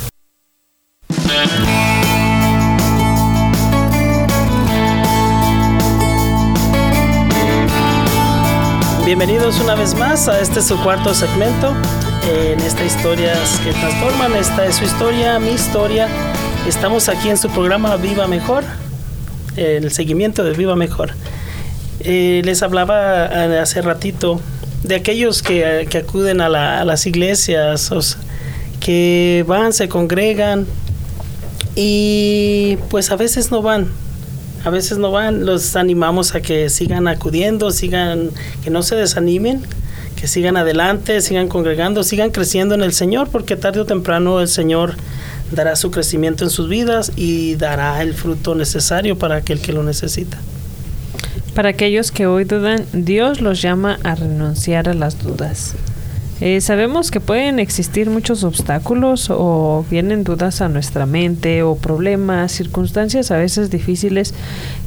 Bienvenidos 9.04 9.60
una 9.60 9.74
vez 9.74 9.94
más 9.96 10.28
a 10.28 10.40
este 10.40 10.62
su 10.62 10.80
cuarto 10.84 11.12
segmento 11.14 11.74
en 12.32 12.60
esta 12.60 12.84
historias 12.84 13.60
que 13.64 13.72
transforman. 13.72 14.36
Esta 14.36 14.66
es 14.66 14.76
su 14.76 14.84
historia, 14.84 15.40
mi 15.40 15.50
historia. 15.50 16.06
Estamos 16.68 17.08
aquí 17.08 17.28
en 17.28 17.36
su 17.36 17.50
programa 17.50 17.96
Viva 17.96 18.28
Mejor, 18.28 18.62
el 19.56 19.90
seguimiento 19.90 20.44
de 20.44 20.52
Viva 20.52 20.76
Mejor. 20.76 21.10
Eh, 22.00 22.42
les 22.44 22.62
hablaba 22.62 23.24
hace 23.60 23.82
ratito 23.82 24.40
de 24.82 24.94
aquellos 24.94 25.42
que, 25.42 25.86
que 25.88 25.98
acuden 25.98 26.40
a, 26.40 26.48
la, 26.48 26.80
a, 26.80 26.84
las 26.84 27.06
iglesias, 27.06 27.90
que 28.80 29.44
van, 29.46 29.72
se 29.72 29.88
congregan 29.88 30.66
y 31.76 32.78
pues 32.88 33.10
a 33.10 33.16
veces 33.16 33.50
no 33.50 33.62
van. 33.62 33.88
A 34.62 34.68
veces 34.68 34.98
no 34.98 35.10
van, 35.10 35.46
los 35.46 35.74
animamos 35.74 36.34
a 36.34 36.42
que 36.42 36.68
sigan 36.68 37.08
acudiendo, 37.08 37.70
sigan, 37.70 38.30
que 38.62 38.68
no 38.68 38.82
se 38.82 38.94
desanimen, 38.94 39.62
que 40.16 40.26
sigan 40.26 40.58
adelante, 40.58 41.22
sigan 41.22 41.48
congregando, 41.48 42.04
sigan 42.04 42.30
creciendo 42.30 42.74
en 42.74 42.82
el 42.82 42.92
Señor, 42.92 43.30
porque 43.30 43.56
tarde 43.56 43.80
o 43.80 43.86
temprano 43.86 44.38
el 44.40 44.48
Señor 44.48 44.96
dará 45.50 45.76
su 45.76 45.90
crecimiento 45.90 46.44
en 46.44 46.50
sus 46.50 46.68
vidas 46.68 47.10
y 47.16 47.54
dará 47.54 48.02
el 48.02 48.12
fruto 48.12 48.54
necesario 48.54 49.16
para 49.16 49.36
aquel 49.36 49.60
que 49.60 49.72
lo 49.72 49.82
necesita. 49.82 50.38
Para 51.60 51.68
aquellos 51.68 52.10
que 52.10 52.26
hoy 52.26 52.44
dudan, 52.44 52.86
Dios 52.94 53.42
los 53.42 53.60
llama 53.60 53.98
a 54.02 54.14
renunciar 54.14 54.88
a 54.88 54.94
las 54.94 55.22
dudas. 55.22 55.74
Eh, 56.40 56.62
sabemos 56.62 57.10
que 57.10 57.20
pueden 57.20 57.58
existir 57.58 58.08
muchos 58.08 58.44
obstáculos 58.44 59.28
o 59.28 59.84
vienen 59.90 60.24
dudas 60.24 60.62
a 60.62 60.70
nuestra 60.70 61.04
mente 61.04 61.62
o 61.62 61.76
problemas, 61.76 62.52
circunstancias 62.52 63.30
a 63.30 63.36
veces 63.36 63.68
difíciles 63.68 64.32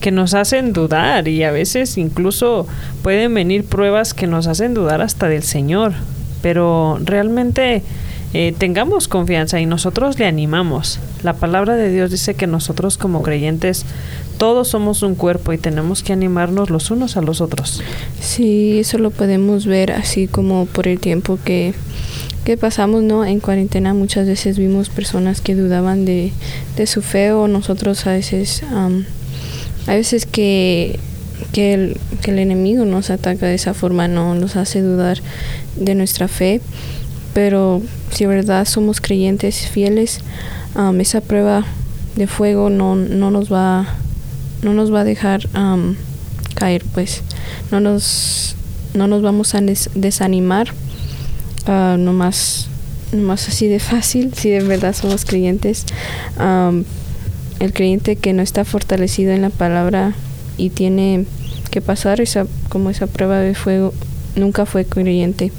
que 0.01 0.09
nos 0.09 0.33
hacen 0.33 0.73
dudar 0.73 1.27
y 1.27 1.43
a 1.43 1.51
veces 1.51 1.95
incluso 1.99 2.65
pueden 3.03 3.35
venir 3.35 3.65
pruebas 3.65 4.15
que 4.15 4.25
nos 4.25 4.47
hacen 4.47 4.73
dudar 4.73 5.03
hasta 5.03 5.29
del 5.29 5.43
Señor. 5.43 5.93
Pero 6.41 6.97
realmente 7.03 7.83
eh, 8.33 8.51
tengamos 8.57 9.07
confianza 9.07 9.59
y 9.59 9.67
nosotros 9.67 10.17
le 10.17 10.25
animamos. 10.25 10.99
La 11.21 11.33
palabra 11.33 11.75
de 11.75 11.91
Dios 11.91 12.09
dice 12.09 12.33
que 12.33 12.47
nosotros 12.47 12.97
como 12.97 13.21
creyentes 13.21 13.85
todos 14.37 14.67
somos 14.67 15.03
un 15.03 15.15
cuerpo 15.15 15.53
y 15.53 15.57
tenemos 15.57 16.03
que 16.03 16.13
animarnos 16.13 16.69
los 16.69 16.91
unos 16.91 17.17
a 17.17 17.21
los 17.21 17.41
otros. 17.41 17.81
Sí, 18.19 18.79
eso 18.79 18.97
lo 18.97 19.11
podemos 19.11 19.65
ver 19.65 19.91
así 19.91 20.27
como 20.27 20.65
por 20.65 20.87
el 20.87 20.99
tiempo 20.99 21.39
que, 21.43 21.73
que 22.43 22.57
pasamos, 22.57 23.03
¿no? 23.03 23.25
En 23.25 23.39
cuarentena 23.39 23.93
muchas 23.93 24.27
veces 24.27 24.57
vimos 24.57 24.89
personas 24.89 25.41
que 25.41 25.55
dudaban 25.55 26.05
de, 26.05 26.31
de 26.75 26.87
su 26.87 27.01
fe 27.01 27.31
o 27.31 27.47
nosotros 27.47 28.05
a 28.07 28.11
veces, 28.11 28.63
um, 28.71 29.03
a 29.87 29.93
veces 29.93 30.25
que 30.25 30.99
que 31.51 31.73
el, 31.73 31.97
que 32.21 32.31
el 32.31 32.39
enemigo 32.39 32.85
nos 32.85 33.09
ataca 33.09 33.47
de 33.47 33.55
esa 33.55 33.73
forma, 33.73 34.07
no 34.07 34.35
nos 34.35 34.55
hace 34.55 34.81
dudar 34.81 35.19
de 35.75 35.95
nuestra 35.95 36.27
fe, 36.27 36.61
pero 37.33 37.81
si 38.11 38.25
verdad 38.25 38.65
somos 38.65 39.01
creyentes 39.01 39.67
fieles, 39.67 40.19
um, 40.75 40.99
esa 40.99 41.21
prueba 41.21 41.65
de 42.15 42.27
fuego 42.27 42.69
no, 42.69 42.95
no 42.95 43.31
nos 43.31 43.51
va 43.51 43.87
no 44.63 44.73
nos 44.73 44.93
va 44.93 45.01
a 45.01 45.03
dejar 45.03 45.47
um, 45.55 45.95
caer 46.55 46.83
pues. 46.93 47.21
No 47.71 47.79
nos 47.79 48.55
no 48.93 49.07
nos 49.07 49.21
vamos 49.21 49.55
a 49.55 49.61
des 49.61 49.89
desanimar 49.95 50.69
uh, 51.67 51.97
no 51.97 52.13
más 52.13 52.67
así 53.47 53.67
de 53.67 53.79
fácil. 53.79 54.33
Si 54.33 54.49
de 54.49 54.63
verdad 54.63 54.95
somos 54.95 55.25
creyentes. 55.25 55.85
Um, 56.39 56.83
el 57.59 57.71
creyente 57.71 58.15
que 58.15 58.33
no 58.33 58.41
está 58.41 58.65
fortalecido 58.65 59.31
en 59.31 59.41
la 59.41 59.49
palabra 59.49 60.13
y 60.57 60.69
tiene 60.69 61.25
que 61.71 61.81
pasar 61.81 62.19
esa 62.19 62.45
como 62.69 62.89
esa 62.89 63.07
prueba 63.07 63.39
de 63.39 63.55
fuego 63.55 63.93
nunca 64.35 64.65
fue 64.65 64.85
creyente. 64.85 65.51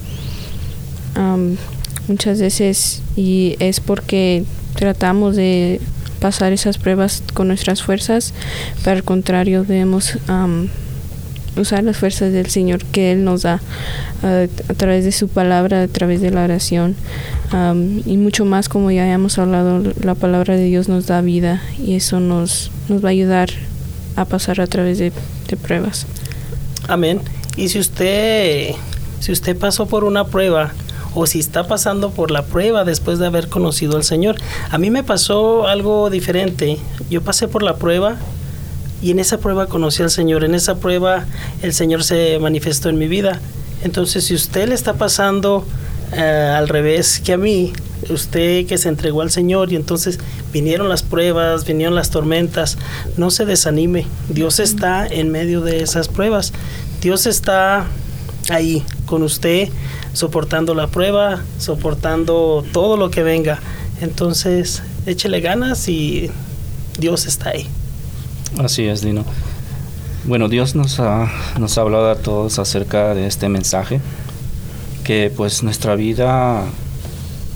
Um, 1.16 1.56
muchas 2.08 2.40
veces 2.40 3.02
y 3.16 3.56
es 3.58 3.80
porque 3.80 4.44
tratamos 4.74 5.36
de 5.36 5.80
pasar 6.24 6.54
esas 6.54 6.78
pruebas 6.78 7.22
con 7.34 7.48
nuestras 7.48 7.82
fuerzas, 7.82 8.32
pero 8.82 8.96
al 8.96 9.04
contrario 9.04 9.62
debemos 9.62 10.16
um, 10.26 10.68
usar 11.60 11.84
las 11.84 11.98
fuerzas 11.98 12.32
del 12.32 12.46
Señor 12.46 12.82
que 12.82 13.12
Él 13.12 13.24
nos 13.24 13.42
da 13.42 13.60
uh, 14.22 14.48
a 14.70 14.74
través 14.74 15.04
de 15.04 15.12
su 15.12 15.28
palabra, 15.28 15.82
a 15.82 15.86
través 15.86 16.22
de 16.22 16.30
la 16.30 16.44
oración 16.44 16.96
um, 17.52 18.00
y 18.06 18.16
mucho 18.16 18.46
más 18.46 18.70
como 18.70 18.90
ya 18.90 19.06
hemos 19.12 19.38
hablado, 19.38 19.82
la 20.00 20.14
palabra 20.14 20.56
de 20.56 20.64
Dios 20.64 20.88
nos 20.88 21.04
da 21.04 21.20
vida 21.20 21.60
y 21.78 21.94
eso 21.94 22.20
nos, 22.20 22.70
nos 22.88 23.04
va 23.04 23.08
a 23.08 23.12
ayudar 23.12 23.50
a 24.16 24.24
pasar 24.24 24.62
a 24.62 24.66
través 24.66 24.96
de, 24.96 25.12
de 25.48 25.56
pruebas. 25.58 26.06
Amén. 26.88 27.20
Y 27.58 27.68
si 27.68 27.78
usted 27.78 28.76
Si 29.20 29.30
usted 29.30 29.58
pasó 29.58 29.86
por 29.86 30.04
una 30.04 30.24
prueba 30.24 30.72
o 31.14 31.26
si 31.26 31.38
está 31.38 31.66
pasando 31.66 32.10
por 32.10 32.30
la 32.30 32.44
prueba 32.44 32.84
después 32.84 33.18
de 33.18 33.26
haber 33.26 33.48
conocido 33.48 33.96
al 33.96 34.04
Señor. 34.04 34.36
A 34.70 34.78
mí 34.78 34.90
me 34.90 35.02
pasó 35.02 35.66
algo 35.66 36.10
diferente. 36.10 36.78
Yo 37.10 37.22
pasé 37.22 37.48
por 37.48 37.62
la 37.62 37.76
prueba 37.76 38.16
y 39.02 39.10
en 39.10 39.18
esa 39.18 39.38
prueba 39.38 39.66
conocí 39.66 40.02
al 40.02 40.10
Señor. 40.10 40.44
En 40.44 40.54
esa 40.54 40.76
prueba 40.76 41.24
el 41.62 41.72
Señor 41.72 42.04
se 42.04 42.38
manifestó 42.40 42.88
en 42.88 42.98
mi 42.98 43.08
vida. 43.08 43.40
Entonces, 43.82 44.24
si 44.24 44.34
usted 44.34 44.68
le 44.68 44.74
está 44.74 44.94
pasando 44.94 45.64
eh, 46.12 46.20
al 46.20 46.68
revés 46.68 47.20
que 47.20 47.34
a 47.34 47.36
mí, 47.36 47.72
usted 48.08 48.66
que 48.66 48.78
se 48.78 48.88
entregó 48.88 49.20
al 49.20 49.30
Señor 49.30 49.72
y 49.72 49.76
entonces 49.76 50.18
vinieron 50.52 50.88
las 50.88 51.02
pruebas, 51.02 51.64
vinieron 51.64 51.94
las 51.94 52.10
tormentas, 52.10 52.78
no 53.16 53.30
se 53.30 53.44
desanime. 53.44 54.06
Dios 54.28 54.58
está 54.58 55.06
en 55.06 55.30
medio 55.30 55.60
de 55.60 55.82
esas 55.82 56.08
pruebas. 56.08 56.52
Dios 57.02 57.26
está 57.26 57.86
ahí 58.48 58.84
con 59.06 59.22
usted, 59.22 59.68
soportando 60.12 60.74
la 60.74 60.86
prueba, 60.86 61.42
soportando 61.58 62.64
todo 62.72 62.96
lo 62.96 63.10
que 63.10 63.22
venga. 63.22 63.60
Entonces, 64.00 64.82
échele 65.06 65.40
ganas 65.40 65.88
y 65.88 66.30
Dios 66.98 67.26
está 67.26 67.50
ahí. 67.50 67.66
Así 68.58 68.84
es, 68.84 69.02
Dino. 69.02 69.24
Bueno, 70.26 70.48
Dios 70.48 70.74
nos 70.74 71.00
ha, 71.00 71.30
nos 71.58 71.76
ha 71.76 71.82
hablado 71.82 72.10
a 72.10 72.16
todos 72.16 72.58
acerca 72.58 73.14
de 73.14 73.26
este 73.26 73.48
mensaje, 73.48 74.00
que 75.04 75.30
pues 75.34 75.62
nuestra 75.62 75.96
vida 75.96 76.62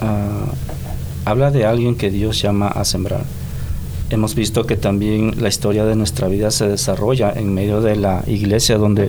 ah, 0.01 0.53
habla 1.25 1.51
de 1.51 1.65
alguien 1.65 1.97
que 1.97 2.11
Dios 2.11 2.43
llama 2.43 2.69
a 2.69 2.85
sembrar. 2.85 3.23
Hemos 4.11 4.35
visto 4.35 4.65
que 4.65 4.77
también 4.77 5.35
la 5.39 5.49
historia 5.49 5.85
de 5.85 5.95
nuestra 5.95 6.29
vida 6.29 6.51
se 6.51 6.69
desarrolla 6.69 7.33
en 7.35 7.55
medio 7.55 7.81
de 7.81 7.97
la 7.97 8.23
iglesia 8.27 8.77
donde, 8.79 9.09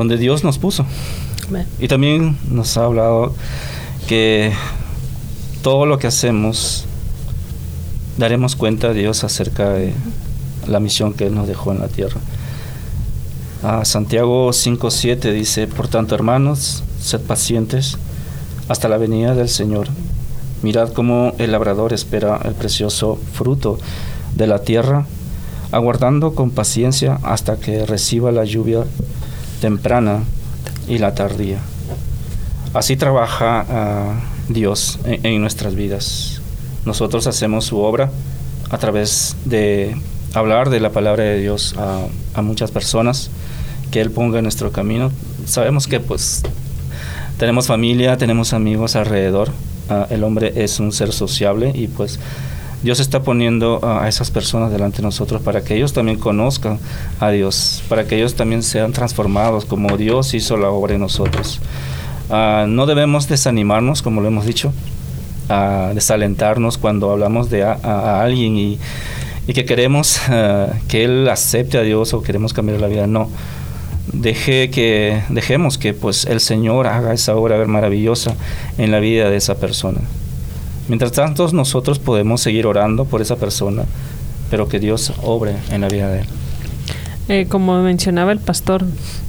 donde 0.00 0.16
Dios 0.16 0.44
nos 0.44 0.56
puso. 0.56 0.86
Y 1.78 1.88
también 1.88 2.38
nos 2.48 2.78
ha 2.78 2.86
hablado 2.86 3.34
que 4.08 4.50
todo 5.62 5.84
lo 5.84 5.98
que 5.98 6.06
hacemos 6.06 6.86
daremos 8.16 8.56
cuenta 8.56 8.88
a 8.88 8.92
Dios 8.94 9.24
acerca 9.24 9.68
de 9.68 9.92
la 10.66 10.80
misión 10.80 11.12
que 11.12 11.26
Él 11.26 11.34
nos 11.34 11.46
dejó 11.46 11.72
en 11.72 11.80
la 11.80 11.88
tierra. 11.88 12.18
A 13.62 13.84
Santiago 13.84 14.48
5.7 14.48 15.34
dice, 15.34 15.66
por 15.66 15.88
tanto 15.88 16.14
hermanos, 16.14 16.82
sed 16.98 17.20
pacientes 17.20 17.98
hasta 18.68 18.88
la 18.88 18.96
venida 18.96 19.34
del 19.34 19.50
Señor. 19.50 19.88
Mirad 20.62 20.94
cómo 20.94 21.34
el 21.36 21.52
labrador 21.52 21.92
espera 21.92 22.40
el 22.42 22.54
precioso 22.54 23.18
fruto 23.34 23.78
de 24.34 24.46
la 24.46 24.62
tierra, 24.62 25.04
aguardando 25.72 26.34
con 26.34 26.50
paciencia 26.52 27.18
hasta 27.22 27.56
que 27.58 27.84
reciba 27.84 28.32
la 28.32 28.46
lluvia 28.46 28.86
temprana 29.60 30.24
y 30.88 30.98
la 30.98 31.14
tardía. 31.14 31.58
Así 32.74 32.96
trabaja 32.96 33.64
ah, 33.68 34.14
Dios 34.48 34.98
en, 35.04 35.40
nuestras 35.40 35.74
vidas. 35.74 36.40
Nosotros 36.84 37.26
hacemos 37.26 37.66
su 37.66 37.78
obra 37.78 38.10
a 38.70 38.78
través 38.78 39.36
de 39.44 39.96
hablar 40.34 40.70
de 40.70 40.80
la 40.80 40.90
palabra 40.90 41.24
de 41.24 41.38
Dios 41.38 41.74
a, 41.76 42.42
muchas 42.42 42.70
personas 42.70 43.30
que 43.90 44.00
Él 44.00 44.10
ponga 44.10 44.38
en 44.38 44.44
nuestro 44.44 44.72
camino. 44.72 45.10
Sabemos 45.46 45.86
que 45.86 46.00
pues 46.00 46.42
tenemos 47.38 47.66
familia, 47.66 48.16
tenemos 48.16 48.52
amigos 48.52 48.96
alrededor. 48.96 49.50
Ah, 49.88 50.06
el 50.10 50.22
hombre 50.24 50.52
es 50.56 50.78
un 50.80 50.92
ser 50.92 51.12
sociable 51.12 51.72
y 51.74 51.88
pues 51.88 52.18
Dios 52.82 52.98
está 52.98 53.22
poniendo 53.22 53.80
a 53.82 54.08
esas 54.08 54.30
personas 54.30 54.72
delante 54.72 54.98
de 54.98 55.02
nosotros 55.02 55.42
para 55.42 55.62
que 55.62 55.76
ellos 55.76 55.92
también 55.92 56.18
conozcan 56.18 56.78
a 57.20 57.30
Dios, 57.30 57.82
para 57.88 58.06
que 58.06 58.16
ellos 58.16 58.34
también 58.34 58.62
sean 58.62 58.92
transformados 58.92 59.66
como 59.66 59.98
Dios 59.98 60.32
hizo 60.32 60.56
la 60.56 60.70
obra 60.70 60.94
en 60.94 61.00
nosotros. 61.00 61.60
Ah, 62.30 62.64
no 62.66 62.86
debemos 62.86 63.28
desanimarnos, 63.28 64.00
como 64.00 64.22
lo 64.22 64.28
hemos 64.28 64.46
dicho, 64.46 64.72
desalentarnos 65.94 66.78
cuando 66.78 67.10
hablamos 67.10 67.50
de 67.50 67.64
a, 67.64 68.22
alguien 68.22 68.56
y, 68.56 68.78
que 69.52 69.64
queremos 69.64 70.18
ah, 70.28 70.68
que 70.88 71.04
Él 71.04 71.28
acepte 71.28 71.76
a 71.76 71.82
Dios 71.82 72.14
o 72.14 72.22
queremos 72.22 72.54
cambiar 72.54 72.80
la 72.80 72.86
vida. 72.86 73.06
No. 73.06 73.28
Deje 74.12 74.70
que, 74.70 75.22
dejemos 75.28 75.76
que 75.76 75.92
pues 75.92 76.24
el 76.24 76.40
Señor 76.40 76.86
haga 76.86 77.12
esa 77.12 77.36
obra 77.36 77.62
maravillosa 77.66 78.34
en 78.78 78.90
la 78.90 79.00
vida 79.00 79.28
de 79.28 79.36
esa 79.36 79.56
persona. 79.56 80.00
Mientras 80.90 81.12
tanto, 81.12 81.48
nosotros 81.52 82.00
podemos 82.00 82.40
seguir 82.40 82.66
orando 82.66 83.04
por 83.04 83.22
esa 83.22 83.36
persona, 83.36 83.84
pero 84.50 84.68
que 84.68 84.80
Dios 84.80 85.12
obre 85.22 85.54
en 85.70 85.82
la 85.82 85.88
vida 85.88 86.10
de 86.10 86.22
él. 86.22 86.26
Eh, 87.28 87.46
como 87.48 87.80
mencionaba 87.80 88.32
el 88.32 88.40
pastor, 88.40 88.84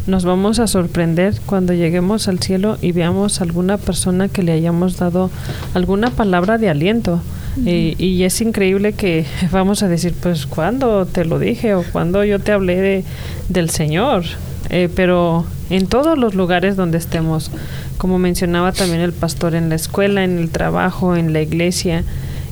nos 0.07 0.25
vamos 0.25 0.57
a 0.57 0.65
sorprender 0.65 1.39
cuando 1.45 1.73
lleguemos 1.73 2.27
al 2.27 2.39
cielo 2.39 2.79
y 2.81 2.93
veamos 2.93 3.41
alguna 3.41 3.77
persona 3.77 4.27
que 4.27 4.41
le 4.41 4.53
hayamos 4.53 4.97
dado 4.97 5.29
alguna 5.75 6.09
palabra 6.09 6.57
de 6.57 6.67
aliento. 6.69 7.21
y 7.63 8.23
es 8.23 8.41
increíble 8.41 8.93
que 8.93 9.27
vamos 9.51 9.83
a 9.83 9.87
decir, 9.87 10.15
pues, 10.19 10.47
¿cuándo 10.47 11.05
te 11.05 11.25
lo 11.25 11.37
dije? 11.37 11.75
o 11.75 11.83
cuando 11.91 12.23
yo 12.23 12.39
te 12.39 12.53
hablé 12.53 12.77
de, 12.77 13.03
del 13.49 13.69
Señor? 13.69 14.23
Eh, 14.71 14.89
pero 14.95 15.45
en 15.71 15.87
todos 15.87 16.17
los 16.17 16.35
lugares 16.35 16.75
donde 16.75 16.97
estemos, 16.97 17.49
como 17.97 18.19
mencionaba 18.19 18.73
también 18.73 18.99
el 18.99 19.13
pastor, 19.13 19.55
en 19.55 19.69
la 19.69 19.75
escuela, 19.75 20.25
en 20.25 20.37
el 20.37 20.49
trabajo, 20.49 21.15
en 21.15 21.31
la 21.31 21.41
iglesia, 21.41 22.03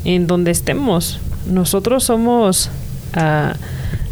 en 0.06 0.26
donde 0.26 0.52
estemos, 0.52 1.20
nosotros 1.46 2.06
somos 2.06 2.70
ah, 3.14 3.56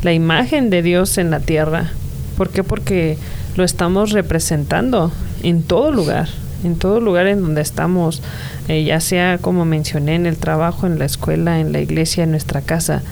la 0.03 0.11
imagen 0.11 0.69
de 0.69 0.81
Dios 0.81 1.17
en 1.17 1.31
la 1.31 1.39
tierra. 1.39 1.91
¿Por 2.35 2.49
qué? 2.49 2.65
Porque 2.65 3.17
lo 3.55 3.63
estamos 3.63 4.11
representando 4.11 5.13
en 5.41 5.63
todo 5.63 5.91
lugar, 5.93 6.27
en 6.65 6.75
todo 6.75 6.99
lugar 6.99 7.27
en 7.27 7.41
donde 7.41 7.61
estamos, 7.61 8.21
eh, 8.67 8.83
ya 8.83 8.99
sea 8.99 9.37
como 9.37 9.63
mencioné, 9.63 10.15
en 10.15 10.25
el 10.25 10.35
trabajo, 10.35 10.85
en 10.85 10.99
la 10.99 11.05
escuela, 11.05 11.61
en 11.61 11.71
la 11.71 11.79
iglesia, 11.79 12.25
en 12.25 12.31
nuestra 12.31 12.61
casa. 12.61 13.03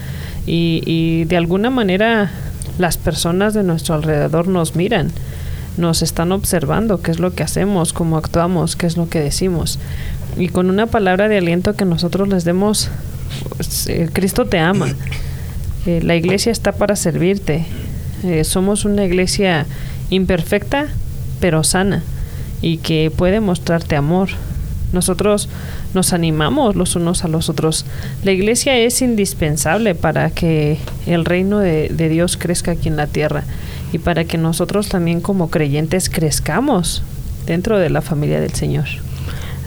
Y, 0.46 0.82
y 0.84 1.24
de 1.24 1.38
alguna 1.38 1.70
manera 1.70 2.30
las 2.78 2.98
personas 2.98 3.54
de 3.54 3.62
nuestro 3.62 3.94
alrededor 3.94 4.48
nos 4.48 4.76
miran, 4.76 5.10
nos 5.76 6.02
están 6.02 6.32
observando 6.32 7.02
qué 7.02 7.10
es 7.10 7.18
lo 7.18 7.34
que 7.34 7.42
hacemos, 7.42 7.92
cómo 7.92 8.16
actuamos, 8.16 8.76
qué 8.76 8.86
es 8.86 8.96
lo 8.96 9.08
que 9.08 9.20
decimos. 9.20 9.78
Y 10.36 10.48
con 10.48 10.70
una 10.70 10.86
palabra 10.86 11.28
de 11.28 11.38
aliento 11.38 11.74
que 11.74 11.84
nosotros 11.84 12.28
les 12.28 12.44
demos, 12.44 12.90
pues, 13.56 13.86
eh, 13.88 14.08
Cristo 14.12 14.46
te 14.46 14.58
ama. 14.58 14.88
Eh, 15.86 16.00
la 16.02 16.16
iglesia 16.16 16.52
está 16.52 16.72
para 16.72 16.96
servirte. 16.96 17.64
Eh, 18.24 18.44
somos 18.44 18.84
una 18.84 19.04
iglesia 19.04 19.66
imperfecta, 20.10 20.88
pero 21.40 21.64
sana, 21.64 22.02
y 22.62 22.78
que 22.78 23.10
puede 23.14 23.40
mostrarte 23.40 23.96
amor. 23.96 24.30
Nosotros 24.92 25.48
nos 25.94 26.12
animamos 26.12 26.76
los 26.76 26.96
unos 26.96 27.24
a 27.24 27.28
los 27.28 27.48
otros. 27.48 27.84
La 28.22 28.32
iglesia 28.32 28.76
es 28.78 29.02
indispensable 29.02 29.94
para 29.94 30.30
que 30.30 30.78
el 31.06 31.24
reino 31.24 31.58
de, 31.58 31.88
Dios 31.88 32.36
crezca 32.36 32.72
aquí 32.72 32.88
en 32.88 32.96
la 32.96 33.06
tierra 33.06 33.44
y 33.96 33.98
para 33.98 34.24
que 34.24 34.36
nosotros 34.36 34.88
también 34.88 35.22
como 35.22 35.48
creyentes 35.48 36.10
crezcamos 36.10 37.02
dentro 37.46 37.78
de 37.78 37.88
la 37.88 38.02
familia 38.02 38.40
del 38.40 38.52
Señor. 38.52 38.84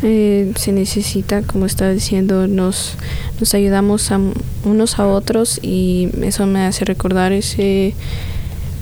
Eh, 0.03 0.53
se 0.55 0.71
necesita, 0.71 1.41
como 1.41 1.65
está 1.65 1.89
diciendo, 1.89 2.47
nos, 2.47 2.93
nos 3.39 3.53
ayudamos 3.55 4.11
a 4.11 4.19
unos 4.63 4.99
a 4.99 5.07
otros 5.07 5.59
y 5.63 6.09
eso 6.21 6.45
me 6.45 6.61
hace 6.61 6.85
recordar 6.85 7.31
ese 7.31 7.95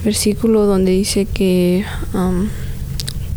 versículo 0.03 0.65
donde 0.65 0.91
dice 0.91 1.25
que 1.25 1.85
um, 2.13 2.49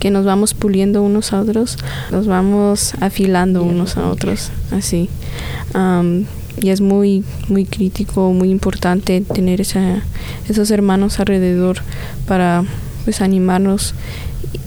que 0.00 0.10
nos 0.10 0.24
vamos 0.24 0.54
puliendo 0.54 1.02
unos 1.02 1.32
a 1.32 1.40
otros, 1.40 1.76
nos 2.10 2.26
vamos 2.26 2.94
afilando 3.00 3.62
unos 3.62 3.98
a 3.98 4.08
otros, 4.08 4.50
así. 4.72 5.08
Y 6.60 6.70
es 6.70 6.80
muy, 6.80 7.24
muy 7.48 7.64
crítico, 7.64 8.32
muy 8.32 8.50
importante 8.50 9.20
tener 9.20 9.60
esa, 9.60 10.02
esos 10.48 10.70
hermanos 10.70 11.20
alrededor 11.20 11.78
para 12.26 12.64
pues 13.04 13.20
animarnos 13.20 13.94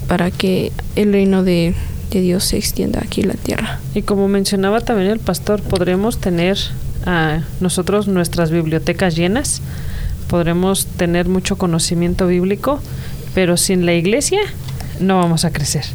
para 0.07 0.31
que 0.31 0.71
el 0.95 1.13
reino 1.13 1.43
de, 1.43 1.73
de 2.11 2.21
Dios 2.21 2.43
se 2.45 2.57
extienda 2.57 3.01
aquí 3.03 3.21
en 3.21 3.29
la 3.29 3.35
tierra. 3.35 3.79
Y 3.93 4.01
como 4.03 4.27
mencionaba 4.27 4.81
también 4.81 5.09
el 5.09 5.19
pastor, 5.19 5.61
podremos 5.61 6.19
tener 6.19 6.57
a 7.05 7.41
nosotros 7.59 8.07
nuestras 8.07 8.51
bibliotecas 8.51 9.15
llenas, 9.15 9.61
podremos 10.27 10.85
tener 10.85 11.27
mucho 11.27 11.57
conocimiento 11.57 12.27
bíblico, 12.27 12.79
pero 13.33 13.57
sin 13.57 13.85
la 13.85 13.93
iglesia 13.93 14.39
no 14.99 15.17
vamos 15.17 15.45
a 15.45 15.51
crecer. 15.51 15.85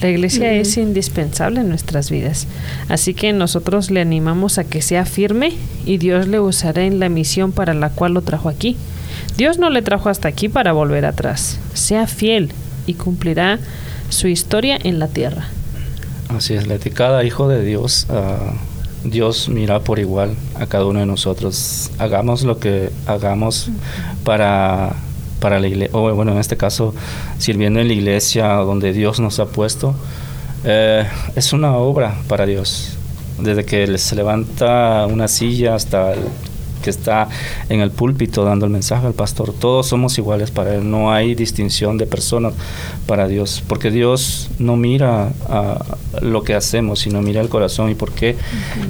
La 0.00 0.10
iglesia 0.10 0.52
es 0.52 0.76
indispensable 0.76 1.60
en 1.60 1.68
nuestras 1.68 2.10
vidas. 2.10 2.46
Así 2.88 3.14
que 3.14 3.32
nosotros 3.32 3.90
le 3.90 4.00
animamos 4.00 4.58
a 4.58 4.64
que 4.64 4.82
sea 4.82 5.06
firme 5.06 5.52
y 5.86 5.98
Dios 5.98 6.26
le 6.26 6.40
usará 6.40 6.84
en 6.84 7.00
la 7.00 7.08
misión 7.08 7.52
para 7.52 7.74
la 7.74 7.90
cual 7.90 8.14
lo 8.14 8.22
trajo 8.22 8.48
aquí. 8.48 8.76
Dios 9.36 9.58
no 9.58 9.70
le 9.70 9.82
trajo 9.82 10.08
hasta 10.08 10.28
aquí 10.28 10.48
para 10.48 10.72
volver 10.72 11.06
atrás. 11.06 11.58
Sea 11.72 12.06
fiel 12.06 12.50
y 12.86 12.94
cumplirá 12.94 13.58
su 14.08 14.28
historia 14.28 14.78
en 14.82 14.98
la 14.98 15.08
tierra. 15.08 15.48
Así 16.28 16.54
es, 16.54 16.66
Leti. 16.66 16.90
Cada 16.90 17.24
hijo 17.24 17.48
de 17.48 17.64
Dios, 17.64 18.06
ah, 18.10 18.54
Dios 19.04 19.48
mira 19.48 19.80
por 19.80 19.98
igual 19.98 20.34
a 20.54 20.66
cada 20.66 20.84
uno 20.84 21.00
de 21.00 21.06
nosotros. 21.06 21.90
Hagamos 21.98 22.42
lo 22.42 22.58
que 22.58 22.90
hagamos 23.06 23.70
para 24.24 24.96
para 25.44 25.60
la 25.60 25.66
iglesia, 25.68 25.94
o 25.94 26.10
bueno, 26.14 26.32
en 26.32 26.38
este 26.38 26.56
caso, 26.56 26.94
sirviendo 27.36 27.78
en 27.78 27.88
la 27.88 27.92
iglesia 27.92 28.46
donde 28.54 28.94
Dios 28.94 29.20
nos 29.20 29.40
ha 29.40 29.44
puesto, 29.44 29.94
eh, 30.64 31.06
es 31.36 31.52
una 31.52 31.76
obra 31.76 32.14
para 32.28 32.46
Dios. 32.46 32.96
Desde 33.38 33.66
que 33.66 33.98
se 33.98 34.16
levanta 34.16 35.06
una 35.06 35.28
silla 35.28 35.74
hasta 35.74 36.14
el 36.14 36.20
que 36.82 36.88
está 36.88 37.28
en 37.68 37.80
el 37.80 37.90
púlpito 37.90 38.42
dando 38.42 38.64
el 38.64 38.72
mensaje 38.72 39.06
al 39.06 39.12
pastor. 39.12 39.52
Todos 39.52 39.86
somos 39.86 40.16
iguales 40.16 40.50
para 40.50 40.76
Él, 40.76 40.90
no 40.90 41.12
hay 41.12 41.34
distinción 41.34 41.98
de 41.98 42.06
personas 42.06 42.54
para 43.06 43.28
Dios, 43.28 43.62
porque 43.68 43.90
Dios 43.90 44.48
no 44.58 44.78
mira 44.78 45.34
a 45.46 45.84
lo 46.22 46.42
que 46.42 46.54
hacemos, 46.54 47.00
sino 47.00 47.20
mira 47.20 47.42
el 47.42 47.50
corazón 47.50 47.90
y 47.90 47.94
por 47.94 48.12
qué, 48.12 48.34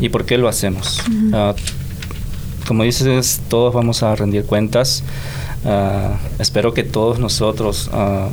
y 0.00 0.08
por 0.08 0.24
qué 0.24 0.38
lo 0.38 0.46
hacemos. 0.46 1.02
Ah, 1.32 1.56
como 2.68 2.84
dices, 2.84 3.40
todos 3.48 3.74
vamos 3.74 4.04
a 4.04 4.14
rendir 4.14 4.44
cuentas. 4.44 5.02
Ah, 5.64 6.18
espero 6.38 6.74
que 6.74 6.84
todos 6.84 7.18
nosotros 7.18 7.90
ah, 7.92 8.28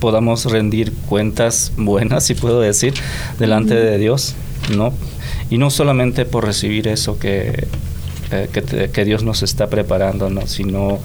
podamos 0.00 0.44
rendir 0.44 0.92
cuentas 1.08 1.72
buenas, 1.76 2.24
si 2.24 2.34
puedo 2.34 2.60
decir, 2.60 2.94
delante 3.38 3.74
de 3.74 3.98
Dios, 3.98 4.34
¿no? 4.76 4.92
Y 5.50 5.58
no 5.58 5.70
solamente 5.70 6.24
por 6.24 6.44
recibir 6.44 6.88
eso 6.88 7.18
que 7.18 7.66
eh, 8.32 8.90
que, 8.92 9.04
Dios 9.04 9.22
nos 9.22 9.44
está 9.44 9.68
preparando, 9.68 10.30
¿no? 10.30 10.48
sino 10.48 10.98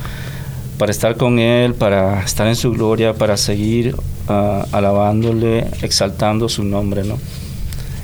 para 0.80 0.92
estar 0.92 1.18
con 1.18 1.38
Él, 1.38 1.76
para 1.76 2.24
estar 2.24 2.48
en 2.48 2.56
su 2.56 2.72
gloria, 2.72 3.14
para 3.14 3.38
seguir 3.38 3.96
ah, 4.28 4.66
alabándole, 4.72 5.68
exaltando 5.84 6.50
su 6.50 6.64
nombre. 6.64 7.04
¿no? 7.04 7.20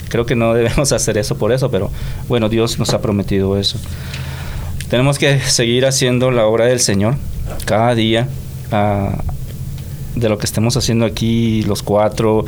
Creo 0.10 0.28
que 0.28 0.36
no 0.36 0.54
debemos 0.54 0.92
hacer 0.92 1.18
eso 1.18 1.36
por 1.36 1.52
eso, 1.52 1.72
pero 1.72 1.90
bueno, 2.28 2.48
Dios 2.48 2.78
nos 2.78 2.94
ha 2.94 3.02
prometido 3.02 3.58
eso. 3.58 3.80
Tenemos 4.90 5.20
que 5.20 5.40
seguir 5.42 5.86
haciendo 5.86 6.32
la 6.32 6.46
obra 6.46 6.66
del 6.66 6.80
Señor 6.80 7.16
cada 7.66 7.94
día. 7.94 8.28
Ah, 8.72 9.24
de 10.16 10.30
lo 10.30 10.38
que 10.40 10.46
estemos 10.46 10.76
haciendo 10.76 11.06
aquí 11.06 11.62
los 11.64 11.84
cuatro 11.84 12.44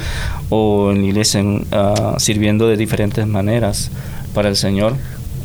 o 0.50 0.92
en 0.92 1.02
la 1.02 1.08
iglesia 1.08 1.44
ah, 1.72 2.16
sirviendo 2.18 2.68
de 2.68 2.78
diferentes 2.78 3.28
maneras 3.28 3.92
para 4.34 4.50
el 4.50 4.56
Señor 4.56 4.96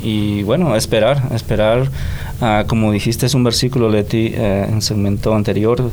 y 0.01 0.43
bueno, 0.43 0.75
esperar, 0.75 1.29
esperar, 1.33 1.89
ah, 2.41 2.65
como 2.67 2.91
dijiste, 2.91 3.25
es 3.25 3.33
un 3.33 3.43
versículo, 3.43 3.89
Leti, 3.89 4.33
eh, 4.33 4.67
en 4.69 4.81
segmento 4.81 5.33
anterior, 5.33 5.89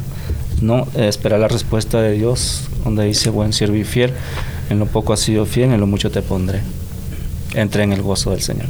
¿no? 0.61 0.87
esperar 0.95 1.41
la 1.41 1.49
respuesta 1.49 2.01
de 2.01 2.13
Dios, 2.13 2.69
donde 2.85 3.05
dice, 3.05 3.31
buen 3.31 3.53
siervo 3.53 3.77
y 3.77 3.85
fiel, 3.85 4.13
en 4.71 4.79
lo 4.79 4.87
poco 4.87 5.13
has 5.13 5.21
sido 5.21 5.47
fiel, 5.47 5.73
en 5.73 5.81
lo 5.81 5.87
mucho 5.87 6.11
te 6.11 6.23
pondré. 6.23 6.61
Entre 7.55 7.85
en 7.85 7.93
el 7.93 8.03
gozo 8.03 8.31
del 8.31 8.43
Señor. 8.43 8.67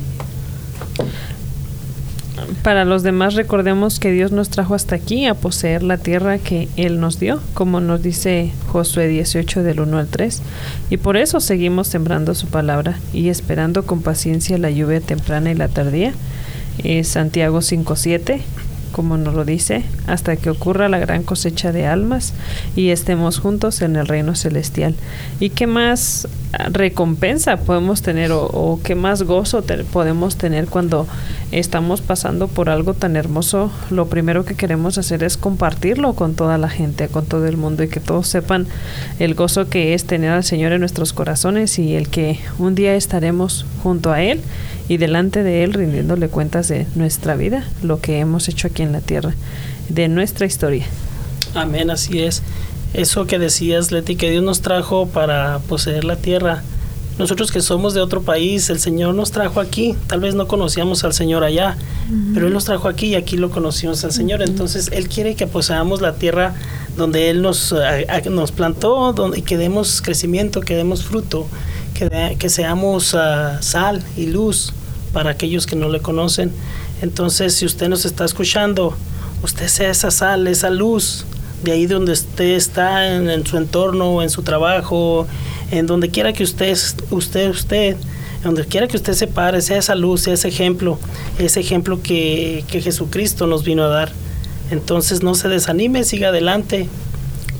Para 2.62 2.84
los 2.84 3.02
demás 3.02 3.34
recordemos 3.34 3.98
que 3.98 4.12
Dios 4.12 4.30
nos 4.30 4.48
trajo 4.48 4.74
hasta 4.74 4.94
aquí 4.94 5.26
a 5.26 5.34
poseer 5.34 5.82
la 5.82 5.96
tierra 5.96 6.38
que 6.38 6.68
Él 6.76 7.00
nos 7.00 7.18
dio, 7.18 7.40
como 7.54 7.80
nos 7.80 8.02
dice 8.02 8.52
Josué 8.68 9.08
18 9.08 9.62
del 9.62 9.80
1 9.80 9.98
al 9.98 10.06
3, 10.06 10.42
y 10.90 10.96
por 10.98 11.16
eso 11.16 11.40
seguimos 11.40 11.88
sembrando 11.88 12.34
su 12.34 12.46
palabra 12.48 12.98
y 13.12 13.30
esperando 13.30 13.84
con 13.84 14.02
paciencia 14.02 14.58
la 14.58 14.70
lluvia 14.70 15.00
temprana 15.00 15.50
y 15.50 15.54
la 15.54 15.68
tardía. 15.68 16.12
Es 16.84 17.08
Santiago 17.08 17.58
5.7 17.58 18.40
como 18.92 19.16
nos 19.16 19.34
lo 19.34 19.44
dice, 19.44 19.82
hasta 20.06 20.36
que 20.36 20.50
ocurra 20.50 20.88
la 20.88 20.98
gran 20.98 21.22
cosecha 21.22 21.72
de 21.72 21.86
almas 21.86 22.34
y 22.76 22.90
estemos 22.90 23.38
juntos 23.38 23.82
en 23.82 23.96
el 23.96 24.06
reino 24.06 24.34
celestial. 24.34 24.94
¿Y 25.40 25.50
qué 25.50 25.66
más 25.66 26.28
recompensa 26.70 27.56
podemos 27.56 28.02
tener 28.02 28.30
o, 28.32 28.78
qué 28.84 28.94
más 28.94 29.22
gozo 29.22 29.64
podemos 29.92 30.36
tener 30.36 30.66
cuando 30.66 31.06
estamos 31.50 32.00
pasando 32.00 32.48
por 32.48 32.68
algo 32.68 32.94
tan 32.94 33.16
hermoso? 33.16 33.72
Lo 33.90 34.06
primero 34.06 34.44
que 34.44 34.54
queremos 34.54 34.98
hacer 34.98 35.24
es 35.24 35.36
compartirlo 35.36 36.14
con 36.14 36.34
toda 36.34 36.58
la 36.58 36.68
gente, 36.68 37.08
con 37.08 37.26
todo 37.26 37.46
el 37.46 37.56
mundo 37.56 37.82
y 37.82 37.88
que 37.88 38.00
todos 38.00 38.28
sepan 38.28 38.66
el 39.18 39.34
gozo 39.34 39.68
que 39.68 39.94
es 39.94 40.04
tener 40.04 40.30
al 40.30 40.44
Señor 40.44 40.72
en 40.72 40.80
nuestros 40.80 41.12
corazones 41.12 41.78
y 41.78 41.94
el 41.94 42.08
que 42.08 42.38
un 42.58 42.74
día 42.74 42.94
estaremos 42.94 43.64
junto 43.82 44.12
a 44.12 44.22
Él 44.22 44.40
y 44.88 44.96
delante 44.98 45.42
de 45.42 45.64
Él 45.64 45.72
rindiéndole 45.72 46.28
cuentas 46.28 46.68
de 46.68 46.86
nuestra 46.94 47.34
vida, 47.34 47.64
lo 47.82 48.00
que 48.00 48.18
hemos 48.18 48.48
hecho 48.48 48.68
aquí 48.68 48.81
en 48.82 48.92
la 48.92 49.00
tierra, 49.00 49.34
de 49.88 50.08
nuestra 50.08 50.46
historia. 50.46 50.86
Amén, 51.54 51.90
así 51.90 52.20
es. 52.20 52.42
Eso 52.94 53.26
que 53.26 53.38
decías, 53.38 53.90
Leti, 53.90 54.16
que 54.16 54.30
Dios 54.30 54.44
nos 54.44 54.60
trajo 54.60 55.06
para 55.06 55.60
poseer 55.60 56.04
la 56.04 56.16
tierra. 56.16 56.62
Nosotros 57.18 57.52
que 57.52 57.60
somos 57.60 57.94
de 57.94 58.00
otro 58.00 58.22
país, 58.22 58.70
el 58.70 58.80
Señor 58.80 59.14
nos 59.14 59.30
trajo 59.30 59.60
aquí. 59.60 59.94
Tal 60.06 60.20
vez 60.20 60.34
no 60.34 60.46
conocíamos 60.46 61.04
al 61.04 61.12
Señor 61.12 61.44
allá, 61.44 61.76
pero 62.34 62.46
Él 62.46 62.52
nos 62.52 62.64
trajo 62.64 62.88
aquí 62.88 63.08
y 63.08 63.14
aquí 63.14 63.36
lo 63.36 63.50
conocimos 63.50 64.02
al 64.04 64.12
Señor. 64.12 64.42
Entonces 64.42 64.90
Él 64.92 65.08
quiere 65.08 65.34
que 65.34 65.46
poseamos 65.46 66.00
la 66.00 66.14
tierra 66.14 66.54
donde 66.96 67.30
Él 67.30 67.42
nos, 67.42 67.74
nos 68.30 68.52
plantó 68.52 69.12
donde, 69.12 69.38
y 69.38 69.42
que 69.42 69.58
demos 69.58 70.00
crecimiento, 70.00 70.60
que 70.60 70.74
demos 70.74 71.04
fruto 71.04 71.46
que, 72.38 72.48
seamos 72.48 73.14
ah, 73.14 73.58
sal 73.60 74.02
y 74.16 74.26
luz 74.26 74.72
para 75.12 75.30
aquellos 75.30 75.66
que 75.66 75.76
no 75.76 75.88
le 75.88 76.00
conocen. 76.00 76.52
Entonces, 77.02 77.54
si 77.54 77.66
usted 77.66 77.88
nos 77.88 78.04
está 78.04 78.24
escuchando, 78.24 78.94
usted 79.42 79.66
sea 79.66 79.90
esa 79.90 80.12
sal, 80.12 80.46
esa 80.46 80.70
luz, 80.70 81.26
de 81.64 81.72
ahí 81.72 81.86
donde 81.86 82.12
usted 82.12 82.54
está, 82.54 83.16
en, 83.16 83.44
su 83.44 83.56
entorno, 83.56 84.22
en 84.22 84.30
su 84.30 84.42
trabajo, 84.42 85.26
en 85.72 85.86
donde 85.88 86.10
quiera 86.10 86.32
que 86.32 86.44
usted, 86.44 86.78
usted, 87.10 87.50
usted, 87.50 87.96
donde 88.44 88.64
quiera 88.66 88.86
que 88.86 88.96
usted 88.96 89.14
se 89.14 89.26
pare, 89.26 89.60
sea 89.62 89.78
esa 89.78 89.96
luz, 89.96 90.22
sea 90.22 90.34
ese 90.34 90.46
ejemplo, 90.48 90.98
ese 91.38 91.58
ejemplo 91.58 92.00
que, 92.02 92.64
que 92.68 92.80
Jesucristo 92.80 93.48
nos 93.48 93.64
vino 93.64 93.82
a 93.82 93.88
dar. 93.88 94.12
Entonces 94.70 95.24
no 95.24 95.34
se 95.34 95.48
desanime, 95.48 96.04
siga 96.04 96.28
adelante, 96.28 96.88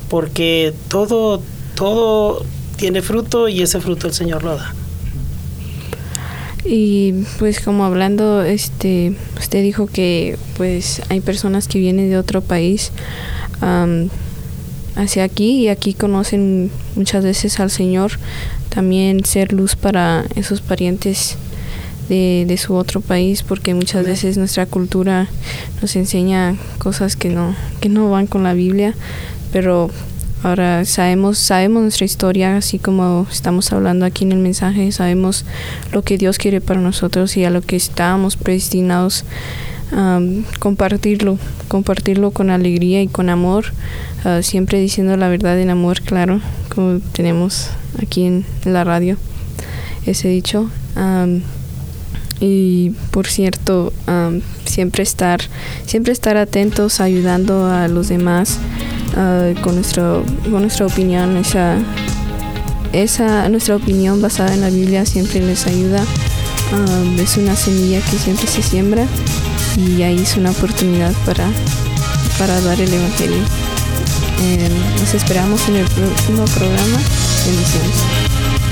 porque 0.09 0.73
todo, 0.89 1.43
todo 1.75 2.45
tiene 2.77 3.03
fruto 3.03 3.49
y 3.49 3.63
ese 3.63 3.81
fruto 3.81 4.07
el 4.07 4.15
Señor 4.15 4.45
lo 4.45 4.57
da. 4.57 4.73
Y 6.65 7.25
pues 7.39 7.61
como 7.61 7.85
hablando, 7.85 8.43
este, 8.43 9.15
usted 9.39 9.63
dijo 9.63 9.87
que 9.87 10.37
pues 10.57 11.03
hay 11.09 11.21
personas 11.21 11.67
que 11.67 11.79
vienen 11.79 12.09
de 12.09 12.19
otro 12.19 12.41
país 12.41 12.93
hacia 14.97 15.25
aquí 15.25 15.61
y 15.61 15.69
aquí 15.69 15.95
conocen 15.95 16.71
muchas 16.95 17.25
veces 17.25 17.59
al 17.61 17.71
Señor. 17.71 18.13
También 18.69 19.25
ser 19.25 19.53
luz 19.53 19.77
para 19.77 20.25
esos 20.35 20.61
parientes 20.61 21.37
de, 22.09 22.45
de 22.47 22.57
su 22.57 22.75
otro 22.75 23.01
país, 23.01 23.43
porque 23.43 23.75
muchas 23.75 24.07
veces 24.07 24.39
nuestra 24.39 24.67
cultura 24.67 25.29
nos 25.81 25.97
enseña 25.97 26.57
cosas 26.79 27.17
que 27.17 27.29
no, 27.29 27.55
que 27.81 27.89
no 27.89 28.11
van 28.11 28.27
con 28.27 28.45
la 28.45 28.55
Biblia, 28.55 28.95
pero 29.53 29.91
Ahora 30.43 30.85
sabemos, 30.85 31.39
sabemos 31.39 31.83
nuestra 31.83 32.05
historia, 32.05 32.57
así 32.57 32.81
como 32.81 33.29
estamos 33.31 33.73
hablando 33.73 34.05
aquí 34.05 34.25
en 34.25 34.33
el 34.33 34.41
mensaje, 34.41 34.91
sabemos 34.91 35.45
lo 35.93 36.03
que 36.03 36.19
Dios 36.19 36.37
quiere 36.37 36.61
para 36.61 36.81
nosotros 36.81 37.37
y 37.37 37.45
a 37.45 37.51
lo 37.51 37.63
que 37.63 37.77
estamos 37.77 38.37
predestinados 38.37 39.25
a 39.93 40.21
compartirlo, 40.59 41.39
compartirlo 41.69 42.33
con 42.33 42.51
alegría 42.51 43.03
y 43.03 43.07
con 43.07 43.29
amor, 43.29 43.67
ah, 44.25 44.41
siempre 44.43 44.81
diciendo 44.81 45.17
la 45.17 45.29
verdad 45.29 45.61
en 45.61 45.71
amor, 45.71 46.01
claro, 46.01 46.41
como 46.75 46.99
tenemos 47.13 47.69
aquí 48.03 48.25
en 48.25 48.45
la 48.65 48.83
radio, 48.83 49.19
ese 50.07 50.27
dicho. 50.27 50.69
y 52.41 52.91
por 53.13 53.29
cierto, 53.29 53.93
siempre 54.65 55.05
estar, 55.05 55.41
siempre 55.87 56.13
estar 56.13 56.37
atentos, 56.37 56.99
ayudando 57.01 57.67
a 57.67 57.87
los 57.87 58.09
demás. 58.09 58.59
Ah, 59.17 59.53
con, 59.61 59.75
nuestro, 59.75 60.25
con 60.45 60.63
nuestra 60.63 60.87
opinión, 60.87 61.37
esa, 61.37 61.77
esa, 62.93 63.49
nuestra 63.51 63.77
opinión 63.77 64.23
basada 64.23 64.55
en 64.55 64.63
la 64.63 64.71
Biblia 64.71 65.05
siempre 65.05 65.41
les 65.41 65.67
ayuda. 65.67 66.03
Ah, 66.73 67.21
es 67.21 67.37
una 67.37 67.55
semilla 67.55 68.01
que 68.01 68.17
siempre 68.17 68.47
se 68.47 68.63
siembra 68.63 69.07
y 69.77 70.03
ahí 70.03 70.21
es 70.21 70.37
una 70.37 70.51
oportunidad 70.51 71.13
para, 71.27 71.47
para 72.39 72.59
dar 72.63 72.81
el 72.81 72.93
Evangelio. 72.93 73.43
Eh, 74.45 74.71
nos 74.99 75.15
esperamos 75.15 75.69
en 75.69 75.77
el 75.77 75.87
próximo 75.87 76.45
programa. 76.47 76.99
Bendiciones. 77.47 78.72